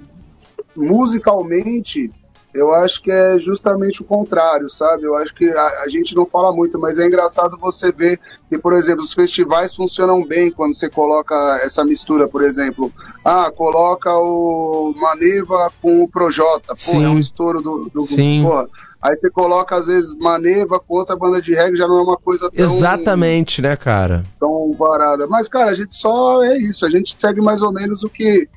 musicalmente 0.76 2.10
eu 2.54 2.72
acho 2.72 3.02
que 3.02 3.10
é 3.10 3.38
justamente 3.38 4.00
o 4.00 4.04
contrário, 4.04 4.68
sabe? 4.68 5.04
Eu 5.04 5.14
acho 5.16 5.34
que 5.34 5.48
a, 5.48 5.66
a, 5.84 5.88
gente 5.88 6.14
não 6.14 6.26
fala 6.26 6.52
muito, 6.52 6.78
mas 6.78 6.98
é 6.98 7.06
engraçado 7.06 7.58
você 7.58 7.92
ver 7.92 8.18
que, 8.48 8.58
por 8.58 8.72
exemplo, 8.72 9.04
os 9.04 9.12
festivais 9.12 9.74
funcionam 9.74 10.26
bem 10.26 10.50
quando 10.50 10.74
você 10.74 10.88
coloca 10.88 11.34
essa 11.62 11.84
mistura, 11.84 12.26
por 12.26 12.42
exemplo. 12.42 12.90
Ah, 13.24 13.50
coloca 13.54 14.12
o 14.16 14.94
Maneva 14.96 15.70
com 15.80 16.02
o 16.02 16.08
Projota. 16.08 16.74
Pô, 16.74 17.02
é 17.02 17.08
um 17.08 17.18
estouro 17.18 17.60
do, 17.60 17.90
do 17.92 18.02
Sim. 18.06 18.42
Porra. 18.42 18.66
Aí 19.00 19.14
você 19.14 19.30
coloca, 19.30 19.76
às 19.76 19.86
vezes, 19.86 20.16
Maneva 20.16 20.80
com 20.80 20.94
outra 20.94 21.16
banda 21.16 21.40
de 21.40 21.54
reggae, 21.54 21.76
já 21.76 21.86
não 21.86 21.98
é 21.98 22.02
uma 22.02 22.16
coisa 22.16 22.50
tão... 22.50 22.64
Exatamente, 22.64 23.62
né, 23.62 23.76
cara? 23.76 24.24
Tão 24.40 24.72
varada. 24.72 25.26
Mas, 25.28 25.48
cara, 25.48 25.70
a 25.70 25.74
gente 25.74 25.94
só 25.94 26.42
é 26.42 26.58
isso. 26.58 26.84
A 26.84 26.90
gente 26.90 27.16
segue 27.16 27.40
mais 27.40 27.62
ou 27.62 27.72
menos 27.72 28.02
o 28.02 28.10
que 28.10 28.48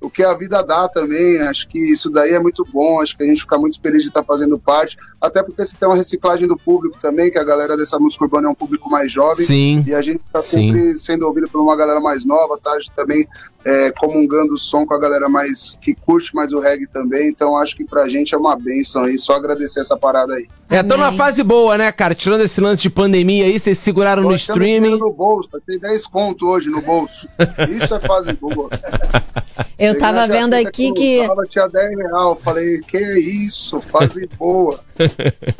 o 0.00 0.08
que 0.08 0.24
a 0.24 0.32
vida 0.32 0.62
dá 0.62 0.88
também. 0.88 1.40
Acho 1.42 1.68
que 1.68 1.78
isso 1.78 2.10
daí 2.10 2.32
é 2.32 2.40
muito 2.40 2.66
bom, 2.72 3.00
acho 3.00 3.16
que 3.16 3.22
a 3.22 3.26
gente 3.26 3.42
fica 3.42 3.58
muito 3.58 3.80
feliz 3.80 4.02
de 4.02 4.08
estar 4.08 4.24
fazendo 4.24 4.58
parte, 4.58 4.96
até 5.20 5.42
porque 5.42 5.64
você 5.64 5.76
tem 5.76 5.88
uma 5.88 5.96
reciclagem 5.96 6.48
do 6.48 6.56
público 6.56 6.96
também, 7.00 7.30
que 7.30 7.38
a 7.38 7.44
galera 7.44 7.76
dessa 7.76 7.98
música 7.98 8.24
urbana 8.24 8.48
é 8.48 8.50
um 8.50 8.54
público 8.54 8.90
mais 8.90 9.12
jovem. 9.12 9.44
Sim. 9.44 9.84
E 9.86 9.94
a 9.94 10.00
gente 10.00 10.20
está 10.20 10.38
sempre 10.38 10.98
sendo 10.98 11.26
ouvido 11.26 11.48
por 11.48 11.60
uma 11.60 11.76
galera 11.76 12.00
mais 12.00 12.24
nova, 12.24 12.58
tá? 12.58 12.72
A 12.72 12.80
gente 12.80 12.92
também 12.92 13.26
é, 13.64 13.90
comungando 13.90 14.54
o 14.54 14.58
som 14.58 14.86
com 14.86 14.94
a 14.94 14.98
galera 14.98 15.28
mais 15.28 15.76
que 15.80 15.94
curte 15.94 16.34
mais 16.34 16.52
o 16.52 16.60
reggae 16.60 16.86
também. 16.86 17.28
Então 17.28 17.56
acho 17.56 17.76
que 17.76 17.84
pra 17.84 18.08
gente 18.08 18.34
é 18.34 18.38
uma 18.38 18.56
benção 18.56 19.04
aí, 19.04 19.18
só 19.18 19.34
agradecer 19.34 19.80
essa 19.80 19.96
parada 19.96 20.34
aí. 20.34 20.46
É, 20.68 20.82
tô 20.82 20.96
numa 20.96 21.12
fase 21.12 21.42
boa, 21.42 21.76
né, 21.76 21.90
cara? 21.92 22.14
Tirando 22.14 22.42
esse 22.42 22.60
lance 22.60 22.82
de 22.82 22.90
pandemia 22.90 23.44
aí, 23.44 23.58
vocês 23.58 23.78
seguraram 23.78 24.22
no 24.22 24.34
streaming. 24.34 24.96
no 24.96 25.12
bolso, 25.12 25.50
tem 25.66 25.78
10 25.78 26.06
conto 26.06 26.46
hoje 26.46 26.70
no 26.70 26.80
bolso. 26.80 27.28
Isso 27.68 27.94
é 27.94 28.00
fase 28.00 28.32
boa. 28.32 28.70
Eu 29.78 29.98
tava 29.98 30.26
vendo 30.26 30.54
aqui 30.54 30.92
que. 30.92 31.26
Tava, 31.26 31.46
tinha 31.46 31.66
10 31.66 31.96
real. 31.96 32.36
Falei, 32.36 32.80
que 32.80 32.98
isso, 32.98 33.80
fase 33.80 34.28
boa. 34.38 34.78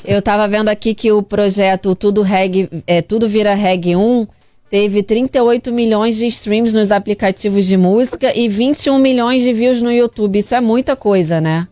Eu 0.05 0.21
tava 0.21 0.47
vendo 0.47 0.69
aqui 0.69 0.95
que 0.95 1.11
o 1.11 1.23
projeto 1.23 1.95
Tudo 1.95 2.21
Reg, 2.21 2.69
é, 2.87 3.01
Tudo 3.01 3.29
Vira 3.29 3.55
Reg 3.55 3.97
1 3.97 4.27
teve 4.71 5.03
38 5.03 5.73
milhões 5.73 6.17
de 6.17 6.27
streams 6.29 6.73
nos 6.73 6.91
aplicativos 6.91 7.67
de 7.67 7.77
música 7.77 8.33
e 8.37 8.49
21 8.49 8.99
milhões 8.99 9.43
de 9.43 9.53
views 9.53 9.83
no 9.83 9.91
YouTube. 9.91 10.39
Isso 10.39 10.55
é 10.55 10.61
muita 10.61 10.95
coisa, 10.97 11.41
né? 11.41 11.67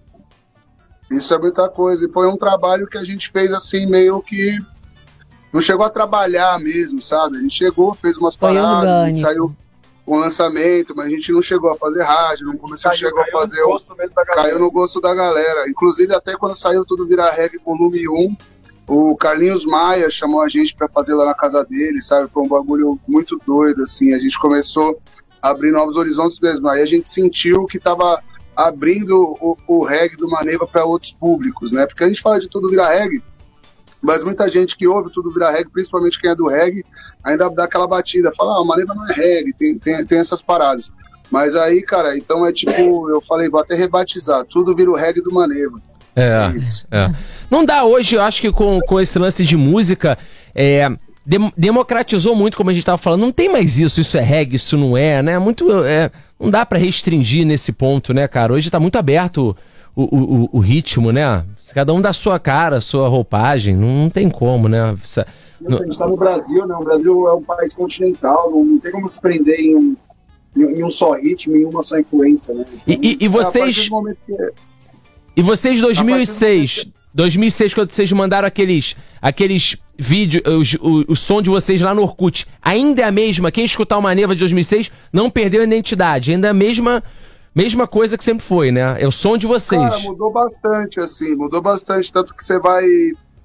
Isso 1.11 1.32
é 1.32 1.38
muita 1.38 1.68
coisa. 1.68 2.04
E 2.06 2.12
foi 2.12 2.26
um 2.28 2.37
trabalho 2.37 2.87
que 2.87 2.98
a 2.98 3.04
gente 3.04 3.30
fez 3.30 3.52
assim, 3.52 3.87
meio 3.87 4.20
que. 4.20 4.58
Não 5.50 5.61
chegou 5.62 5.87
a 5.87 5.90
trabalhar 5.90 6.58
mesmo, 6.61 7.00
sabe? 7.00 7.38
A 7.38 7.40
gente 7.40 7.54
chegou, 7.56 7.94
fez 7.94 8.18
umas 8.18 8.37
Foi 8.37 8.52
paradas, 8.54 9.18
saiu 9.18 9.54
um 10.06 10.16
lançamento, 10.18 10.92
mas 10.94 11.06
a 11.06 11.11
gente 11.11 11.32
não 11.32 11.40
chegou 11.40 11.70
a 11.70 11.76
fazer 11.76 12.02
rádio, 12.02 12.46
não 12.46 12.56
começou, 12.58 12.90
Caiu- 12.90 12.98
chegou 13.00 13.20
a 13.20 13.24
caiu 13.24 13.32
no 13.34 13.40
fazer. 13.40 13.62
um- 13.64 13.68
gosto 13.68 13.96
mesmo 13.96 14.14
da 14.14 14.24
galera. 14.24 14.42
Caiu 14.48 14.58
no 14.58 14.70
gosto 14.70 15.00
da 15.00 15.14
galera. 15.14 15.68
Inclusive, 15.68 16.14
até 16.14 16.37
quando 16.37 16.54
saiu 16.54 16.84
Tudo 16.84 17.06
Vira 17.06 17.30
Reggae 17.30 17.58
volume 17.64 18.06
1, 18.08 18.37
o 18.88 19.14
Carlinhos 19.14 19.66
Maia 19.66 20.11
chamou 20.11 20.40
a 20.40 20.48
gente 20.48 20.74
pra 20.74 20.88
fazer 20.88 21.14
lá 21.14 21.27
na 21.27 21.35
casa 21.35 21.62
dele, 21.62 22.01
sabe? 22.01 22.33
Foi 22.33 22.42
um 22.42 22.48
bagulho 22.48 22.98
muito 23.07 23.38
doido, 23.46 23.83
assim. 23.83 24.14
A 24.14 24.18
gente 24.18 24.38
começou 24.38 24.98
a 25.42 25.51
abrir 25.51 25.70
novos 25.70 25.96
horizontes 25.96 26.40
mesmo. 26.40 26.66
Aí 26.68 26.83
a 26.83 26.87
gente 26.87 27.07
sentiu 27.07 27.66
que 27.66 27.79
tava 27.79 28.22
abrindo 28.57 29.14
o, 29.40 29.57
o 29.68 29.85
reggae 29.85 30.16
do 30.16 30.29
Maneva 30.29 30.66
para 30.66 30.87
outros 30.87 31.12
públicos, 31.12 31.70
né? 31.70 31.87
Porque 31.87 32.03
a 32.03 32.09
gente 32.09 32.22
fala 32.22 32.40
de 32.40 32.48
Tudo 32.48 32.70
Vira 32.70 32.88
Reggae, 32.88 33.22
mas 34.01 34.24
muita 34.24 34.51
gente 34.51 34.77
que 34.77 34.88
ouve 34.88 35.12
Tudo 35.12 35.33
Vira 35.33 35.51
Reggae, 35.51 35.70
principalmente 35.70 36.18
quem 36.18 36.31
é 36.31 36.35
do 36.35 36.48
reggae, 36.48 36.85
ainda 37.22 37.48
dá 37.51 37.64
aquela 37.64 37.87
batida, 37.87 38.33
fala, 38.33 38.55
ah, 38.55 38.62
o 38.62 38.64
Maneva 38.64 38.94
não 38.94 39.07
é 39.07 39.12
reggae, 39.12 39.53
tem, 39.53 39.79
tem, 39.79 40.05
tem 40.05 40.18
essas 40.18 40.42
paradas. 40.42 40.90
Mas 41.31 41.55
aí, 41.55 41.83
cara, 41.83 42.16
então 42.16 42.44
é 42.44 42.53
tipo, 42.53 43.11
eu 43.11 43.20
falei, 43.20 43.48
vou 43.48 43.61
até 43.61 43.74
rebatizar, 43.74 44.44
tudo 44.44 44.74
vira 44.74 44.90
o 44.90 44.96
reggae 44.96 45.22
do 45.22 45.33
Maneva. 45.33 45.79
É, 46.22 46.52
isso. 46.57 46.87
é. 46.90 47.11
Não 47.50 47.64
dá 47.64 47.85
hoje, 47.85 48.14
eu 48.16 48.22
acho 48.22 48.40
que 48.40 48.50
com, 48.52 48.81
com 48.81 49.00
esse 49.00 49.18
lance 49.18 49.44
de 49.44 49.57
música, 49.57 50.18
é, 50.54 50.90
dem- 51.24 51.52
democratizou 51.57 52.35
muito, 52.35 52.57
como 52.57 52.70
a 52.70 52.74
gente 52.74 52.85
tava 52.85 52.98
falando. 52.98 53.20
Não 53.22 53.33
tem 53.33 53.48
mais 53.50 53.78
isso, 53.78 54.00
isso 54.00 54.16
é 54.16 54.20
reggae, 54.20 54.57
isso 54.57 54.76
não 54.76 54.96
é, 54.96 55.22
né? 55.22 55.38
Muito, 55.38 55.85
é, 55.85 56.11
não 56.38 56.50
dá 56.50 56.64
pra 56.66 56.78
restringir 56.78 57.46
nesse 57.46 57.72
ponto, 57.72 58.12
né, 58.12 58.28
cara? 58.28 58.52
Hoje 58.52 58.70
tá 58.70 58.78
muito 58.78 58.96
aberto 58.96 59.57
o, 59.96 60.02
o, 60.02 60.42
o- 60.44 60.48
o 60.54 60.59
ritmo, 60.59 61.11
né? 61.11 61.44
Cada 61.74 61.92
um 61.92 62.00
dá 62.00 62.12
sua 62.12 62.38
cara, 62.38 62.81
sua 62.81 63.09
roupagem, 63.09 63.74
não, 63.76 63.88
não 64.04 64.11
tem 64.11 64.28
como, 64.28 64.68
né? 64.68 64.94
Essa- 65.02 65.26
A 65.66 65.70
gente 65.72 65.88
está 65.90 66.07
no 66.07 66.16
Brasil, 66.16 66.66
né? 66.66 66.74
O 66.76 66.85
Brasil 66.85 67.26
é 67.28 67.35
um 67.35 67.42
país 67.42 67.74
continental, 67.74 68.50
não, 68.50 68.64
não 68.64 68.78
tem 68.78 68.92
como 68.92 69.09
se 69.09 69.20
prender 69.20 69.59
em 69.59 69.74
um, 69.74 69.96
em 70.57 70.85
um 70.85 70.88
só 70.90 71.12
ritmo, 71.14 71.57
em 71.57 71.64
uma 71.64 71.83
só 71.83 71.98
influência, 71.98 72.54
né? 72.54 72.64
E- 72.87 72.98
e- 73.02 73.18
e 73.24 73.26
a 73.26 73.28
vocês- 73.31 73.88
E 75.38 75.42
vocês, 75.42 75.79
A 75.81 75.85
partir 75.87 76.03
2006, 76.03 76.87
2006, 77.14 77.72
quando 77.74 77.92
vocês 77.92 78.11
mandaram 78.11 78.48
aqueles, 78.48 78.96
aqueles 79.22 79.77
vídeos, 79.96 80.42
os- 80.46 80.74
o, 80.81 81.12
o 81.12 81.14
som 81.14 81.40
de 81.40 81.48
vocês 81.48 81.81
lá 81.81 81.94
no 81.94 82.03
Orkut, 82.03 82.44
ainda 82.61 83.03
é 83.03 83.05
a 83.05 83.12
mesma? 83.12 83.53
Quem 83.53 83.64
escutar 83.64 83.98
o 83.98 84.03
Maneva 84.03 84.35
de 84.35 84.40
2006 84.40 84.90
não 85.12 85.31
perdeu 85.31 85.61
a 85.61 85.64
identidade, 85.64 86.33
ainda 86.33 86.48
é 86.48 86.51
a 86.51 86.55
mesma, 86.55 87.05
mesma 87.55 87.87
coisa 87.87 88.18
que 88.18 88.24
sempre 88.24 88.44
foi, 88.44 88.72
né? 88.72 88.96
É 89.01 89.07
o 89.07 89.12
som 89.12 89.38
de 89.38 89.46
vocês. 89.46 89.81
Cara, 89.81 90.01
mudou 90.01 90.33
bastante, 90.33 90.98
assim, 90.98 91.37
mudou 91.37 91.62
bastante, 91.62 92.12
tanto 92.12 92.35
que 92.35 92.42
você 92.42 92.59
vai 92.59 92.85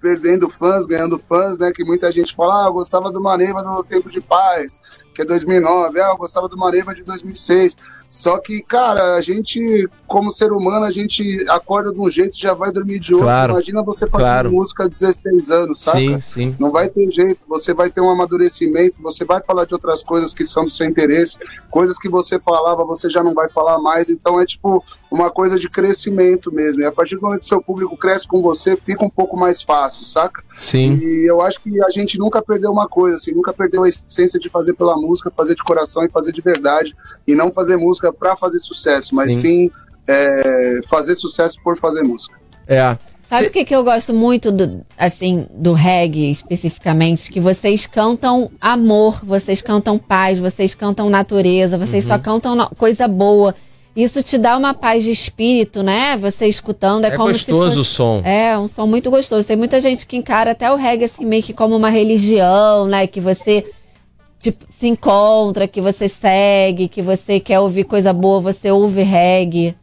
perdendo 0.01 0.49
fãs, 0.49 0.87
ganhando 0.87 1.19
fãs, 1.19 1.59
né, 1.59 1.71
que 1.73 1.83
muita 1.83 2.11
gente 2.11 2.35
fala, 2.35 2.63
ah, 2.63 2.67
eu 2.69 2.73
gostava 2.73 3.11
do 3.11 3.21
Maneva 3.21 3.61
no 3.61 3.83
Tempo 3.83 4.09
de 4.09 4.19
Paz, 4.19 4.81
que 5.15 5.21
é 5.21 5.25
2009, 5.25 6.01
ah, 6.01 6.09
eu 6.09 6.17
gostava 6.17 6.49
do 6.49 6.57
Maneva 6.57 6.93
de 6.93 7.03
2006, 7.03 7.77
só 8.09 8.37
que, 8.37 8.61
cara, 8.61 9.15
a 9.15 9.21
gente, 9.21 9.87
como 10.13 10.31
ser 10.31 10.51
humano, 10.51 10.85
a 10.85 10.91
gente 10.91 11.43
acorda 11.49 11.91
de 11.91 11.99
um 11.99 12.07
jeito 12.07 12.37
e 12.37 12.39
já 12.39 12.53
vai 12.53 12.71
dormir 12.71 12.99
de 12.99 13.15
outro, 13.15 13.25
Claro, 13.25 13.53
imagina 13.53 13.81
você 13.81 14.05
fazendo 14.05 14.27
claro. 14.27 14.51
música 14.51 14.83
há 14.83 14.87
16 14.87 15.49
anos, 15.49 15.79
saca? 15.79 15.97
sim, 15.97 16.21
sim. 16.21 16.55
Não 16.59 16.71
vai 16.71 16.87
ter 16.87 17.09
jeito, 17.09 17.39
você 17.49 17.73
vai 17.73 17.89
ter 17.89 17.99
um 17.99 18.11
amadurecimento, 18.11 19.01
você 19.01 19.25
vai 19.25 19.41
falar 19.41 19.65
de 19.65 19.73
outras 19.73 20.03
coisas 20.03 20.31
que 20.35 20.45
são 20.45 20.65
do 20.65 20.69
seu 20.69 20.85
interesse, 20.85 21.39
coisas 21.71 21.97
que 21.97 22.07
você 22.07 22.39
falava, 22.39 22.85
você 22.85 23.09
já 23.09 23.23
não 23.23 23.33
vai 23.33 23.49
falar 23.49 23.79
mais, 23.79 24.07
então 24.07 24.39
é 24.39 24.45
tipo 24.45 24.83
uma 25.09 25.31
coisa 25.31 25.57
de 25.57 25.67
crescimento 25.67 26.51
mesmo. 26.53 26.83
E 26.83 26.85
a 26.85 26.91
partir 26.91 27.15
do 27.15 27.21
momento 27.23 27.39
que 27.39 27.47
seu 27.47 27.61
público 27.61 27.97
cresce 27.97 28.27
com 28.27 28.39
você, 28.39 28.77
fica 28.77 29.03
um 29.03 29.09
pouco 29.09 29.35
mais 29.35 29.63
fácil, 29.63 30.03
saca? 30.03 30.43
Sim. 30.53 30.99
E 31.01 31.27
eu 31.27 31.41
acho 31.41 31.59
que 31.63 31.83
a 31.83 31.89
gente 31.89 32.19
nunca 32.19 32.39
perdeu 32.39 32.71
uma 32.71 32.87
coisa, 32.87 33.15
assim, 33.15 33.31
nunca 33.31 33.51
perdeu 33.51 33.81
a 33.83 33.89
essência 33.89 34.39
de 34.39 34.47
fazer 34.47 34.73
pela 34.75 34.95
música, 34.95 35.31
fazer 35.31 35.55
de 35.55 35.63
coração 35.63 36.05
e 36.05 36.09
fazer 36.09 36.31
de 36.31 36.41
verdade, 36.41 36.95
e 37.27 37.33
não 37.33 37.51
fazer 37.51 37.77
música 37.77 38.13
pra 38.13 38.35
fazer 38.35 38.59
sucesso, 38.59 39.15
mas 39.15 39.33
Sim. 39.33 39.39
sim, 39.41 39.71
é, 40.07 40.79
fazer 40.89 41.15
sucesso 41.15 41.57
por 41.63 41.77
fazer 41.77 42.03
música. 42.03 42.37
É. 42.67 42.97
Sabe 43.29 43.47
o 43.47 43.51
que, 43.51 43.65
que 43.65 43.73
eu 43.75 43.83
gosto 43.83 44.13
muito 44.13 44.51
do, 44.51 44.85
assim, 44.97 45.47
do 45.49 45.73
reggae 45.73 46.29
especificamente? 46.29 47.31
Que 47.31 47.39
vocês 47.39 47.87
cantam 47.87 48.51
amor, 48.61 49.21
vocês 49.25 49.61
cantam 49.61 49.97
paz, 49.97 50.39
vocês 50.39 50.75
cantam 50.75 51.09
natureza, 51.09 51.77
vocês 51.77 52.03
Uhum. 52.03 52.09
só 52.11 52.19
cantam 52.19 52.69
coisa 52.77 53.07
boa. 53.07 53.55
Isso 53.95 54.21
te 54.21 54.37
dá 54.37 54.57
uma 54.57 54.73
paz 54.73 55.03
de 55.03 55.11
espírito, 55.11 55.81
né? 55.81 56.17
Você 56.17 56.47
escutando, 56.47 57.05
é, 57.05 57.09
É 57.09 57.11
como 57.17 57.31
gostoso 57.31 57.71
se 57.71 57.79
o 57.79 57.83
fosse... 57.83 57.95
som. 57.95 58.21
É, 58.23 58.57
um 58.57 58.67
som 58.67 58.85
muito 58.85 59.09
gostoso. 59.09 59.47
Tem 59.47 59.55
muita 59.55 59.79
gente 59.79 60.05
que 60.05 60.17
encara 60.17 60.51
até 60.51 60.71
o 60.71 60.75
reggae 60.75 61.05
assim 61.05 61.25
meio 61.25 61.43
que 61.43 61.53
como 61.53 61.75
uma 61.75 61.89
religião, 61.89 62.85
né? 62.87 63.07
Que 63.07 63.21
você 63.21 63.65
tipo, 64.39 64.65
se 64.67 64.87
encontra, 64.87 65.67
que 65.67 65.79
você 65.79 66.07
segue, 66.09 66.87
que 66.87 67.01
você 67.01 67.39
quer 67.39 67.59
ouvir 67.59 67.85
coisa 67.85 68.11
boa, 68.11 68.41
você 68.41 68.69
ouve 68.71 69.01
reggae. 69.01 69.75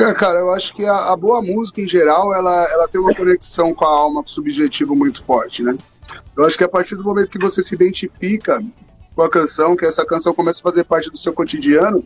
É, 0.00 0.14
cara, 0.14 0.38
eu 0.38 0.50
acho 0.50 0.74
que 0.74 0.84
a, 0.84 1.12
a 1.12 1.16
boa 1.16 1.42
música 1.42 1.80
em 1.80 1.86
geral, 1.86 2.34
ela, 2.34 2.64
ela 2.70 2.88
tem 2.88 3.00
uma 3.00 3.14
conexão 3.14 3.74
com 3.74 3.84
a 3.84 3.88
alma, 3.88 4.22
subjetivo 4.24 4.96
muito 4.96 5.22
forte, 5.22 5.62
né? 5.62 5.76
Eu 6.36 6.44
acho 6.44 6.56
que 6.56 6.64
a 6.64 6.68
partir 6.68 6.96
do 6.96 7.04
momento 7.04 7.28
que 7.28 7.38
você 7.38 7.62
se 7.62 7.74
identifica 7.74 8.58
com 9.14 9.22
a 9.22 9.30
canção, 9.30 9.76
que 9.76 9.84
essa 9.84 10.04
canção 10.06 10.32
começa 10.32 10.60
a 10.60 10.62
fazer 10.62 10.84
parte 10.84 11.10
do 11.10 11.18
seu 11.18 11.32
cotidiano, 11.32 12.02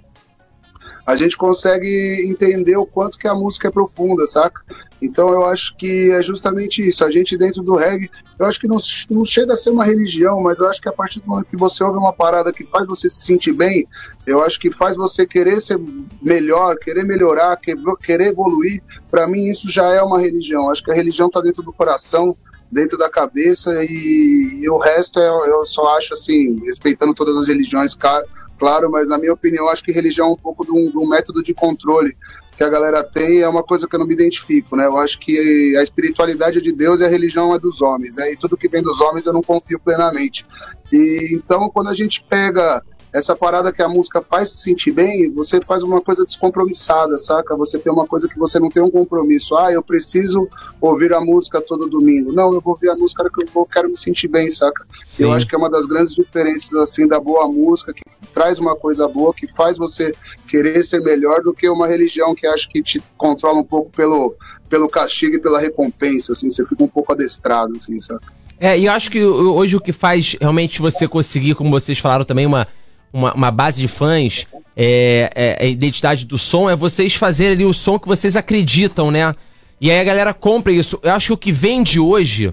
a 1.06 1.16
gente 1.16 1.36
consegue 1.36 2.24
entender 2.28 2.76
o 2.76 2.86
quanto 2.86 3.18
que 3.18 3.28
a 3.28 3.34
música 3.34 3.68
é 3.68 3.70
profunda, 3.70 4.26
saca? 4.26 4.60
Então 5.02 5.30
eu 5.32 5.44
acho 5.44 5.76
que 5.76 6.10
é 6.12 6.22
justamente 6.22 6.86
isso. 6.86 7.04
A 7.04 7.10
gente 7.10 7.36
dentro 7.36 7.62
do 7.62 7.74
reggae, 7.74 8.10
eu 8.38 8.46
acho 8.46 8.58
que 8.58 8.66
não, 8.66 8.76
não 9.10 9.22
chega 9.24 9.52
a 9.52 9.56
ser 9.56 9.70
uma 9.70 9.84
religião, 9.84 10.40
mas 10.40 10.60
eu 10.60 10.68
acho 10.68 10.80
que 10.80 10.88
a 10.88 10.92
partir 10.92 11.20
do 11.20 11.26
momento 11.28 11.50
que 11.50 11.56
você 11.58 11.84
ouve 11.84 11.98
uma 11.98 12.12
parada 12.12 12.52
que 12.52 12.66
faz 12.66 12.86
você 12.86 13.08
se 13.08 13.22
sentir 13.24 13.52
bem, 13.52 13.86
eu 14.26 14.42
acho 14.42 14.58
que 14.58 14.72
faz 14.72 14.96
você 14.96 15.26
querer 15.26 15.60
ser 15.60 15.78
melhor, 16.22 16.76
querer 16.78 17.04
melhorar, 17.04 17.54
que- 17.58 17.74
querer 18.02 18.28
evoluir. 18.28 18.82
Para 19.10 19.26
mim 19.26 19.46
isso 19.48 19.70
já 19.70 19.86
é 19.92 20.00
uma 20.00 20.18
religião. 20.18 20.70
Acho 20.70 20.82
que 20.82 20.90
a 20.90 20.94
religião 20.94 21.28
tá 21.28 21.40
dentro 21.42 21.62
do 21.62 21.72
coração, 21.72 22.34
dentro 22.72 22.96
da 22.96 23.10
cabeça 23.10 23.70
e, 23.84 24.60
e 24.62 24.68
o 24.70 24.78
resto 24.78 25.20
é, 25.20 25.28
eu 25.28 25.66
só 25.66 25.96
acho 25.98 26.14
assim, 26.14 26.58
respeitando 26.64 27.12
todas 27.14 27.36
as 27.36 27.46
religiões, 27.46 27.94
ca- 27.94 28.24
claro, 28.58 28.90
mas 28.90 29.08
na 29.08 29.18
minha 29.18 29.32
opinião 29.32 29.68
acho 29.68 29.82
que 29.82 29.92
religião 29.92 30.28
é 30.28 30.32
um 30.32 30.36
pouco 30.36 30.64
de 30.64 30.72
um, 30.72 30.90
de 30.90 30.98
um 30.98 31.08
método 31.08 31.42
de 31.42 31.54
controle 31.54 32.16
que 32.56 32.62
a 32.62 32.68
galera 32.68 33.02
tem 33.02 33.40
é 33.40 33.48
uma 33.48 33.64
coisa 33.64 33.88
que 33.88 33.96
eu 33.96 33.98
não 33.98 34.06
me 34.06 34.14
identifico, 34.14 34.76
né? 34.76 34.86
Eu 34.86 34.96
acho 34.96 35.18
que 35.18 35.76
a 35.76 35.82
espiritualidade 35.82 36.58
é 36.58 36.60
de 36.60 36.72
Deus 36.72 37.00
e 37.00 37.04
a 37.04 37.08
religião 37.08 37.52
é 37.52 37.58
dos 37.58 37.82
homens, 37.82 38.16
né? 38.16 38.32
E 38.32 38.36
tudo 38.36 38.56
que 38.56 38.68
vem 38.68 38.82
dos 38.82 39.00
homens 39.00 39.26
eu 39.26 39.32
não 39.32 39.42
confio 39.42 39.78
plenamente. 39.80 40.46
E 40.92 41.30
então 41.32 41.68
quando 41.68 41.88
a 41.88 41.94
gente 41.94 42.24
pega 42.28 42.80
essa 43.14 43.36
parada 43.36 43.72
que 43.72 43.80
a 43.80 43.88
música 43.88 44.20
faz 44.20 44.50
se 44.50 44.58
sentir 44.58 44.90
bem, 44.90 45.30
você 45.30 45.60
faz 45.62 45.84
uma 45.84 46.00
coisa 46.00 46.24
descompromissada, 46.24 47.16
saca? 47.16 47.54
Você 47.56 47.78
tem 47.78 47.92
uma 47.92 48.04
coisa 48.08 48.26
que 48.28 48.36
você 48.36 48.58
não 48.58 48.68
tem 48.68 48.82
um 48.82 48.90
compromisso. 48.90 49.54
Ah, 49.56 49.70
eu 49.70 49.80
preciso 49.80 50.48
ouvir 50.80 51.14
a 51.14 51.20
música 51.20 51.60
todo 51.60 51.86
domingo. 51.86 52.32
Não, 52.32 52.52
eu 52.52 52.60
vou 52.60 52.72
ouvir 52.74 52.90
a 52.90 52.96
música 52.96 53.22
que 53.30 53.44
eu 53.44 53.48
vou- 53.54 53.64
quero 53.66 53.88
me 53.88 53.96
sentir 53.96 54.26
bem, 54.26 54.50
saca? 54.50 54.84
Sim. 55.04 55.24
Eu 55.24 55.32
acho 55.32 55.46
que 55.46 55.54
é 55.54 55.58
uma 55.58 55.70
das 55.70 55.86
grandes 55.86 56.12
diferenças 56.12 56.74
assim 56.74 57.06
da 57.06 57.20
boa 57.20 57.46
música, 57.46 57.92
que 57.94 58.02
traz 58.32 58.58
uma 58.58 58.74
coisa 58.74 59.06
boa, 59.06 59.32
que 59.32 59.46
faz 59.46 59.78
você 59.78 60.12
querer 60.48 60.82
ser 60.82 61.00
melhor 61.00 61.40
do 61.40 61.54
que 61.54 61.68
uma 61.68 61.86
religião 61.86 62.34
que 62.34 62.48
acho 62.48 62.68
que 62.68 62.82
te 62.82 63.00
controla 63.16 63.60
um 63.60 63.64
pouco 63.64 63.90
pelo, 63.90 64.34
pelo 64.68 64.88
castigo 64.88 65.36
e 65.36 65.40
pela 65.40 65.60
recompensa, 65.60 66.32
assim, 66.32 66.50
você 66.50 66.64
fica 66.64 66.82
um 66.82 66.88
pouco 66.88 67.12
adestrado, 67.12 67.74
assim, 67.76 68.00
sabe? 68.00 68.22
É, 68.58 68.76
e 68.76 68.86
eu 68.86 68.92
acho 68.92 69.08
que 69.10 69.22
hoje 69.24 69.76
o 69.76 69.80
que 69.80 69.92
faz 69.92 70.36
realmente 70.40 70.80
você 70.80 71.06
conseguir, 71.06 71.54
como 71.54 71.70
vocês 71.70 71.98
falaram 71.98 72.24
também, 72.24 72.46
uma, 72.46 72.66
uma, 73.14 73.32
uma 73.32 73.50
base 73.52 73.80
de 73.80 73.86
fãs, 73.86 74.44
é, 74.76 75.30
é, 75.36 75.64
a 75.64 75.66
identidade 75.66 76.26
do 76.26 76.36
som, 76.36 76.68
é 76.68 76.74
vocês 76.74 77.14
fazerem 77.14 77.52
ali 77.52 77.64
o 77.64 77.72
som 77.72 77.96
que 77.96 78.08
vocês 78.08 78.34
acreditam, 78.34 79.12
né? 79.12 79.32
E 79.80 79.88
aí 79.88 80.00
a 80.00 80.04
galera 80.04 80.34
compra 80.34 80.72
isso. 80.72 80.98
Eu 81.00 81.12
acho 81.12 81.28
que 81.28 81.32
o 81.32 81.36
que 81.36 81.52
vende 81.52 82.00
hoje, 82.00 82.52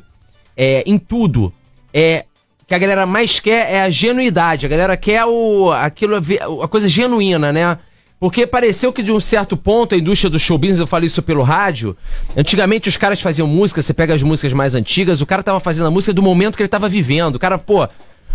é, 0.56 0.84
em 0.86 1.00
tudo, 1.00 1.52
é 1.91 2.26
que 2.67 2.76
a 2.76 2.78
galera 2.78 3.08
mais 3.08 3.39
quer 3.39 3.74
é 3.74 3.82
a 3.82 3.89
genuidade. 3.89 4.67
A 4.67 4.69
galera 4.69 4.95
quer 4.95 5.26
o, 5.26 5.71
aquilo, 5.71 6.15
a 6.62 6.67
coisa 6.67 6.88
genuína, 6.88 7.52
né? 7.52 7.80
Porque 8.19 8.45
pareceu 8.45 8.93
que 8.93 9.02
de 9.02 9.12
um 9.12 9.19
certo 9.19 9.58
ponto 9.58 9.95
a 9.95 9.97
indústria 9.97 10.30
do 10.30 10.38
show 10.38 10.56
business, 10.56 10.80
eu 10.80 10.86
falei 10.86 11.08
isso 11.08 11.24
pelo 11.24 11.41
rádio, 11.41 11.97
antigamente 12.38 12.88
os 12.88 12.95
caras 12.95 13.19
faziam 13.19 13.47
música, 13.47 13.82
você 13.82 13.95
pega 13.95 14.13
as 14.13 14.21
músicas 14.21 14.54
mais 14.54 14.76
antigas, 14.76 15.21
o 15.21 15.26
cara 15.26 15.41
tava 15.41 15.60
fazendo 15.60 15.88
a 15.88 15.91
música 15.91 16.13
do 16.13 16.21
momento 16.21 16.56
que 16.56 16.62
ele 16.62 16.69
tava 16.69 16.88
vivendo. 16.88 17.36
O 17.36 17.39
cara, 17.39 17.58
pô, 17.58 17.89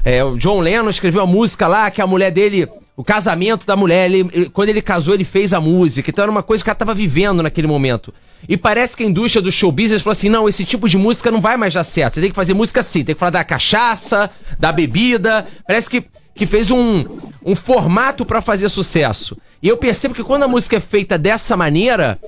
é, 0.06 0.22
o 0.22 0.36
John 0.36 0.60
Lennon 0.60 0.88
escreveu 0.88 1.20
a 1.22 1.26
música 1.26 1.66
lá, 1.66 1.90
que 1.90 2.00
a 2.00 2.06
mulher 2.06 2.30
dele, 2.30 2.68
o 2.96 3.02
casamento 3.02 3.66
da 3.66 3.74
mulher, 3.74 4.06
ele- 4.08 4.28
ele- 4.32 4.48
quando 4.48 4.68
ele 4.68 4.80
casou, 4.80 5.12
ele 5.14 5.24
fez 5.24 5.52
a 5.52 5.60
música. 5.60 6.08
Então 6.10 6.22
era 6.22 6.30
uma 6.30 6.44
coisa 6.44 6.62
que 6.62 6.66
o 6.66 6.70
cara 6.70 6.78
tava 6.78 6.94
vivendo 6.94 7.42
naquele 7.42 7.66
momento. 7.66 8.14
E 8.48 8.56
parece 8.56 8.96
que 8.96 9.02
a 9.02 9.06
indústria 9.06 9.42
do 9.42 9.50
show 9.50 9.72
business 9.72 10.02
falou 10.02 10.12
assim: 10.12 10.28
não, 10.28 10.48
esse 10.48 10.64
tipo 10.64 10.88
de 10.88 10.96
música 10.96 11.28
não 11.30 11.40
vai 11.40 11.56
mais 11.56 11.74
dar 11.74 11.82
certo. 11.82 12.14
Você 12.14 12.20
tem 12.20 12.30
que 12.30 12.36
fazer 12.36 12.54
música 12.54 12.78
assim, 12.80 13.02
tem 13.02 13.14
que 13.16 13.18
falar 13.18 13.30
da 13.30 13.42
cachaça, 13.42 14.30
da 14.60 14.70
bebida. 14.70 15.44
Parece 15.66 15.90
que, 15.90 16.04
que 16.34 16.46
fez 16.46 16.70
um, 16.70 17.04
um 17.44 17.56
formato 17.56 18.24
pra 18.24 18.40
fazer 18.40 18.68
sucesso. 18.68 19.36
E 19.60 19.66
eu 19.68 19.76
percebo 19.76 20.14
que 20.14 20.22
quando 20.22 20.44
a 20.44 20.48
música 20.48 20.76
é 20.76 20.80
feita 20.80 21.18
dessa 21.18 21.56
maneira, 21.56 22.20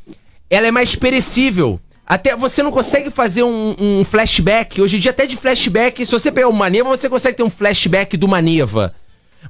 ela 0.50 0.66
é 0.66 0.70
mais 0.72 0.96
perecível. 0.96 1.78
Até 2.08 2.34
você 2.34 2.62
não 2.62 2.70
consegue 2.70 3.10
fazer 3.10 3.42
um, 3.42 3.76
um 3.78 4.02
flashback. 4.02 4.80
Hoje 4.80 4.96
em 4.96 5.00
dia, 5.00 5.10
até 5.10 5.26
de 5.26 5.36
flashback, 5.36 6.06
se 6.06 6.10
você 6.10 6.32
pegar 6.32 6.48
o 6.48 6.52
Maneva, 6.54 6.88
você 6.88 7.06
consegue 7.06 7.36
ter 7.36 7.42
um 7.42 7.50
flashback 7.50 8.16
do 8.16 8.26
Maneva. 8.26 8.94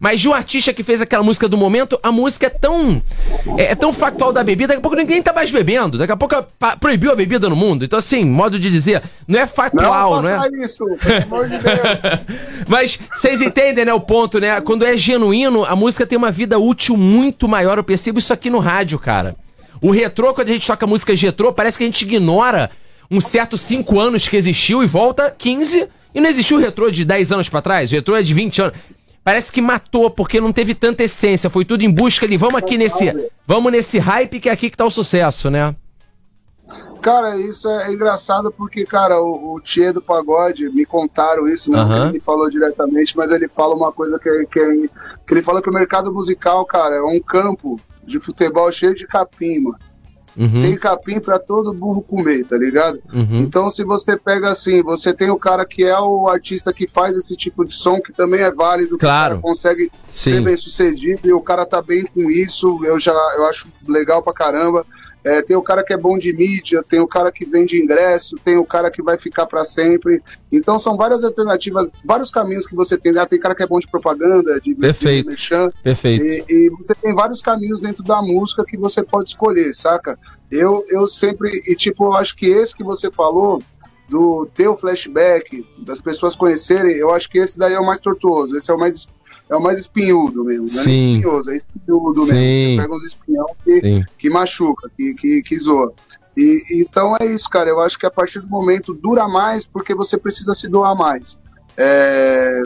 Mas 0.01 0.21
de 0.21 0.29
um 0.29 0.35
artista 0.35 0.73
que 0.73 0.83
fez 0.83 1.01
aquela 1.01 1.23
música 1.23 1.49
do 1.49 1.57
momento, 1.57 1.99
a 2.03 2.11
música 2.11 2.47
é 2.47 2.51
tão. 2.51 3.01
É, 3.57 3.73
é 3.73 3.75
tão 3.77 3.93
factual 3.93 4.33
da 4.33 4.43
bebida, 4.43 4.69
daqui 4.69 4.81
a 4.81 4.83
pouco 4.83 4.97
ninguém 4.97 5.23
tá 5.23 5.33
mais 5.33 5.53
bebendo. 5.53 5.97
Daqui 5.99 6.13
a 6.13 6.17
pouco 6.17 6.35
a, 6.35 6.77
proibiu 6.77 7.13
a 7.13 7.17
bebida 7.17 7.49
no 7.49 7.55
mundo. 7.55 7.85
Então, 7.85 7.99
assim, 7.99 8.25
modo 8.25 8.59
de 8.59 8.71
dizer, 8.71 9.05
não 9.27 9.39
é 9.39 9.47
factual, 9.47 10.21
não, 10.21 10.23
não 10.23 10.45
é? 10.45 10.65
isso, 10.65 10.85
pelo 10.97 11.23
amor 11.23 11.49
de 11.49 11.59
Deus. 11.59 11.79
Mas 12.67 12.99
vocês 13.13 13.41
entendem, 13.41 13.85
né, 13.85 13.95
o 13.95 14.01
ponto, 14.01 14.41
né? 14.41 14.61
Quando 14.61 14.85
é 14.85 14.97
genuíno, 14.97 15.65
a 15.65 15.77
música 15.77 16.05
tem 16.05 16.19
uma 16.19 16.33
vida 16.33 16.59
útil 16.59 16.97
muito 16.97 17.49
maior. 17.49 17.79
Eu 17.79 17.85
percebo 17.85 18.19
isso 18.19 18.33
aqui 18.33 18.51
no 18.51 18.59
rádio, 18.59 18.99
cara. 18.99 19.37
O 19.81 19.91
retrô, 19.91 20.35
quando 20.35 20.49
a 20.49 20.53
gente 20.53 20.67
toca 20.67 20.87
músicas 20.87 21.21
retrô, 21.21 21.53
parece 21.53 21.79
que 21.79 21.85
a 21.85 21.87
gente 21.87 22.03
ignora 22.03 22.71
um 23.11 23.21
certo 23.21 23.57
5 23.57 23.99
anos 23.99 24.29
que 24.29 24.37
existiu 24.37 24.83
e 24.83 24.87
volta 24.87 25.31
15 25.31 25.89
e 26.15 26.21
não 26.21 26.29
existiu 26.29 26.57
o 26.57 26.61
retrô 26.61 26.91
de 26.91 27.05
10 27.05 27.33
anos 27.33 27.49
para 27.49 27.63
trás, 27.63 27.91
o 27.91 27.95
retrô 27.95 28.17
é 28.17 28.23
de 28.23 28.35
20 28.35 28.63
anos 28.63 28.75
parece 29.29 29.53
que 29.53 29.61
matou, 29.61 30.11
porque 30.11 30.41
não 30.41 30.55
teve 30.55 30.75
tanta 30.75 31.05
essência. 31.05 31.51
Foi 31.51 31.63
tudo 31.63 31.83
em 31.83 31.91
busca 31.91 32.27
de 32.27 32.39
vamos 32.39 32.55
aqui 32.55 32.79
nesse. 32.79 33.31
Vamos 33.47 33.71
nesse 33.71 33.99
hype 33.99 34.41
que 34.41 34.49
é 34.49 34.53
aqui 34.53 34.71
que 34.71 34.77
tá 34.77 34.87
o 34.87 34.91
sucesso, 34.91 35.51
né? 35.51 35.77
Cara, 37.03 37.37
isso 37.37 37.69
é 37.69 37.93
engraçado 37.93 38.51
porque, 38.51 38.87
cara, 38.87 39.21
o, 39.21 39.55
o 39.55 39.61
Tchê 39.61 39.93
do 39.93 40.01
Pagode, 40.01 40.71
me 40.71 40.87
contaram 40.87 41.47
isso, 41.47 41.71
não 41.71 41.87
uhum. 41.87 42.03
ele 42.05 42.13
me 42.13 42.21
falou 42.21 42.49
diretamente, 42.49 43.15
mas 43.19 43.31
ele 43.31 43.49
fala 43.49 43.75
uma 43.75 43.93
coisa 43.93 44.19
que, 44.19 44.31
que, 44.47 44.89
que 45.27 45.35
ele 45.35 45.43
fala 45.43 45.61
que 45.61 45.69
o 45.69 45.75
mercado 45.75 46.11
musical, 46.11 46.65
cara, 46.65 46.97
é 46.97 47.03
um 47.03 47.21
campo 47.21 47.79
de 48.09 48.19
futebol 48.19 48.71
cheio 48.73 48.95
de 48.95 49.07
capim, 49.07 49.61
mano. 49.61 49.79
Uhum. 50.39 50.63
Tem 50.63 50.77
capim 50.77 51.19
para 51.19 51.37
todo 51.37 51.75
burro 51.75 52.01
comer, 52.01 52.45
tá 52.45 52.57
ligado? 52.57 53.01
Uhum. 53.13 53.41
Então, 53.41 53.69
se 53.69 53.83
você 53.83 54.17
pega 54.17 54.49
assim, 54.49 54.83
você 54.85 55.13
tem 55.13 55.31
o 55.31 55.37
cara 55.37 55.67
que 55.67 55.83
é 55.83 55.99
o 55.99 56.29
artista 56.29 56.73
que 56.73 56.87
faz 56.87 57.17
esse 57.17 57.37
tipo 57.37 57.65
de 57.65 57.75
som, 57.75 58.01
que 58.01 58.13
também 58.13 58.41
é 58.41 58.53
válido, 58.53 58.97
claro. 58.97 59.37
que 59.37 59.43
consegue 59.43 59.91
Sim. 60.09 60.35
ser 60.35 60.41
bem 60.43 60.57
sucedido 60.57 61.27
e 61.27 61.33
o 61.33 61.41
cara 61.41 61.67
tá 61.67 61.83
bem 61.83 62.05
com 62.05 62.31
isso, 62.31 62.79
eu 62.85 63.01
já 63.01 63.13
eu 63.37 63.47
acho 63.47 63.69
legal 63.89 64.23
pra 64.23 64.33
caramba. 64.33 64.87
É, 65.25 65.43
tem 65.43 65.57
o 65.57 65.63
cara 65.63 65.83
que 65.83 65.93
é 65.93 65.97
bom 65.97 66.17
de 66.17 66.33
mídia, 66.33 66.83
tem 66.83 67.01
o 67.01 67.07
cara 67.07 67.31
que 67.33 67.45
vende 67.45 67.83
ingresso, 67.83 68.37
tem 68.45 68.57
o 68.57 68.65
cara 68.65 68.91
que 68.91 69.03
vai 69.03 69.19
ficar 69.19 69.47
para 69.47 69.65
sempre. 69.65 70.23
Então 70.51 70.79
são 70.79 70.97
várias 70.97 71.25
alternativas, 71.25 71.91
vários 72.05 72.31
caminhos 72.31 72.67
que 72.67 72.75
você 72.75 72.97
tem. 72.97 73.17
Ah, 73.19 73.27
tem 73.27 73.39
cara 73.39 73.55
que 73.55 73.63
é 73.63 73.67
bom 73.67 73.79
de 73.79 73.89
propaganda, 73.89 74.61
de, 74.61 74.75
Perfeito. 74.75 75.35
de. 75.35 75.73
Perfeito. 75.83 76.25
E, 76.25 76.45
e, 76.49 76.71
você 76.71 76.95
tem 76.95 77.15
vários 77.15 77.43
caminhos 77.43 77.81
dentro 77.81 78.05
da 78.05 78.23
música 78.23 78.65
que 78.65 78.77
você 78.77 79.03
pode 79.03 79.31
escolher, 79.31 79.73
saca? 79.75 80.19
Eu, 80.51 80.85
eu 80.89 81.07
sempre, 81.07 81.51
e 81.67 81.75
tipo, 81.75 82.07
eu 82.07 82.15
acho 82.15 82.35
que 82.37 82.47
esse 82.47 82.75
que 82.75 82.85
você 82.85 83.11
falou, 83.11 83.63
do 84.09 84.47
ter 84.55 84.69
o 84.69 84.77
flashback, 84.77 85.65
das 85.79 86.01
pessoas 86.01 86.35
conhecerem, 86.35 86.97
eu 86.97 87.13
acho 87.13 87.29
que 87.29 87.39
esse 87.39 87.59
daí 87.59 87.75
é 87.75 87.81
o 87.81 87.85
mais 87.85 88.01
tortuoso, 88.01 88.57
esse 88.57 88.71
é 88.71 88.75
o 88.75 88.79
mais 88.79 89.07
é 89.51 89.57
o 89.57 89.61
mais 89.61 89.81
espinhudo 89.81 90.45
mesmo, 90.45 90.63
não 90.63 90.69
Sim. 90.69 90.91
é 90.91 91.17
espinhoso, 91.17 91.51
é 91.51 91.55
espinhudo 91.55 92.27
Sim. 92.27 92.33
mesmo. 92.35 92.77
Você 92.77 92.83
pega 92.83 92.95
uns 92.95 93.05
espinhão 93.05 93.47
que, 93.65 94.05
que 94.19 94.31
machuca, 94.31 94.91
que, 94.97 95.15
que, 95.15 95.43
que 95.43 95.59
zoa. 95.59 95.93
E, 96.37 96.63
então 96.81 97.17
é 97.19 97.27
isso, 97.27 97.49
cara. 97.49 97.71
Eu 97.71 97.81
acho 97.81 97.99
que 97.99 98.07
a 98.07 98.11
partir 98.11 98.41
do 98.41 98.49
momento 98.49 98.95
dura 98.95 99.27
mais 99.27 99.67
porque 99.67 99.95
você 99.95 100.17
precisa 100.17 100.55
se 100.55 100.69
doar 100.69 100.95
mais. 100.95 101.41
É, 101.77 102.61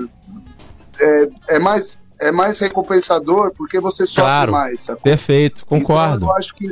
é, 1.01 1.28
é 1.51 1.59
mais 1.59 1.99
é 2.20 2.30
mais 2.30 2.59
recompensador 2.61 3.53
porque 3.53 3.80
você 3.80 4.07
sofre 4.07 4.22
claro. 4.22 4.53
mais. 4.53 4.80
Sacou? 4.83 5.03
Perfeito, 5.03 5.66
concordo. 5.66 6.16
Então, 6.16 6.28
eu 6.28 6.37
acho 6.37 6.55
que 6.55 6.68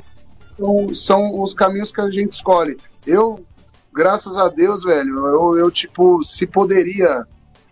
são, 0.57 0.95
são 0.95 1.41
os 1.41 1.55
caminhos 1.55 1.91
que 1.91 2.01
a 2.01 2.11
gente 2.11 2.33
escolhe. 2.33 2.77
Eu, 3.07 3.45
graças 3.93 4.37
a 4.37 4.49
Deus, 4.49 4.85
velho, 4.85 5.27
eu, 5.27 5.57
eu 5.57 5.71
tipo, 5.71 6.23
se 6.23 6.47
poderia 6.47 7.27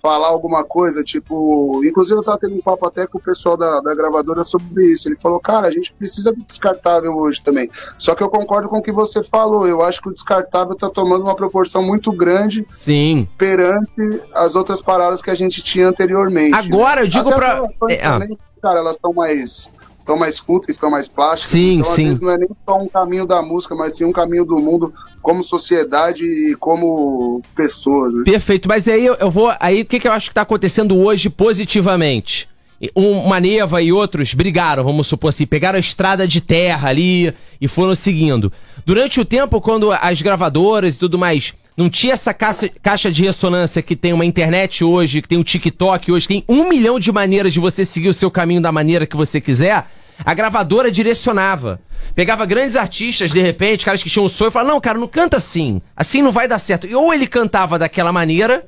falar 0.09 0.29
alguma 0.29 0.65
coisa, 0.65 1.05
tipo. 1.05 1.83
Inclusive, 1.85 2.19
eu 2.19 2.25
tava 2.25 2.39
tendo 2.39 2.57
um 2.57 2.63
papo 2.63 2.87
até 2.87 3.07
com 3.07 3.19
o 3.19 3.21
pessoal 3.21 3.59
da, 3.59 3.79
da 3.81 3.95
gravadora 3.95 4.43
sobre 4.43 4.87
isso. 4.87 5.07
Ele 5.07 5.17
falou, 5.17 5.39
cara, 5.39 5.67
a 5.67 5.71
gente 5.71 5.93
precisa 5.93 6.33
do 6.33 6.43
descartável 6.43 7.15
hoje 7.15 7.43
também. 7.43 7.71
Só 7.99 8.15
que 8.15 8.23
eu 8.23 8.31
concordo 8.31 8.71
com 8.71 8.79
o 8.79 8.83
que 8.83 8.91
você 8.91 9.23
falou. 9.23 9.69
Eu 9.69 9.83
acho 9.83 10.01
que 10.01 10.09
o 10.09 10.13
descartável 10.13 10.75
tá 10.75 10.89
tomando 10.89 11.25
uma 11.25 11.37
proporção 11.37 11.83
muito 11.83 12.11
grande 12.11 12.65
Sim. 12.67 13.29
perante 13.37 14.23
as 14.35 14.57
outras 14.57 14.81
paradas 14.81 15.21
que 15.21 15.31
a 15.31 15.35
gente 15.35 15.63
tinha 15.63 15.89
anteriormente. 15.89 16.55
Agora, 16.55 17.03
eu 17.03 17.09
digo 17.09 17.31
para 17.31 17.69
É, 17.91 18.07
ah. 18.07 18.19
cara, 18.63 18.79
elas 18.79 18.97
estão 18.97 19.13
mais 19.13 19.71
estão 20.09 20.17
mais 20.17 20.39
fúteis, 20.39 20.77
estão 20.77 20.91
mais 20.91 21.07
plásticos. 21.07 21.51
Sim, 21.51 21.81
então, 21.81 21.93
sim. 21.93 22.03
Às 22.05 22.09
vezes 22.09 22.21
não 22.23 22.31
é 22.31 22.39
nem 22.39 22.49
só 22.65 22.79
um 22.79 22.89
caminho 22.89 23.27
da 23.27 23.43
música, 23.43 23.75
mas 23.75 23.97
sim 23.97 24.05
um 24.05 24.13
caminho 24.13 24.45
do 24.45 24.59
mundo 24.59 24.93
como 25.21 25.45
sociedade 25.45 26.25
e 26.25 26.57
como 26.59 27.43
pessoas. 27.55 28.15
Né? 28.15 28.23
Perfeito, 28.25 28.69
mas 28.69 28.89
aí 28.89 29.05
eu 29.05 29.31
vou. 29.31 29.53
Aí 29.61 29.83
o 29.83 29.85
que, 29.85 30.01
que 30.01 30.09
eu 30.09 30.13
acho 30.13 30.27
que 30.27 30.33
está 30.33 30.43
acontecendo 30.43 30.97
hoje 30.97 31.29
positivamente? 31.29 32.49
Uma 32.95 33.41
Neva 33.41 33.83
e 33.83 33.93
outros 33.93 34.35
brigaram, 34.35 34.85
vamos 34.85 35.09
supor 35.09 35.31
assim, 35.31 35.45
pegaram 35.45 35.77
a 35.77 35.81
estrada 35.81 36.29
de 36.29 36.41
terra 36.41 36.89
ali 36.89 37.35
e 37.61 37.67
foram 37.67 37.93
seguindo. 37.93 38.53
Durante 38.87 39.21
o 39.21 39.25
tempo, 39.25 39.61
quando 39.61 39.91
as 39.91 40.23
gravadoras 40.23 40.95
e 40.95 40.99
tudo 40.99 41.19
mais 41.19 41.53
não 41.77 41.91
tinha 41.91 42.13
essa 42.13 42.33
caixa, 42.33 42.71
caixa 42.81 43.11
de 43.11 43.25
ressonância 43.25 43.83
que 43.83 43.97
tem 43.97 44.13
uma 44.13 44.25
internet 44.25 44.85
hoje, 44.85 45.21
que 45.21 45.29
tem 45.29 45.39
um 45.39 45.43
TikTok 45.43 46.11
hoje, 46.11 46.27
tem 46.27 46.45
um 46.49 46.69
milhão 46.69 47.01
de 47.01 47.11
maneiras 47.11 47.53
de 47.53 47.61
você 47.61 47.85
seguir 47.85 48.09
o 48.09 48.15
seu 48.15 48.31
caminho 48.31 48.61
da 48.61 48.71
maneira 48.71 49.07
que 49.07 49.17
você 49.17 49.41
quiser 49.41 49.87
a 50.25 50.35
gravadora 50.35 50.91
direcionava. 50.91 51.81
Pegava 52.15 52.47
grandes 52.47 52.77
artistas, 52.77 53.31
de 53.31 53.41
repente, 53.41 53.85
caras 53.85 54.03
que 54.03 54.11
tinham 54.11 54.25
um 54.25 54.29
sonho, 54.29 54.49
e 54.49 54.53
falava: 54.53 54.73
Não, 54.73 54.81
cara, 54.81 54.99
não 54.99 55.09
canta 55.09 55.37
assim. 55.37 55.81
Assim 55.97 56.23
não 56.23 56.33
vai 56.33 56.49
dar 56.49 56.59
certo. 56.59 56.87
E 56.87 56.95
ou 56.95 57.13
ele 57.13 57.27
cantava 57.27 57.79
daquela 57.79 58.13
maneira, 58.13 58.67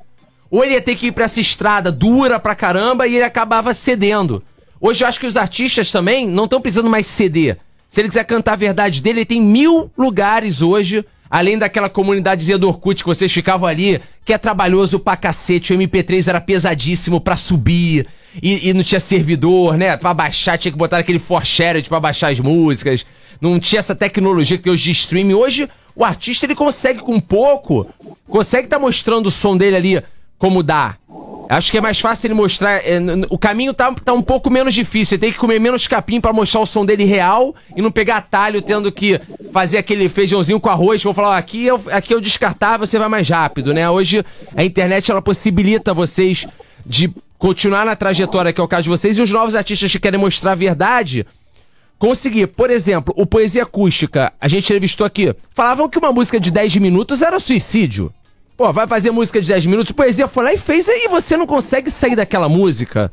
ou 0.50 0.64
ele 0.64 0.74
ia 0.74 0.82
ter 0.82 0.96
que 0.96 1.08
ir 1.08 1.12
pra 1.12 1.24
essa 1.24 1.40
estrada 1.40 1.92
dura 1.92 2.38
pra 2.38 2.54
caramba 2.54 3.06
e 3.06 3.14
ele 3.16 3.24
acabava 3.24 3.72
cedendo. 3.72 4.42
Hoje 4.80 5.04
eu 5.04 5.08
acho 5.08 5.20
que 5.20 5.26
os 5.26 5.36
artistas 5.36 5.90
também 5.90 6.26
não 6.26 6.44
estão 6.44 6.60
precisando 6.60 6.90
mais 6.90 7.06
ceder. 7.06 7.58
Se 7.88 8.00
ele 8.00 8.08
quiser 8.08 8.24
cantar 8.24 8.52
a 8.52 8.56
verdade 8.56 9.02
dele, 9.02 9.20
ele 9.20 9.26
tem 9.26 9.42
mil 9.42 9.90
lugares 9.96 10.62
hoje, 10.62 11.04
além 11.28 11.58
daquela 11.58 11.88
comunidade 11.88 12.56
do 12.56 12.68
Orkut 12.68 13.02
que 13.02 13.08
vocês 13.08 13.30
ficavam 13.30 13.68
ali, 13.68 14.00
que 14.24 14.32
é 14.32 14.38
trabalhoso 14.38 14.98
pra 15.00 15.16
cacete. 15.16 15.72
O 15.72 15.76
MP3 15.76 16.28
era 16.28 16.40
pesadíssimo 16.40 17.20
pra 17.20 17.36
subir 17.36 18.06
e, 18.42 18.68
e, 18.68 18.74
não 18.74 18.82
tinha 18.82 19.00
servidor, 19.00 19.76
né? 19.76 19.96
Pra 19.96 20.14
baixar, 20.14 20.58
tinha 20.58 20.70
que 20.72 20.78
botar 20.78 20.98
aquele 20.98 21.18
for 21.18 21.44
shared 21.44 21.88
pra 21.88 21.98
baixar 21.98 22.32
as 22.32 22.40
músicas. 22.40 23.04
Não 23.40 23.58
tinha 23.58 23.78
essa 23.78 23.94
tecnologia 23.94 24.56
que 24.56 24.62
tem 24.62 24.72
hoje 24.72 24.84
de 24.84 24.90
streaming. 24.92 25.34
Hoje, 25.34 25.68
o 25.96 26.04
artista 26.04 26.46
ele 26.46 26.54
consegue 26.54 27.00
com 27.00 27.18
pouco, 27.18 27.86
consegue 28.28 28.66
estar 28.66 28.76
tá 28.76 28.82
mostrando 28.82 29.26
o 29.26 29.30
som 29.30 29.56
dele 29.56 29.76
ali 29.76 30.02
como 30.38 30.62
dá. 30.62 30.96
Acho 31.50 31.72
que 31.72 31.78
é 31.78 31.80
mais 31.80 31.98
fácil 31.98 32.28
ele 32.28 32.34
mostrar. 32.34 32.76
É, 32.76 33.00
o 33.28 33.36
caminho 33.36 33.74
tá, 33.74 33.92
tá 33.92 34.12
um 34.12 34.22
pouco 34.22 34.48
menos 34.48 34.72
difícil. 34.72 35.16
Ele 35.16 35.20
tem 35.20 35.32
que 35.32 35.38
comer 35.38 35.58
menos 35.58 35.88
capim 35.88 36.20
para 36.20 36.32
mostrar 36.32 36.60
o 36.60 36.66
som 36.66 36.86
dele 36.86 37.04
real 37.04 37.52
e 37.74 37.82
não 37.82 37.90
pegar 37.90 38.18
atalho 38.18 38.62
tendo 38.62 38.92
que 38.92 39.20
fazer 39.52 39.78
aquele 39.78 40.08
feijãozinho 40.08 40.60
com 40.60 40.68
arroz. 40.68 41.02
Vou 41.02 41.12
falar, 41.12 41.30
ó, 41.30 41.36
aqui, 41.36 41.66
eu, 41.66 41.82
aqui 41.90 42.14
eu 42.14 42.20
descartar, 42.20 42.78
você 42.78 43.00
vai 43.00 43.08
mais 43.08 43.28
rápido, 43.28 43.74
né? 43.74 43.90
Hoje 43.90 44.24
a 44.54 44.64
internet 44.64 45.10
ela 45.10 45.20
possibilita 45.20 45.92
vocês 45.92 46.46
de 46.86 47.12
continuar 47.40 47.86
na 47.86 47.96
trajetória 47.96 48.52
que 48.52 48.60
é 48.60 48.64
o 48.64 48.68
caso 48.68 48.84
de 48.84 48.90
vocês 48.90 49.16
e 49.16 49.22
os 49.22 49.30
novos 49.30 49.56
artistas 49.56 49.90
que 49.90 49.98
querem 49.98 50.20
mostrar 50.20 50.52
a 50.52 50.54
verdade 50.54 51.26
conseguir. 51.98 52.46
Por 52.48 52.70
exemplo, 52.70 53.12
o 53.16 53.26
Poesia 53.26 53.62
Acústica, 53.62 54.32
a 54.38 54.46
gente 54.46 54.64
entrevistou 54.64 55.06
aqui, 55.06 55.34
falavam 55.54 55.88
que 55.88 55.98
uma 55.98 56.12
música 56.12 56.38
de 56.38 56.50
10 56.50 56.76
minutos 56.76 57.22
era 57.22 57.40
suicídio. 57.40 58.12
Pô, 58.56 58.70
vai 58.74 58.86
fazer 58.86 59.10
música 59.10 59.40
de 59.40 59.48
10 59.48 59.66
minutos, 59.66 59.90
Poesia 59.90 60.28
foi 60.28 60.44
lá 60.44 60.52
e 60.52 60.58
fez 60.58 60.86
e 60.86 61.08
você 61.08 61.34
não 61.34 61.46
consegue 61.46 61.90
sair 61.90 62.14
daquela 62.14 62.48
música 62.48 63.10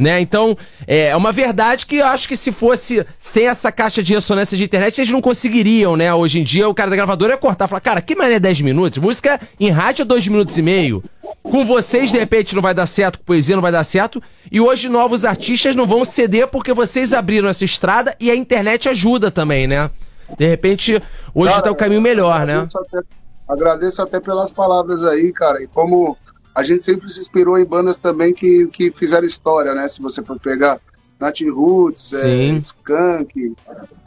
né? 0.00 0.18
Então, 0.18 0.56
é 0.86 1.14
uma 1.14 1.30
verdade 1.30 1.84
que 1.84 1.96
eu 1.96 2.06
acho 2.06 2.26
que 2.26 2.36
se 2.36 2.50
fosse 2.50 3.06
sem 3.18 3.46
essa 3.46 3.70
caixa 3.70 4.02
de 4.02 4.14
ressonância 4.14 4.56
de 4.56 4.64
internet, 4.64 4.98
eles 4.98 5.10
não 5.10 5.20
conseguiriam, 5.20 5.94
né? 5.96 6.12
Hoje 6.12 6.40
em 6.40 6.42
dia, 6.42 6.66
o 6.68 6.74
cara 6.74 6.88
da 6.88 6.96
gravadora 6.96 7.34
ia 7.34 7.38
cortar, 7.38 7.68
falar, 7.68 7.80
cara, 7.80 8.00
que 8.00 8.16
mané 8.16 8.40
10 8.40 8.62
minutos? 8.62 8.98
Música 8.98 9.38
em 9.60 9.70
rádio 9.70 10.02
é 10.02 10.06
2 10.06 10.26
minutos 10.28 10.56
e 10.56 10.62
meio. 10.62 11.04
Com 11.42 11.66
vocês, 11.66 12.10
de 12.10 12.18
repente, 12.18 12.54
não 12.54 12.62
vai 12.62 12.72
dar 12.72 12.86
certo, 12.86 13.18
com 13.18 13.24
poesia 13.24 13.54
não 13.54 13.62
vai 13.62 13.70
dar 13.70 13.84
certo. 13.84 14.22
E 14.50 14.58
hoje, 14.60 14.88
novos 14.88 15.26
artistas 15.26 15.76
não 15.76 15.86
vão 15.86 16.02
ceder 16.04 16.48
porque 16.48 16.72
vocês 16.72 17.12
abriram 17.12 17.48
essa 17.48 17.64
estrada 17.64 18.16
e 18.18 18.30
a 18.30 18.34
internet 18.34 18.88
ajuda 18.88 19.30
também, 19.30 19.66
né? 19.66 19.90
De 20.38 20.46
repente, 20.46 21.02
hoje 21.34 21.50
cara, 21.50 21.62
tá 21.62 21.70
o 21.70 21.74
caminho 21.74 22.00
melhor, 22.00 22.46
né? 22.46 22.54
Agradeço 22.54 22.78
até, 22.78 22.98
agradeço 23.48 24.02
até 24.02 24.20
pelas 24.20 24.50
palavras 24.50 25.04
aí, 25.04 25.30
cara. 25.32 25.62
E 25.62 25.66
como 25.66 26.16
a 26.60 26.64
gente 26.64 26.82
sempre 26.82 27.08
se 27.10 27.20
inspirou 27.20 27.58
em 27.58 27.64
bandas 27.64 27.98
também 28.00 28.32
que, 28.32 28.66
que 28.66 28.90
fizeram 28.90 29.24
história, 29.24 29.74
né? 29.74 29.88
Se 29.88 30.00
você 30.00 30.22
for 30.22 30.38
pegar 30.38 30.78
Nat 31.18 31.40
Roots, 31.42 32.12
é, 32.12 32.46
Skunk, 32.56 33.54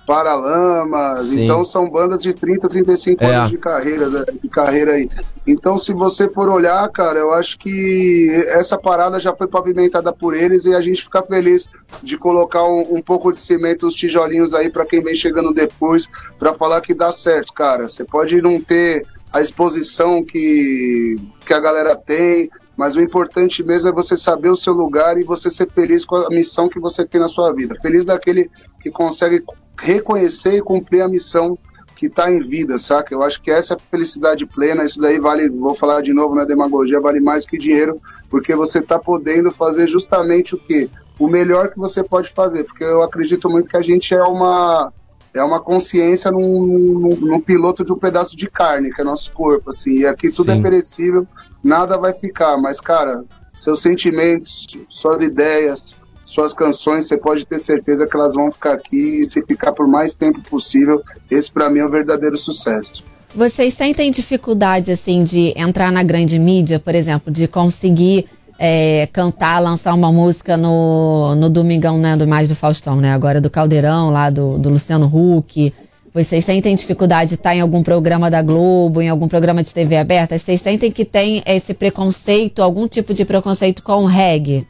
Paralamas. 0.05 1.27
Sim. 1.27 1.45
Então 1.45 1.63
são 1.63 1.89
bandas 1.89 2.21
de 2.21 2.33
30, 2.33 2.67
35 2.67 3.23
É. 3.23 3.35
anos 3.35 3.49
de 3.49 3.57
carreira, 3.57 4.07
de 4.09 4.49
carreira 4.49 4.93
aí. 4.93 5.09
Então, 5.47 5.77
se 5.77 5.93
você 5.93 6.29
for 6.29 6.49
olhar, 6.49 6.87
cara, 6.89 7.19
eu 7.19 7.31
acho 7.31 7.57
que 7.57 8.29
essa 8.47 8.77
parada 8.77 9.19
já 9.19 9.35
foi 9.35 9.47
pavimentada 9.47 10.11
por 10.13 10.35
eles 10.35 10.65
e 10.65 10.73
a 10.73 10.81
gente 10.81 11.03
fica 11.03 11.23
feliz 11.23 11.69
de 12.01 12.17
colocar 12.17 12.65
um, 12.65 12.97
um 12.97 13.01
pouco 13.01 13.31
de 13.31 13.41
cimento, 13.41 13.87
os 13.87 13.93
tijolinhos 13.95 14.53
aí 14.53 14.69
para 14.69 14.85
quem 14.85 15.01
vem 15.01 15.15
chegando 15.15 15.53
depois, 15.53 16.09
para 16.37 16.53
falar 16.53 16.81
que 16.81 16.93
dá 16.93 17.11
certo, 17.11 17.53
cara. 17.53 17.87
Você 17.87 18.03
pode 18.03 18.41
não 18.41 18.59
ter 18.59 19.05
a 19.33 19.41
exposição 19.41 20.23
que, 20.23 21.15
que 21.43 21.53
a 21.53 21.59
galera 21.59 21.95
tem, 21.95 22.47
mas 22.77 22.95
o 22.95 23.01
importante 23.01 23.63
mesmo 23.63 23.89
é 23.89 23.91
você 23.91 24.15
saber 24.15 24.49
o 24.49 24.55
seu 24.55 24.73
lugar 24.73 25.17
e 25.17 25.23
você 25.23 25.49
ser 25.49 25.67
feliz 25.71 26.05
com 26.05 26.15
a 26.15 26.29
missão 26.29 26.69
que 26.69 26.79
você 26.79 27.03
tem 27.03 27.19
na 27.19 27.27
sua 27.27 27.51
vida. 27.51 27.75
Feliz 27.81 28.05
daquele 28.05 28.49
que 28.79 28.91
consegue 28.91 29.43
reconhecer 29.79 30.57
e 30.57 30.61
cumprir 30.61 31.01
a 31.01 31.07
missão 31.07 31.57
que 31.95 32.05
está 32.07 32.31
em 32.31 32.39
vida, 32.39 32.77
saca? 32.77 33.13
Eu 33.13 33.23
acho 33.23 33.41
que 33.41 33.49
essa 33.49 33.73
é 33.73 33.77
a 33.77 33.79
felicidade 33.79 34.45
plena, 34.45 34.83
isso 34.83 34.99
daí 34.99 35.19
vale, 35.19 35.49
vou 35.49 35.73
falar 35.73 36.01
de 36.01 36.13
novo 36.13 36.35
na 36.35 36.45
demagogia, 36.45 37.01
vale 37.01 37.19
mais 37.19 37.45
que 37.45 37.57
dinheiro, 37.57 37.99
porque 38.29 38.55
você 38.55 38.79
está 38.79 38.99
podendo 38.99 39.51
fazer 39.51 39.87
justamente 39.87 40.53
o 40.53 40.59
quê? 40.59 40.89
O 41.17 41.27
melhor 41.27 41.69
que 41.69 41.77
você 41.77 42.03
pode 42.03 42.31
fazer, 42.31 42.65
porque 42.65 42.83
eu 42.83 43.01
acredito 43.01 43.49
muito 43.49 43.69
que 43.69 43.77
a 43.77 43.81
gente 43.81 44.13
é 44.13 44.23
uma 44.23 44.91
é 45.33 45.43
uma 45.43 45.59
consciência 45.59 46.31
num, 46.31 46.65
num, 46.65 47.15
num 47.15 47.39
piloto 47.39 47.83
de 47.83 47.91
um 47.91 47.97
pedaço 47.97 48.37
de 48.37 48.49
carne, 48.49 48.91
que 48.91 49.01
é 49.01 49.03
nosso 49.03 49.31
corpo, 49.31 49.69
assim, 49.69 49.99
e 49.99 50.05
aqui 50.05 50.29
tudo 50.29 50.51
Sim. 50.51 50.59
é 50.59 50.61
perecível, 50.61 51.27
nada 51.63 51.97
vai 51.97 52.13
ficar, 52.13 52.57
mas, 52.57 52.79
cara, 52.79 53.23
seus 53.55 53.81
sentimentos, 53.81 54.67
suas 54.87 55.21
ideias, 55.21 55.97
suas 56.23 56.53
canções, 56.53 57.07
você 57.07 57.17
pode 57.17 57.45
ter 57.45 57.59
certeza 57.59 58.07
que 58.07 58.15
elas 58.15 58.33
vão 58.33 58.49
ficar 58.51 58.73
aqui 58.73 59.21
e 59.21 59.25
se 59.25 59.43
ficar 59.45 59.73
por 59.73 59.87
mais 59.87 60.15
tempo 60.15 60.41
possível, 60.41 61.01
esse 61.29 61.51
para 61.51 61.69
mim 61.69 61.79
é 61.79 61.85
o 61.85 61.89
verdadeiro 61.89 62.37
sucesso. 62.37 63.03
Vocês 63.35 63.73
sentem 63.73 64.11
dificuldade, 64.11 64.91
assim, 64.91 65.23
de 65.23 65.53
entrar 65.57 65.91
na 65.91 66.03
grande 66.03 66.37
mídia, 66.37 66.79
por 66.79 66.93
exemplo, 66.93 67.33
de 67.33 67.47
conseguir 67.47 68.27
é, 68.57 69.07
cantar, 69.11 69.59
lançar 69.59 69.93
uma 69.93 70.11
música 70.11 70.55
no, 70.55 71.35
no 71.35 71.49
Domingão, 71.49 71.97
né, 71.97 72.15
do 72.15 72.27
Mais 72.27 72.49
do 72.49 72.55
Faustão, 72.55 72.95
né, 72.95 73.11
agora 73.13 73.41
do 73.41 73.49
Caldeirão, 73.49 74.09
lá 74.09 74.29
do, 74.29 74.57
do 74.57 74.69
Luciano 74.69 75.05
Huck. 75.05 75.73
Vocês 76.13 76.45
sentem 76.45 76.75
dificuldade 76.75 77.29
de 77.29 77.35
estar 77.35 77.55
em 77.55 77.61
algum 77.61 77.81
programa 77.81 78.29
da 78.29 78.41
Globo, 78.41 79.01
em 79.01 79.09
algum 79.09 79.27
programa 79.27 79.63
de 79.63 79.73
TV 79.73 79.97
aberta? 79.97 80.37
Vocês 80.37 80.61
sentem 80.61 80.91
que 80.91 81.03
tem 81.03 81.41
esse 81.45 81.73
preconceito, 81.73 82.61
algum 82.61 82.87
tipo 82.87 83.13
de 83.15 83.25
preconceito 83.25 83.81
com 83.81 84.03
o 84.03 84.05
reggae? 84.05 84.67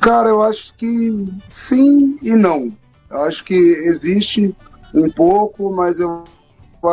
Cara, 0.00 0.28
eu 0.28 0.40
acho 0.42 0.72
que 0.74 1.24
sim 1.44 2.14
e 2.22 2.36
não. 2.36 2.70
Eu 3.10 3.20
acho 3.22 3.44
que 3.44 3.54
existe 3.54 4.54
um 4.94 5.10
pouco, 5.10 5.72
mas 5.74 5.98
eu 5.98 6.22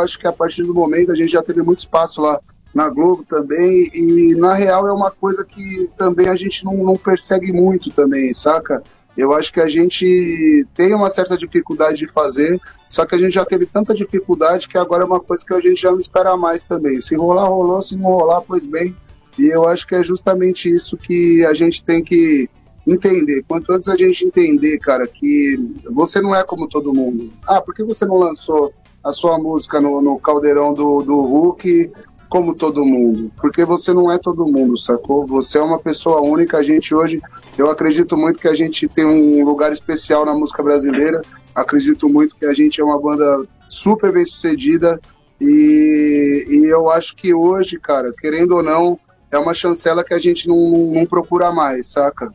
acho 0.04 0.18
que 0.18 0.28
a 0.28 0.34
partir 0.34 0.64
do 0.64 0.74
momento 0.74 1.12
a 1.12 1.16
gente 1.16 1.32
já 1.32 1.44
teve 1.44 1.62
muito 1.62 1.78
espaço 1.78 2.20
lá 2.20 2.40
na 2.76 2.90
Globo 2.90 3.24
também, 3.24 3.90
e 3.94 4.36
na 4.36 4.54
real 4.54 4.86
é 4.86 4.92
uma 4.92 5.10
coisa 5.10 5.46
que 5.46 5.90
também 5.98 6.28
a 6.28 6.36
gente 6.36 6.66
não, 6.66 6.76
não 6.76 6.98
persegue 6.98 7.54
muito 7.54 7.90
também, 7.90 8.34
saca? 8.34 8.84
Eu 9.16 9.32
acho 9.32 9.54
que 9.54 9.62
a 9.62 9.70
gente 9.70 10.68
tem 10.76 10.94
uma 10.94 11.10
certa 11.10 11.38
dificuldade 11.38 12.00
de 12.00 12.12
fazer, 12.12 12.60
só 12.90 13.06
que 13.06 13.16
a 13.16 13.18
gente 13.18 13.34
já 13.34 13.46
teve 13.46 13.66
tanta 13.66 13.94
dificuldade 13.94 14.68
que 14.68 14.78
agora 14.78 15.04
é 15.04 15.06
uma 15.06 15.22
coisa 15.22 15.42
que 15.46 15.54
a 15.54 15.62
gente 15.62 15.82
já 15.82 15.90
não 15.90 15.98
espera 15.98 16.36
mais 16.36 16.66
também. 16.66 17.00
Se 17.00 17.16
rolar, 17.16 17.48
rolou, 17.48 17.82
se 17.82 17.96
não 17.96 18.10
rolar, 18.10 18.42
pois 18.42 18.66
bem. 18.66 18.94
E 19.40 19.48
eu 19.48 19.66
acho 19.66 19.88
que 19.88 19.96
é 19.96 20.04
justamente 20.04 20.70
isso 20.70 20.98
que 20.98 21.46
a 21.46 21.54
gente 21.54 21.82
tem 21.82 22.04
que 22.04 22.50
entender. 22.86 23.42
Quanto 23.48 23.72
antes 23.72 23.88
a 23.88 23.96
gente 23.96 24.26
entender, 24.26 24.78
cara, 24.80 25.08
que 25.08 25.58
você 25.92 26.20
não 26.20 26.36
é 26.36 26.44
como 26.44 26.68
todo 26.68 26.94
mundo. 26.94 27.32
Ah, 27.48 27.62
por 27.62 27.74
que 27.74 27.86
você 27.86 28.06
não 28.06 28.18
lançou 28.18 28.74
a 29.02 29.14
sua 29.14 29.38
música 29.38 29.80
no, 29.80 30.02
no 30.02 30.20
caldeirão 30.20 30.74
do, 30.74 31.02
do 31.04 31.22
Hulk 31.22 31.92
como 32.36 32.54
todo 32.54 32.84
mundo? 32.84 33.32
Porque 33.38 33.64
você 33.64 33.94
não 33.94 34.12
é 34.12 34.18
todo 34.18 34.46
mundo, 34.46 34.78
sacou? 34.78 35.26
Você 35.26 35.58
é 35.58 35.62
uma 35.62 35.80
pessoa 35.80 36.20
única. 36.20 36.58
A 36.58 36.64
gente 36.64 36.94
hoje, 36.94 37.22
eu 37.58 37.70
acredito 37.70 38.18
muito 38.18 38.42
que 38.42 38.48
a 38.50 38.54
gente 38.54 38.90
tem 38.90 39.06
um 39.06 39.46
lugar 39.46 39.72
especial 39.72 40.26
na 40.26 40.34
música 40.34 40.62
brasileira. 40.62 41.22
Acredito 41.56 42.10
muito 42.10 42.36
que 42.36 42.46
a 42.46 42.54
gente 42.54 42.82
é 42.82 42.84
uma 42.84 43.00
banda 43.00 43.46
super 43.70 44.12
bem 44.12 44.26
sucedida. 44.26 45.00
E, 45.40 46.46
e 46.50 46.66
eu 46.66 46.90
acho 46.90 47.16
que 47.16 47.34
hoje, 47.34 47.80
cara, 47.80 48.12
querendo 48.20 48.58
ou 48.58 48.62
não, 48.62 49.00
é 49.32 49.38
uma 49.38 49.54
chancela 49.54 50.04
que 50.04 50.14
a 50.14 50.20
gente 50.20 50.46
não, 50.46 50.92
não 50.92 51.06
procura 51.06 51.54
mais, 51.54 51.88
saca? 51.88 52.30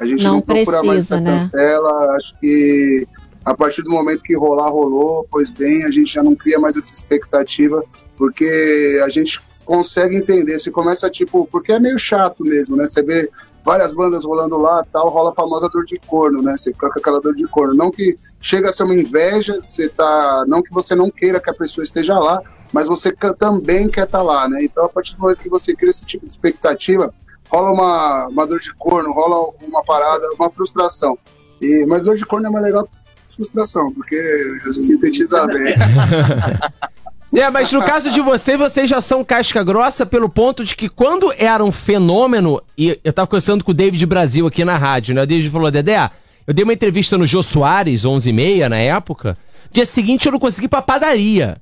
A 0.00 0.04
gente 0.04 0.24
Não 0.24 0.34
não, 0.34 0.40
procura 0.40 0.82
mais 0.82 1.08
precisa, 1.08 1.14
essa 1.14 1.20
né? 1.20 1.30
cancela. 1.30 2.16
Acho 2.16 2.40
que 2.40 3.06
a 3.44 3.54
partir 3.54 3.82
do 3.82 3.90
momento 3.90 4.22
que 4.22 4.36
rolar, 4.36 4.70
rolou. 4.70 5.26
Pois 5.30 5.50
bem, 5.50 5.84
a 5.84 5.90
gente 5.90 6.12
já 6.12 6.22
não 6.22 6.34
cria 6.34 6.58
mais 6.58 6.76
essa 6.76 6.92
expectativa, 6.92 7.84
porque 8.16 9.00
a 9.04 9.08
gente 9.08 9.40
consegue 9.64 10.16
entender. 10.16 10.58
Se 10.58 10.70
começa 10.70 11.10
tipo, 11.10 11.46
porque 11.50 11.72
é 11.72 11.80
meio 11.80 11.98
chato 11.98 12.44
mesmo, 12.44 12.76
né? 12.76 12.86
Você 12.86 13.02
vê 13.02 13.30
várias 13.64 13.92
bandas 13.92 14.24
rolando 14.24 14.58
lá, 14.58 14.84
tal, 14.92 15.08
rola 15.08 15.30
a 15.30 15.34
famosa 15.34 15.68
dor 15.68 15.84
de 15.84 15.98
corno, 16.06 16.42
né? 16.42 16.56
Você 16.56 16.72
fica 16.72 16.90
com 16.90 16.98
aquela 16.98 17.20
dor 17.20 17.34
de 17.34 17.44
corno. 17.44 17.74
Não 17.74 17.90
que 17.90 18.16
chega 18.40 18.68
a 18.68 18.72
ser 18.72 18.84
uma 18.84 18.94
inveja, 18.94 19.60
você 19.66 19.88
tá, 19.88 20.44
não 20.46 20.62
que 20.62 20.72
você 20.72 20.94
não 20.94 21.10
queira 21.10 21.40
que 21.40 21.50
a 21.50 21.54
pessoa 21.54 21.82
esteja 21.82 22.18
lá, 22.18 22.40
mas 22.72 22.86
você 22.86 23.12
também 23.38 23.88
quer 23.88 24.04
estar 24.04 24.22
lá, 24.22 24.48
né? 24.48 24.62
Então, 24.62 24.84
a 24.84 24.88
partir 24.88 25.16
do 25.16 25.22
momento 25.22 25.40
que 25.40 25.48
você 25.48 25.74
cria 25.74 25.90
esse 25.90 26.04
tipo 26.04 26.26
de 26.26 26.32
expectativa, 26.32 27.12
rola 27.48 27.72
uma, 27.72 28.26
uma 28.28 28.46
dor 28.46 28.58
de 28.58 28.72
corno, 28.74 29.12
rola 29.12 29.52
uma 29.62 29.82
parada, 29.82 30.24
uma 30.38 30.50
frustração. 30.50 31.18
E, 31.60 31.86
mas 31.86 32.04
dor 32.04 32.16
de 32.16 32.26
corno 32.26 32.46
é 32.46 32.50
mais 32.50 32.64
legal 32.64 32.88
frustração, 33.34 33.92
porque 33.92 34.16
sintetiza 34.60 35.46
bem. 35.46 35.74
É, 37.36 37.50
mas 37.50 37.72
no 37.72 37.82
caso 37.82 38.12
de 38.12 38.20
você, 38.20 38.56
vocês 38.56 38.88
já 38.88 39.00
são 39.00 39.24
casca 39.24 39.64
grossa 39.64 40.06
pelo 40.06 40.28
ponto 40.28 40.64
de 40.64 40.76
que 40.76 40.88
quando 40.88 41.34
era 41.36 41.64
um 41.64 41.72
fenômeno, 41.72 42.62
e 42.78 42.96
eu 43.02 43.12
tava 43.12 43.26
conversando 43.26 43.64
com 43.64 43.72
o 43.72 43.74
David 43.74 44.06
Brasil 44.06 44.46
aqui 44.46 44.64
na 44.64 44.78
rádio, 44.78 45.16
né? 45.16 45.22
O 45.22 45.26
David 45.26 45.50
falou, 45.50 45.68
Dedé, 45.68 46.10
eu 46.46 46.54
dei 46.54 46.62
uma 46.62 46.72
entrevista 46.72 47.18
no 47.18 47.26
Jô 47.26 47.42
Soares, 47.42 48.04
11h30 48.04 48.68
na 48.68 48.76
época, 48.76 49.36
dia 49.72 49.84
seguinte 49.84 50.26
eu 50.26 50.32
não 50.32 50.38
consegui 50.38 50.66
ir 50.66 50.68
pra 50.68 50.80
padaria. 50.80 51.56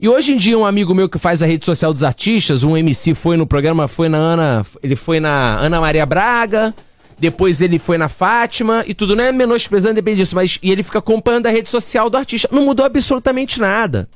E 0.00 0.08
hoje 0.08 0.32
em 0.32 0.36
dia 0.36 0.58
um 0.58 0.66
amigo 0.66 0.92
meu 0.92 1.08
que 1.08 1.18
faz 1.18 1.44
a 1.44 1.46
rede 1.46 1.64
social 1.64 1.92
dos 1.92 2.02
artistas, 2.02 2.64
um 2.64 2.76
MC 2.76 3.14
foi 3.14 3.36
no 3.36 3.46
programa, 3.46 3.86
foi 3.86 4.08
na 4.08 4.18
Ana, 4.18 4.66
ele 4.82 4.96
foi 4.96 5.20
na 5.20 5.58
Ana 5.58 5.80
Maria 5.80 6.06
Braga, 6.06 6.74
depois 7.18 7.60
ele 7.60 7.78
foi 7.78 7.98
na 7.98 8.08
Fátima 8.08 8.84
e 8.86 8.94
tudo, 8.94 9.16
não 9.16 9.24
é 9.24 9.32
menosprezando, 9.32 9.94
depende 9.94 10.18
disso, 10.18 10.36
mas 10.36 10.58
e 10.62 10.70
ele 10.70 10.82
fica 10.82 10.98
acompanhando 10.98 11.46
a 11.46 11.50
rede 11.50 11.68
social 11.68 12.08
do 12.08 12.16
artista. 12.16 12.48
Não 12.52 12.64
mudou 12.64 12.86
absolutamente 12.86 13.60
nada. 13.60 14.08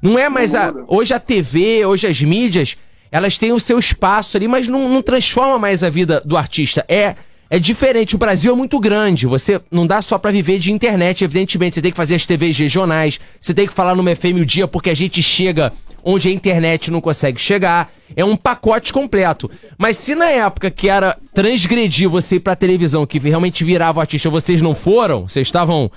Não 0.00 0.18
é 0.18 0.28
mais 0.28 0.54
a. 0.54 0.72
Hoje 0.88 1.12
a 1.12 1.20
TV, 1.20 1.84
hoje 1.84 2.06
as 2.06 2.20
mídias, 2.22 2.76
elas 3.10 3.38
têm 3.38 3.52
o 3.52 3.60
seu 3.60 3.78
espaço 3.78 4.36
ali, 4.36 4.48
mas 4.48 4.66
não, 4.68 4.88
não 4.88 5.02
transforma 5.02 5.58
mais 5.58 5.84
a 5.84 5.90
vida 5.90 6.22
do 6.24 6.36
artista. 6.36 6.84
É. 6.88 7.16
É 7.50 7.58
diferente, 7.58 8.14
o 8.14 8.18
Brasil 8.18 8.50
é 8.50 8.56
muito 8.56 8.80
grande. 8.80 9.26
Você 9.26 9.60
não 9.70 9.86
dá 9.86 10.00
só 10.00 10.16
pra 10.16 10.30
viver 10.30 10.58
de 10.58 10.72
internet, 10.72 11.22
evidentemente. 11.22 11.74
Você 11.74 11.82
tem 11.82 11.90
que 11.90 11.96
fazer 11.98 12.14
as 12.14 12.24
TVs 12.24 12.58
regionais, 12.58 13.20
você 13.38 13.52
tem 13.52 13.66
que 13.66 13.74
falar 13.74 13.94
no 13.94 14.02
FM 14.04 14.40
o 14.40 14.46
dia 14.46 14.66
porque 14.66 14.88
a 14.88 14.96
gente 14.96 15.22
chega 15.22 15.70
onde 16.04 16.28
a 16.28 16.32
internet 16.32 16.90
não 16.90 17.00
consegue 17.00 17.40
chegar. 17.40 17.90
É 18.14 18.24
um 18.24 18.36
pacote 18.36 18.92
completo. 18.92 19.50
Mas 19.78 19.96
se 19.96 20.14
na 20.14 20.28
época 20.30 20.70
que 20.70 20.88
era 20.88 21.16
transgredir 21.32 22.08
você 22.10 22.36
ir 22.36 22.40
pra 22.40 22.54
televisão, 22.54 23.06
que 23.06 23.18
realmente 23.18 23.64
virava 23.64 24.00
artista, 24.00 24.28
vocês 24.28 24.60
não 24.60 24.74
foram, 24.74 25.26
vocês 25.28 25.46
estavam 25.48 25.90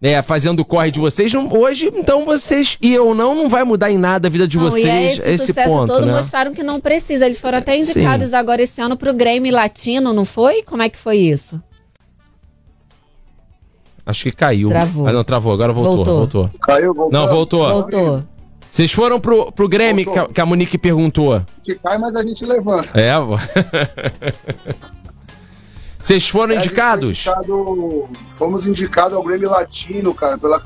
é, 0.00 0.22
fazendo 0.22 0.60
o 0.60 0.64
corre 0.64 0.90
de 0.92 1.00
vocês, 1.00 1.32
não- 1.34 1.52
hoje, 1.52 1.90
então 1.94 2.24
vocês, 2.24 2.78
e 2.80 2.94
eu 2.94 3.14
não, 3.14 3.34
não 3.34 3.48
vai 3.48 3.64
mudar 3.64 3.90
em 3.90 3.98
nada 3.98 4.28
a 4.28 4.30
vida 4.30 4.46
de 4.46 4.56
Não, 4.56 4.64
vocês, 4.64 4.84
e 4.84 4.88
é 4.88 5.12
esse, 5.12 5.28
esse 5.28 5.46
sucesso 5.48 5.68
ponto, 5.68 5.92
todo 5.92 6.06
né? 6.06 6.12
mostraram 6.14 6.54
que 6.54 6.62
não 6.62 6.80
precisa. 6.80 7.26
Eles 7.26 7.40
foram 7.40 7.58
até 7.58 7.72
Sim. 7.82 7.98
indicados 8.00 8.32
agora 8.32 8.62
esse 8.62 8.80
ano 8.80 8.96
pro 8.96 9.12
Grammy 9.12 9.50
Latino, 9.50 10.12
não 10.14 10.24
foi? 10.24 10.62
Como 10.62 10.82
é 10.82 10.88
que 10.88 10.96
foi 10.96 11.16
isso? 11.18 11.60
Acho 14.06 14.22
que 14.24 14.32
caiu. 14.32 14.70
Travou. 14.70 15.06
Ah, 15.06 15.12
não, 15.12 15.22
travou, 15.24 15.52
agora 15.52 15.72
voltou, 15.72 15.96
Voltou. 15.96 16.16
voltou. 16.44 16.50
Caiu, 16.60 16.94
voltou. 16.94 17.12
Não, 17.12 17.28
voltou. 17.28 17.68
Voltou. 17.68 18.24
Vocês 18.70 18.92
foram 18.92 19.18
pro, 19.18 19.50
pro 19.50 19.68
Grêmio 19.68 20.10
que 20.10 20.18
a, 20.18 20.28
que 20.28 20.40
a 20.40 20.46
Monique 20.46 20.76
perguntou. 20.78 21.42
Que 21.64 21.74
cai, 21.76 21.96
mas 21.98 22.14
a 22.14 22.22
gente 22.22 22.44
levanta. 22.44 22.98
É. 23.00 23.12
Vocês 25.98 26.28
foram 26.28 26.54
É, 26.54 26.58
indicados? 26.58 27.18
indicado- 27.26 28.08
fomos 28.30 28.66
indicados 28.66 29.14
ao 29.16 29.22
Grammy 29.22 29.46
Latino, 29.46 30.14
cara, 30.14 30.38
pela 30.38 30.62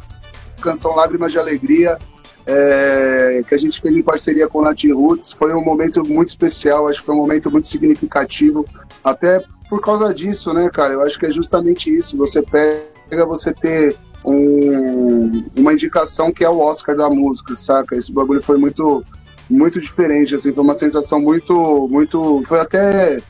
canção 0.60 0.94
Lágrimas 0.94 1.32
de 1.32 1.38
Alegria, 1.38 1.98
é, 2.46 3.42
que 3.48 3.54
a 3.54 3.58
gente 3.58 3.80
fez 3.80 3.96
em 3.96 4.02
parceria 4.02 4.46
com 4.48 4.58
o 4.58 4.62
Nat 4.62 4.84
Roots. 4.84 5.32
Foi 5.32 5.52
um 5.54 5.64
momento 5.64 6.04
muito 6.04 6.28
especial, 6.28 6.88
acho 6.88 7.00
que 7.00 7.06
foi 7.06 7.14
um 7.14 7.18
momento 7.18 7.50
muito 7.50 7.66
significativo, 7.66 8.64
até 9.02 9.42
por 9.68 9.80
causa 9.80 10.12
disso, 10.12 10.52
né, 10.52 10.68
cara? 10.70 10.92
Eu 10.94 11.02
acho 11.02 11.18
que 11.18 11.26
é 11.26 11.32
justamente 11.32 11.94
isso. 11.94 12.16
Você 12.18 12.42
pega, 12.42 13.24
você 13.26 13.52
ter 13.54 13.96
um- 14.24 15.44
uma 15.56 15.72
indicação 15.72 16.32
que 16.32 16.44
é 16.44 16.48
o 16.48 16.58
Oscar 16.58 16.96
da 16.96 17.08
música, 17.10 17.54
saca? 17.54 17.96
Esse 17.96 18.12
bagulho 18.12 18.42
foi 18.42 18.56
muito, 18.56 19.04
muito 19.50 19.80
diferente, 19.80 20.34
assim, 20.34 20.52
foi 20.52 20.62
uma 20.62 20.74
sensação 20.74 21.20
muito, 21.20 21.88
muito, 21.88 22.42
foi 22.44 22.60
até 22.60 23.20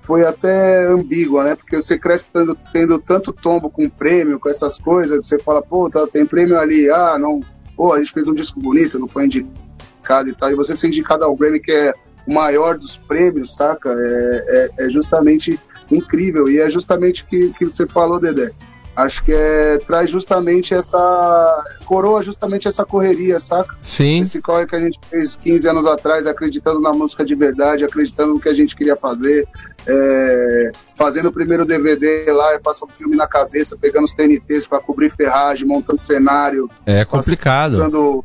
foi 0.00 0.24
até 0.24 0.86
ambígua, 0.86 1.42
né? 1.42 1.56
Porque 1.56 1.74
você 1.82 1.98
cresce 1.98 2.30
tendo, 2.32 2.56
tendo 2.72 2.96
tanto 2.96 3.32
tombo 3.32 3.68
com 3.68 3.88
prêmio, 3.88 4.38
com 4.38 4.48
essas 4.48 4.78
coisas, 4.78 5.18
que 5.18 5.26
você 5.26 5.36
fala, 5.36 5.60
pô, 5.60 5.90
tá, 5.90 6.06
tem 6.06 6.24
prêmio 6.24 6.56
ali, 6.56 6.88
ah, 6.88 7.18
não, 7.18 7.40
pô, 7.76 7.92
a 7.92 7.98
gente 7.98 8.12
fez 8.12 8.28
um 8.28 8.34
disco 8.34 8.60
bonito, 8.60 9.00
não 9.00 9.08
foi 9.08 9.24
indicado 9.24 10.28
e 10.28 10.32
tal. 10.32 10.52
E 10.52 10.54
você 10.54 10.76
ser 10.76 10.86
indicado 10.86 11.24
ao 11.24 11.34
Grammy, 11.34 11.58
que 11.58 11.72
é 11.72 11.92
o 12.24 12.32
maior 12.32 12.78
dos 12.78 12.98
prêmios, 12.98 13.56
saca? 13.56 13.90
É, 13.98 14.70
é, 14.78 14.86
é 14.86 14.88
justamente 14.88 15.58
incrível. 15.90 16.48
E 16.48 16.60
é 16.60 16.70
justamente 16.70 17.26
que, 17.26 17.50
que 17.54 17.64
você 17.64 17.84
falou, 17.84 18.20
Dedé. 18.20 18.52
Acho 18.96 19.22
que 19.22 19.32
é, 19.32 19.76
traz 19.86 20.10
justamente 20.10 20.72
essa. 20.72 21.64
coroa 21.84 22.22
justamente 22.22 22.66
essa 22.66 22.82
correria, 22.82 23.38
saca? 23.38 23.76
Sim. 23.82 24.20
Esse 24.20 24.40
corre 24.40 24.66
que 24.66 24.74
a 24.74 24.80
gente 24.80 24.98
fez 25.10 25.36
15 25.36 25.68
anos 25.68 25.86
atrás, 25.86 26.26
acreditando 26.26 26.80
na 26.80 26.94
música 26.94 27.22
de 27.22 27.34
verdade, 27.34 27.84
acreditando 27.84 28.32
no 28.32 28.40
que 28.40 28.48
a 28.48 28.54
gente 28.54 28.74
queria 28.74 28.96
fazer, 28.96 29.46
é, 29.86 30.72
fazendo 30.94 31.28
o 31.28 31.32
primeiro 31.32 31.66
DVD 31.66 32.24
lá, 32.32 32.58
passando 32.58 32.94
filme 32.94 33.16
na 33.16 33.26
cabeça, 33.26 33.76
pegando 33.78 34.04
os 34.04 34.14
TNTs 34.14 34.66
para 34.66 34.80
cobrir 34.80 35.10
ferragem, 35.10 35.68
montando 35.68 35.98
cenário. 35.98 36.66
É 36.86 37.04
complicado. 37.04 37.72
Usando 37.72 38.24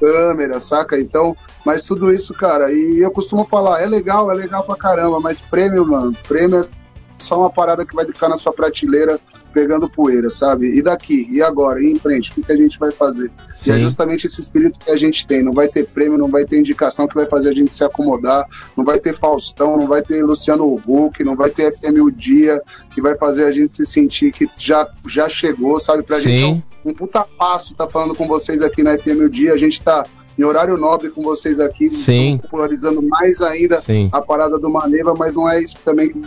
câmera, 0.00 0.58
saca? 0.58 0.98
Então, 0.98 1.36
mas 1.64 1.84
tudo 1.84 2.12
isso, 2.12 2.34
cara, 2.34 2.72
e 2.72 3.00
eu 3.00 3.10
costumo 3.10 3.44
falar, 3.44 3.82
é 3.82 3.86
legal, 3.86 4.30
é 4.30 4.34
legal 4.34 4.64
pra 4.64 4.76
caramba, 4.76 5.20
mas 5.20 5.40
prêmio, 5.40 5.84
mano, 5.86 6.16
prêmio 6.26 6.60
é 6.60 6.77
só 7.18 7.38
uma 7.38 7.50
parada 7.50 7.84
que 7.84 7.94
vai 7.94 8.06
ficar 8.06 8.28
na 8.28 8.36
sua 8.36 8.52
prateleira 8.52 9.18
pegando 9.52 9.88
poeira, 9.88 10.30
sabe? 10.30 10.76
E 10.76 10.82
daqui, 10.82 11.26
e 11.30 11.42
agora, 11.42 11.82
e 11.82 11.90
em 11.90 11.96
frente, 11.96 12.30
o 12.30 12.34
que, 12.34 12.42
que 12.42 12.52
a 12.52 12.56
gente 12.56 12.78
vai 12.78 12.92
fazer? 12.92 13.30
Sim. 13.52 13.70
E 13.70 13.74
é 13.74 13.78
justamente 13.78 14.26
esse 14.26 14.40
espírito 14.40 14.78
que 14.78 14.90
a 14.90 14.96
gente 14.96 15.26
tem. 15.26 15.42
Não 15.42 15.52
vai 15.52 15.68
ter 15.68 15.86
prêmio, 15.86 16.18
não 16.18 16.28
vai 16.28 16.44
ter 16.44 16.58
indicação 16.58 17.08
que 17.08 17.14
vai 17.14 17.26
fazer 17.26 17.50
a 17.50 17.54
gente 17.54 17.74
se 17.74 17.82
acomodar, 17.82 18.46
não 18.76 18.84
vai 18.84 18.98
ter 18.98 19.12
Faustão, 19.12 19.76
não 19.76 19.86
vai 19.86 20.02
ter 20.02 20.22
Luciano 20.24 20.80
Huck, 20.86 21.24
não 21.24 21.34
vai 21.34 21.50
ter 21.50 21.72
FM 21.72 21.98
O 22.02 22.10
Dia, 22.10 22.62
que 22.94 23.00
vai 23.00 23.16
fazer 23.16 23.44
a 23.44 23.50
gente 23.50 23.72
se 23.72 23.84
sentir 23.84 24.32
que 24.32 24.46
já, 24.56 24.88
já 25.06 25.28
chegou, 25.28 25.80
sabe? 25.80 26.02
Pra 26.02 26.16
Sim. 26.16 26.22
gente 26.22 26.42
é 26.42 26.46
um, 26.46 26.90
um 26.90 26.94
puta 26.94 27.24
passo 27.36 27.74
tá 27.74 27.88
falando 27.88 28.14
com 28.14 28.26
vocês 28.28 28.62
aqui 28.62 28.82
na 28.82 28.96
FM 28.96 29.22
O 29.24 29.28
Dia. 29.28 29.52
A 29.54 29.56
gente 29.56 29.82
tá 29.82 30.04
em 30.38 30.44
horário 30.44 30.76
nobre 30.76 31.10
com 31.10 31.22
vocês 31.22 31.58
aqui, 31.58 31.90
Sim. 31.90 32.38
popularizando 32.40 33.02
mais 33.02 33.42
ainda 33.42 33.80
Sim. 33.80 34.08
a 34.12 34.22
parada 34.22 34.56
do 34.56 34.70
Maneva, 34.70 35.12
mas 35.18 35.34
não 35.34 35.50
é 35.50 35.60
isso 35.60 35.76
também 35.84 36.10
que 36.10 36.20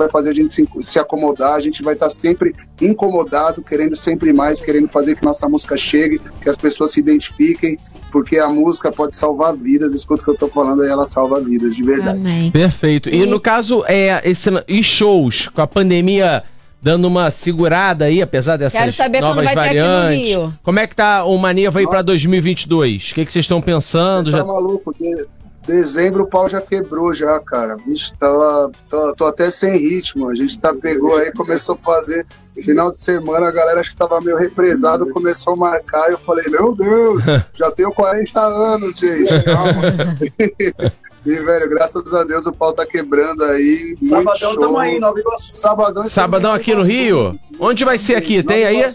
vai 0.00 0.08
fazer 0.10 0.30
a 0.30 0.34
gente 0.34 0.52
se, 0.52 0.66
se 0.80 0.98
acomodar, 0.98 1.54
a 1.54 1.60
gente 1.60 1.82
vai 1.82 1.94
estar 1.94 2.08
sempre 2.08 2.54
incomodado, 2.80 3.62
querendo 3.62 3.94
sempre 3.94 4.32
mais, 4.32 4.60
querendo 4.60 4.88
fazer 4.88 5.14
que 5.14 5.24
nossa 5.24 5.48
música 5.48 5.76
chegue, 5.76 6.20
que 6.42 6.48
as 6.48 6.56
pessoas 6.56 6.90
se 6.92 7.00
identifiquem, 7.00 7.76
porque 8.10 8.38
a 8.38 8.48
música 8.48 8.90
pode 8.90 9.14
salvar 9.14 9.54
vidas, 9.54 9.94
escuta 9.94 10.22
o 10.22 10.24
que 10.24 10.30
eu 10.32 10.36
tô 10.36 10.48
falando 10.48 10.82
aí, 10.82 10.88
ela 10.88 11.04
salva 11.04 11.40
vidas, 11.40 11.76
de 11.76 11.82
verdade. 11.82 12.18
Amém. 12.18 12.50
Perfeito. 12.50 13.08
E 13.08 13.22
E- 13.22 13.26
no 13.26 13.38
caso, 13.38 13.84
é, 13.86 14.20
esse, 14.28 14.50
e 14.66 14.82
shows, 14.82 15.48
com 15.48 15.60
a 15.62 15.66
pandemia 15.66 16.42
dando 16.82 17.06
uma 17.06 17.30
segurada 17.30 18.06
aí, 18.06 18.22
apesar 18.22 18.56
dessas 18.56 18.80
Quero 18.80 18.92
saber 18.92 19.18
quando 19.20 19.36
novas 19.36 19.44
vai 19.44 19.54
ter 19.54 19.60
aqui 19.60 19.78
no 19.80 19.86
variantes. 19.86 20.28
Rio. 20.28 20.52
Como 20.62 20.78
é 20.78 20.86
que 20.86 20.96
tá 20.96 21.24
o 21.26 21.36
Maneva 21.36 21.78
aí 21.78 21.86
pra 21.86 22.00
2022? 22.00 23.10
O 23.10 23.14
que, 23.14 23.24
que 23.26 23.32
vocês 23.32 23.44
estão 23.44 23.60
pensando? 23.60 24.30
Tá 24.32 24.38
Já... 24.38 24.44
maluco, 24.44 24.94
de- 24.98 25.26
dezembro 25.70 26.24
o 26.24 26.26
pau 26.26 26.48
já 26.48 26.60
quebrou 26.60 27.12
já, 27.12 27.38
cara. 27.40 27.76
Vixe, 27.86 28.12
tava, 28.18 28.70
tô, 28.88 29.14
tô 29.14 29.26
até 29.26 29.50
sem 29.50 29.76
ritmo. 29.76 30.28
A 30.28 30.34
gente 30.34 30.58
tá, 30.58 30.74
pegou 30.74 31.16
aí, 31.16 31.32
começou 31.32 31.76
a 31.76 31.78
fazer. 31.78 32.26
Final 32.60 32.90
de 32.90 32.98
semana 32.98 33.48
a 33.48 33.50
galera 33.50 33.80
acho 33.80 33.90
que 33.90 33.96
tava 33.96 34.20
meio 34.20 34.36
represado, 34.36 35.08
começou 35.10 35.54
a 35.54 35.56
marcar. 35.56 36.08
E 36.08 36.12
eu 36.12 36.18
falei, 36.18 36.44
meu 36.48 36.74
Deus, 36.74 37.24
já 37.54 37.70
tenho 37.70 37.92
40 37.92 38.40
anos, 38.40 38.98
gente. 38.98 39.42
Calma. 39.44 39.80
e, 41.24 41.34
velho, 41.34 41.70
graças 41.70 42.12
a 42.12 42.24
Deus 42.24 42.46
o 42.46 42.52
pau 42.52 42.72
tá 42.72 42.84
quebrando 42.84 43.44
aí. 43.44 43.94
muito 44.00 44.06
Sabadão 44.06 44.56
tamo 44.56 44.78
aí, 44.78 44.98
Nova 44.98 45.18
Iguaçu. 45.18 45.52
Sabadão, 45.52 46.08
Sabadão 46.08 46.52
aqui 46.52 46.74
no 46.74 46.82
Rio? 46.82 47.38
Onde 47.58 47.84
vai 47.84 47.96
ser 47.96 48.16
aqui? 48.16 48.42
Tem 48.42 48.64
aí? 48.64 48.94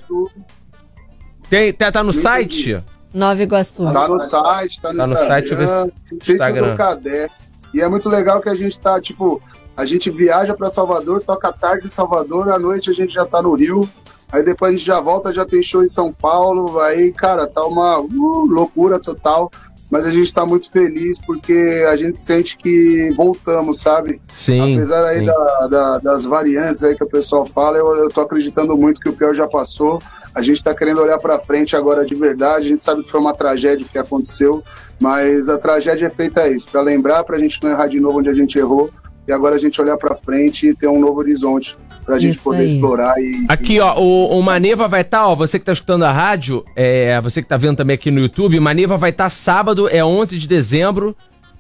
Tem, 1.50 1.72
tá, 1.72 1.92
tá 1.92 2.04
no 2.04 2.14
site? 2.14 2.84
Nova 3.16 3.42
Iguaçu. 3.42 3.90
Tá 3.94 4.08
no 4.10 4.20
site, 4.20 4.82
tá 4.82 4.92
no, 4.92 4.98
Tá 5.00 5.08
no 5.08 5.14
Instagram, 5.14 5.68
site, 5.68 6.32
Instagram. 6.34 6.72
do 6.72 6.78
Cadê. 6.78 7.30
E 7.74 7.82
é 7.82 7.88
muito 7.88 8.10
legal 8.10 8.42
que 8.42 8.50
a 8.50 8.56
gente 8.56 8.78
tá, 8.78 9.00
tipo, 9.00 9.42
a 9.76 9.86
gente 9.86 10.12
viaja 10.12 10.54
pra 10.54 10.70
Salvador, 10.70 11.24
toca 11.24 11.48
à 11.48 11.54
tarde 11.54 11.86
em 11.86 11.90
Salvador, 11.90 12.50
à 12.50 12.60
noite 12.60 12.90
a 12.90 12.94
gente 12.94 13.14
já 13.14 13.26
tá 13.26 13.42
no 13.42 13.54
Rio. 13.54 13.90
Aí 14.32 14.44
depois 14.44 14.74
a 14.74 14.78
gente 14.78 14.86
já 14.86 15.00
volta, 15.00 15.32
já 15.32 15.46
tem 15.46 15.64
show 15.64 15.82
em 15.82 15.88
São 15.88 16.12
Paulo. 16.12 16.78
Aí, 16.82 17.14
cara, 17.14 17.48
tá 17.48 17.66
uma 17.66 18.00
uh, 18.00 18.46
loucura 18.46 19.00
total. 19.00 19.50
Mas 19.96 20.06
a 20.06 20.12
gente 20.12 20.34
tá 20.34 20.46
muito 20.46 20.70
feliz 20.70 21.22
porque 21.26 21.86
a 21.90 21.96
gente 21.96 22.20
sente 22.20 22.58
que 22.58 23.14
voltamos, 23.16 23.80
sabe? 23.80 24.22
Sim. 24.34 24.76
Apesar 24.76 25.06
aí 25.06 25.20
sim. 25.20 25.26
da- 25.26 25.68
da- 25.68 26.00
das 26.00 26.26
variantes 26.26 26.84
aí 26.84 26.96
que 26.98 27.04
o 27.06 27.08
pessoal 27.08 27.46
fala, 27.46 27.78
eu, 27.78 27.88
eu 27.96 28.10
tô 28.10 28.20
acreditando 28.20 28.76
muito 28.76 29.00
que 29.00 29.08
o 29.08 29.14
pior 29.14 29.34
já 29.34 29.48
passou. 29.48 30.02
A 30.36 30.42
gente 30.42 30.62
tá 30.62 30.76
querendo 30.76 31.00
olhar 31.02 31.18
pra 31.18 31.40
frente 31.40 31.78
agora 31.78 32.04
de 32.04 32.14
verdade. 32.14 32.66
A 32.66 32.70
gente 32.72 32.84
sabe 32.84 33.06
que 33.06 33.10
foi 33.10 33.22
uma 33.22 33.34
tragédia 33.34 33.88
que 33.90 33.98
aconteceu, 33.98 34.62
mas 35.00 35.48
a 35.48 35.58
tragédia 35.58 36.08
é 36.08 36.10
feita 36.10 36.46
isso, 36.50 36.68
pra 36.70 36.82
lembrar, 36.82 37.24
pra 37.24 37.40
gente 37.40 37.64
não 37.64 37.72
errar 37.72 37.88
de 37.88 38.02
novo 38.02 38.20
onde 38.20 38.30
a 38.30 38.34
gente 38.34 38.60
errou. 38.60 38.90
E 39.26 39.32
agora 39.32 39.56
a 39.56 39.58
gente 39.58 39.82
olhar 39.82 39.96
pra 39.96 40.14
frente 40.14 40.68
e 40.68 40.76
ter 40.76 40.90
um 40.90 41.00
novo 41.00 41.20
horizonte 41.20 41.78
pra 42.06 42.20
gente 42.20 42.34
Isso 42.36 42.44
poder 42.44 42.60
aí. 42.60 42.66
explorar 42.66 43.20
e 43.20 43.46
Aqui, 43.48 43.80
ó, 43.80 44.00
o, 44.00 44.38
o 44.38 44.44
Maneva 44.44 44.88
vai 44.88 45.02
estar, 45.02 45.28
ó, 45.28 45.36
você 45.36 45.58
que 45.58 45.66
tá 45.66 45.74
escutando 45.74 46.04
a 46.04 46.12
rádio, 46.12 46.64
é, 46.76 47.20
você 47.22 47.42
que 47.42 47.48
tá 47.48 47.58
vendo 47.58 47.78
também 47.78 47.96
aqui 47.96 48.12
no 48.12 48.20
YouTube, 48.20 48.60
Maneva 48.60 48.98
vai 48.98 49.10
estar 49.10 49.30
sábado, 49.30 49.90
é 49.90 50.04
11 50.04 50.38
de 50.38 50.48
dezembro, 50.48 51.16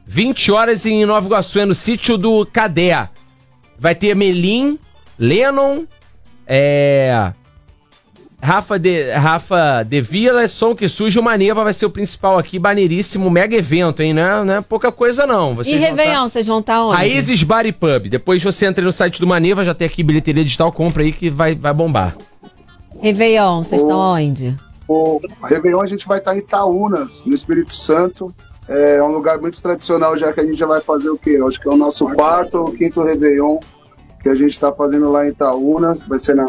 20 0.05 0.51
horas 0.51 0.85
em 0.85 1.05
Nova 1.05 1.25
Iguaçu, 1.25 1.59
é 1.59 1.65
no 1.65 1.75
sítio 1.75 2.17
do 2.17 2.45
Cadé. 2.45 3.09
Vai 3.77 3.95
ter 3.95 4.15
Melim, 4.15 4.79
Lennon, 5.17 5.83
é... 6.47 7.33
Rafa 8.41 8.77
de, 8.77 9.11
Rafa 9.11 9.83
de 9.83 10.01
Vila, 10.01 10.47
Som 10.47 10.75
que 10.75 10.87
Surge, 10.87 11.17
o 11.17 11.23
Maneva 11.23 11.63
vai 11.63 11.73
ser 11.73 11.85
o 11.85 11.89
principal 11.89 12.37
aqui, 12.37 12.59
maneiríssimo, 12.59 13.29
mega 13.29 13.55
evento, 13.55 14.01
hein, 14.01 14.13
né? 14.13 14.43
Não 14.43 14.53
é 14.55 14.61
pouca 14.61 14.91
coisa 14.91 15.25
não. 15.25 15.53
E 15.53 15.55
Vocês 15.55 15.71
vão 15.71 15.81
tá- 15.81 15.87
Réveillon, 15.87 16.29
vocês 16.29 16.47
vão 16.47 16.59
estar 16.59 16.85
onde? 16.85 16.95
Raízes 16.97 17.43
Bar 17.43 17.65
e 17.65 17.71
Pub. 17.71 18.07
Depois 18.09 18.43
você 18.43 18.65
entra 18.65 18.83
no 18.83 18.93
site 18.93 19.19
do 19.19 19.25
Maneva, 19.27 19.65
já 19.65 19.73
tem 19.73 19.87
aqui 19.87 20.03
bilheteria 20.03 20.43
digital, 20.43 20.71
compra 20.71 21.03
aí 21.03 21.11
que 21.11 21.29
vai, 21.29 21.55
vai 21.55 21.73
bombar. 21.73 22.15
Réveillon, 23.01 23.63
vocês 23.63 23.81
estão 23.81 23.97
onde? 23.97 24.55
O 24.87 25.19
Réveillon 25.43 25.81
a 25.81 25.87
gente 25.87 26.07
vai 26.07 26.19
estar 26.19 26.35
em 26.35 26.39
Itaúnas, 26.39 27.25
no 27.25 27.33
Espírito 27.33 27.73
Santo. 27.73 28.33
É 28.67 29.01
um 29.01 29.07
lugar 29.11 29.39
muito 29.39 29.61
tradicional, 29.61 30.17
já 30.17 30.31
que 30.33 30.39
a 30.39 30.45
gente 30.45 30.57
já 30.57 30.65
vai 30.67 30.81
fazer 30.81 31.09
o 31.09 31.17
quê? 31.17 31.39
Acho 31.47 31.59
que 31.59 31.67
é 31.67 31.71
o 31.71 31.77
nosso 31.77 32.07
quarto 32.13 32.59
ou 32.59 32.71
quinto 32.71 33.01
Réveillon 33.03 33.57
que 34.21 34.29
a 34.29 34.35
gente 34.35 34.51
está 34.51 34.71
fazendo 34.73 35.09
lá 35.11 35.25
em 35.25 35.29
Itaúnas. 35.29 36.01
Vai 36.03 36.17
ser 36.19 36.35
na. 36.35 36.45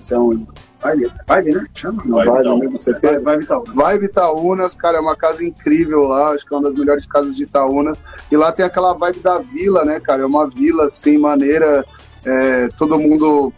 Vai? 0.00 0.96
Vibe, 0.96 1.12
vibe, 1.26 1.54
né? 1.54 1.66
Chama? 1.74 2.02
Não 2.04 2.24
vai, 2.24 2.42
não 2.42 2.58
mesmo 2.58 2.78
você 2.78 2.92
Vibe, 2.92 3.22
vibe 3.22 3.46
tal. 3.46 3.64
Vibe 3.64 4.04
Itaúnas, 4.06 4.76
cara, 4.76 4.98
é 4.98 5.00
uma 5.00 5.16
casa 5.16 5.44
incrível 5.44 6.04
lá, 6.04 6.30
acho 6.30 6.46
que 6.46 6.54
é 6.54 6.56
uma 6.56 6.62
das 6.62 6.76
melhores 6.76 7.06
casas 7.06 7.34
de 7.34 7.42
Itaúnas. 7.42 7.98
E 8.30 8.36
lá 8.36 8.52
tem 8.52 8.64
aquela 8.64 8.94
vibe 8.94 9.18
da 9.20 9.38
vila, 9.38 9.84
né, 9.84 9.98
cara? 9.98 10.22
É 10.22 10.26
uma 10.26 10.48
vila, 10.48 10.84
assim, 10.84 11.18
maneira, 11.18 11.84
é, 12.24 12.68
todo 12.76 12.98
mundo 12.98 13.52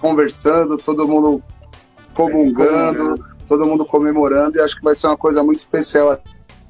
conversando, 0.00 0.78
todo 0.78 1.06
mundo 1.06 1.42
comungando, 2.14 3.22
todo 3.46 3.66
mundo 3.66 3.84
comemorando, 3.84 4.56
e 4.56 4.60
acho 4.60 4.76
que 4.76 4.82
vai 4.82 4.94
ser 4.94 5.08
uma 5.08 5.16
coisa 5.16 5.42
muito 5.42 5.58
especial, 5.58 6.18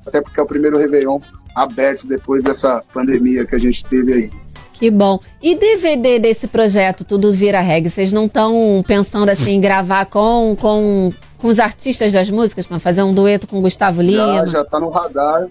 até 0.06 0.20
porque 0.20 0.38
é 0.38 0.42
o 0.42 0.46
primeiro 0.46 0.78
Réveillon 0.78 1.20
aberto 1.54 2.06
depois 2.06 2.42
dessa 2.42 2.82
pandemia 2.92 3.46
que 3.46 3.54
a 3.54 3.58
gente 3.58 3.84
teve 3.84 4.12
aí. 4.12 4.41
Que 4.82 4.90
bom. 4.90 5.20
E 5.40 5.54
DVD 5.54 6.18
desse 6.18 6.48
projeto, 6.48 7.04
Tudo 7.04 7.32
Vira 7.32 7.60
Reggae, 7.60 7.88
vocês 7.88 8.10
não 8.10 8.26
estão 8.26 8.82
pensando 8.84 9.28
assim 9.28 9.52
em 9.52 9.60
gravar 9.60 10.06
com, 10.06 10.56
com, 10.60 11.12
com 11.38 11.46
os 11.46 11.60
artistas 11.60 12.12
das 12.12 12.28
músicas 12.28 12.66
para 12.66 12.80
fazer 12.80 13.04
um 13.04 13.14
dueto 13.14 13.46
com 13.46 13.60
o 13.60 13.60
Gustavo 13.60 14.02
Já, 14.02 14.10
Lima? 14.10 14.46
já 14.48 14.64
tá 14.64 14.80
no 14.80 14.90
radar. 14.90 15.46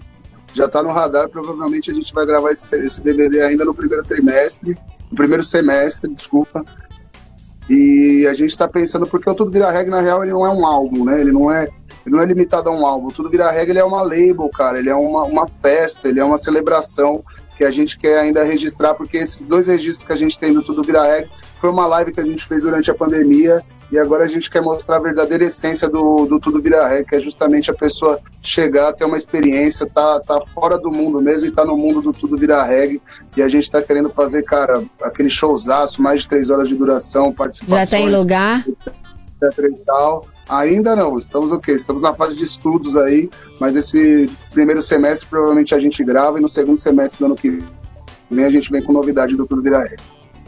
Já 0.52 0.68
tá 0.68 0.82
no 0.82 0.90
radar. 0.90 1.30
Provavelmente 1.30 1.90
a 1.90 1.94
gente 1.94 2.12
vai 2.12 2.26
gravar 2.26 2.50
esse, 2.50 2.76
esse 2.76 3.02
DVD 3.02 3.40
ainda 3.40 3.64
no 3.64 3.72
primeiro 3.72 4.02
trimestre. 4.02 4.76
No 5.10 5.16
primeiro 5.16 5.42
semestre, 5.42 6.12
desculpa. 6.12 6.62
E 7.70 8.26
a 8.28 8.34
gente 8.34 8.54
tá 8.54 8.68
pensando, 8.68 9.06
porque 9.06 9.30
o 9.30 9.34
Tudo 9.34 9.50
Vira 9.50 9.70
Reggae, 9.70 9.88
na 9.88 10.02
real, 10.02 10.22
ele 10.22 10.34
não 10.34 10.44
é 10.44 10.50
um 10.50 10.66
álbum, 10.66 11.06
né? 11.06 11.18
Ele 11.18 11.32
não 11.32 11.50
é, 11.50 11.62
ele 12.04 12.14
não 12.14 12.20
é 12.20 12.26
limitado 12.26 12.68
a 12.68 12.72
um 12.72 12.84
álbum. 12.84 13.06
O 13.06 13.12
Tudo 13.12 13.30
Vira 13.30 13.50
Reggae, 13.50 13.70
ele 13.70 13.78
é 13.78 13.84
uma 13.84 14.02
label, 14.02 14.50
cara. 14.50 14.78
Ele 14.78 14.90
é 14.90 14.94
uma, 14.94 15.24
uma 15.24 15.46
festa, 15.46 16.06
ele 16.06 16.20
é 16.20 16.24
uma 16.24 16.36
celebração 16.36 17.24
que 17.56 17.64
a 17.64 17.70
gente 17.70 17.98
quer 17.98 18.18
ainda 18.18 18.42
registrar, 18.42 18.94
porque 18.94 19.18
esses 19.18 19.46
dois 19.46 19.68
registros 19.68 20.04
que 20.04 20.12
a 20.12 20.16
gente 20.16 20.38
tem 20.38 20.52
do 20.52 20.62
Tudo 20.62 20.82
Vira 20.82 21.02
Reggae 21.02 21.30
foi 21.56 21.70
uma 21.70 21.86
live 21.86 22.12
que 22.12 22.20
a 22.20 22.24
gente 22.24 22.44
fez 22.44 22.62
durante 22.62 22.90
a 22.90 22.94
pandemia 22.94 23.62
e 23.90 23.98
agora 23.98 24.24
a 24.24 24.26
gente 24.26 24.50
quer 24.50 24.62
mostrar 24.62 24.96
a 24.96 25.00
verdadeira 25.00 25.44
essência 25.44 25.88
do, 25.88 26.24
do 26.24 26.40
Tudo 26.40 26.60
Vira 26.62 26.88
Reggae, 26.88 27.04
que 27.04 27.16
é 27.16 27.20
justamente 27.20 27.70
a 27.70 27.74
pessoa 27.74 28.18
chegar, 28.40 28.92
ter 28.94 29.04
uma 29.04 29.18
experiência, 29.18 29.86
tá, 29.86 30.18
tá 30.20 30.40
fora 30.40 30.78
do 30.78 30.90
mundo 30.90 31.22
mesmo 31.22 31.48
e 31.48 31.52
tá 31.52 31.64
no 31.64 31.76
mundo 31.76 32.00
do 32.00 32.12
Tudo 32.12 32.38
Vira 32.38 32.62
Reggae. 32.64 33.02
E 33.36 33.42
a 33.42 33.48
gente 33.48 33.70
tá 33.70 33.82
querendo 33.82 34.08
fazer, 34.08 34.42
cara, 34.44 34.82
aquele 35.02 35.28
showzaço, 35.28 36.00
mais 36.00 36.22
de 36.22 36.28
três 36.28 36.50
horas 36.50 36.68
de 36.68 36.74
duração, 36.74 37.32
participações 37.32 37.90
Já 37.90 37.96
tem 37.96 38.08
lugar? 38.08 38.64
etc 39.42 39.64
e 39.64 39.78
tal. 39.84 40.26
Ainda 40.52 40.94
não, 40.94 41.16
estamos 41.16 41.50
o 41.50 41.58
quê? 41.58 41.72
Estamos 41.72 42.02
na 42.02 42.12
fase 42.12 42.36
de 42.36 42.44
estudos 42.44 42.94
aí, 42.96 43.30
mas 43.58 43.74
esse 43.74 44.30
primeiro 44.50 44.82
semestre 44.82 45.26
provavelmente 45.26 45.74
a 45.74 45.78
gente 45.78 46.04
grava 46.04 46.38
e 46.38 46.42
no 46.42 46.48
segundo 46.48 46.76
semestre 46.76 47.20
do 47.20 47.24
ano 47.24 47.34
que 47.34 47.62
Nem 48.30 48.44
a 48.44 48.50
gente 48.50 48.70
vem 48.70 48.82
com 48.82 48.92
novidade 48.92 49.34
do 49.34 49.46
Tudo 49.46 49.62
Vira 49.62 49.78
Regra. 49.78 49.96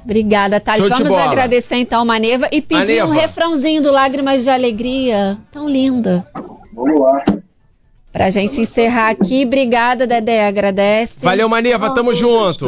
Obrigada, 0.04 0.60
Thales. 0.60 0.86
Vamos 0.88 1.08
bola. 1.08 1.24
agradecer 1.24 1.76
então 1.76 2.02
a 2.02 2.04
Maneva 2.04 2.46
e 2.52 2.60
pedir 2.60 3.02
um 3.02 3.08
Maneva. 3.08 3.14
refrãozinho 3.14 3.82
do 3.82 3.90
Lágrimas 3.90 4.42
de 4.42 4.50
Alegria. 4.50 5.38
Tão 5.50 5.66
linda. 5.66 6.26
Vamos 6.74 7.00
lá. 7.00 7.24
Pra 8.14 8.30
gente 8.30 8.60
encerrar 8.60 9.10
aqui. 9.10 9.44
Obrigada, 9.44 10.06
Dedé. 10.06 10.46
Agradece. 10.46 11.14
Valeu, 11.24 11.48
Maneva, 11.48 11.92
tamo 11.92 12.14
junto. 12.14 12.64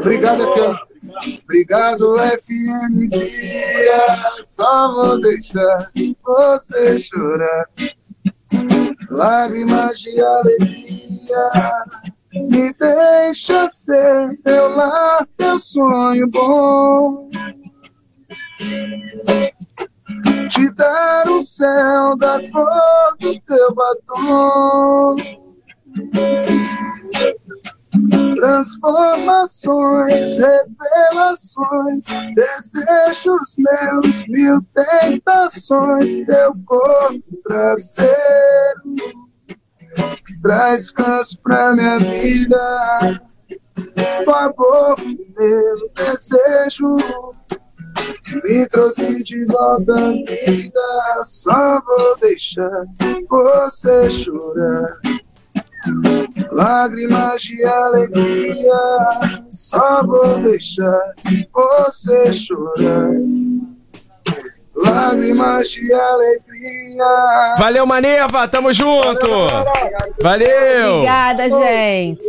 Obrigado, 0.00 0.42
FM. 0.42 1.40
Obrigado, 1.44 2.16
FM 2.18 3.08
Dia. 3.08 4.24
Só 4.42 4.92
vou 4.94 5.20
deixar 5.20 5.88
você 6.24 6.98
chorar. 6.98 7.68
Lágrimas 9.08 10.00
de 10.00 10.20
alegria. 10.20 11.50
Me 12.32 12.72
deixa 12.72 13.70
ser 13.70 14.36
teu 14.42 14.68
lar, 14.70 15.24
teu 15.36 15.60
sonho 15.60 16.28
bom. 16.28 17.30
Te 20.50 20.70
dar 20.74 21.26
o 21.28 21.42
céu 21.42 22.14
da 22.18 22.38
cor 22.50 23.16
do 23.20 23.40
teu 23.40 23.74
batom. 23.74 25.16
Transformações, 28.36 30.36
revelações, 30.36 32.04
desejos 32.34 33.56
meus, 33.56 34.26
mil 34.28 34.60
tentações, 34.74 36.22
teu 36.26 36.52
corpo 36.66 37.24
travesseiro, 37.48 38.12
traz 40.42 40.90
canso 40.90 41.40
pra 41.40 41.74
minha 41.74 41.98
vida, 41.98 43.22
tua 44.24 44.52
boca, 44.52 45.02
meu 45.38 45.90
desejo, 45.94 46.96
me 48.44 48.66
trouxe 48.66 49.22
de 49.22 49.44
volta 49.44 49.94
vida, 49.94 51.20
só 51.22 51.80
vou 51.86 52.16
deixar 52.20 52.84
você 53.28 54.10
chorar. 54.10 54.98
Lágrimas 56.52 57.42
de 57.42 57.62
alegria, 57.64 59.20
só 59.50 60.06
vou 60.06 60.40
deixar 60.40 61.14
você 61.52 62.32
chorar. 62.32 63.10
Lágrimas 64.74 65.70
de 65.70 65.92
alegria. 65.92 67.54
Valeu, 67.58 67.86
Maneva, 67.86 68.48
tamo 68.48 68.72
junto. 68.72 69.28
Valeu. 70.20 70.94
Obrigada, 70.94 71.48
gente. 71.48 72.24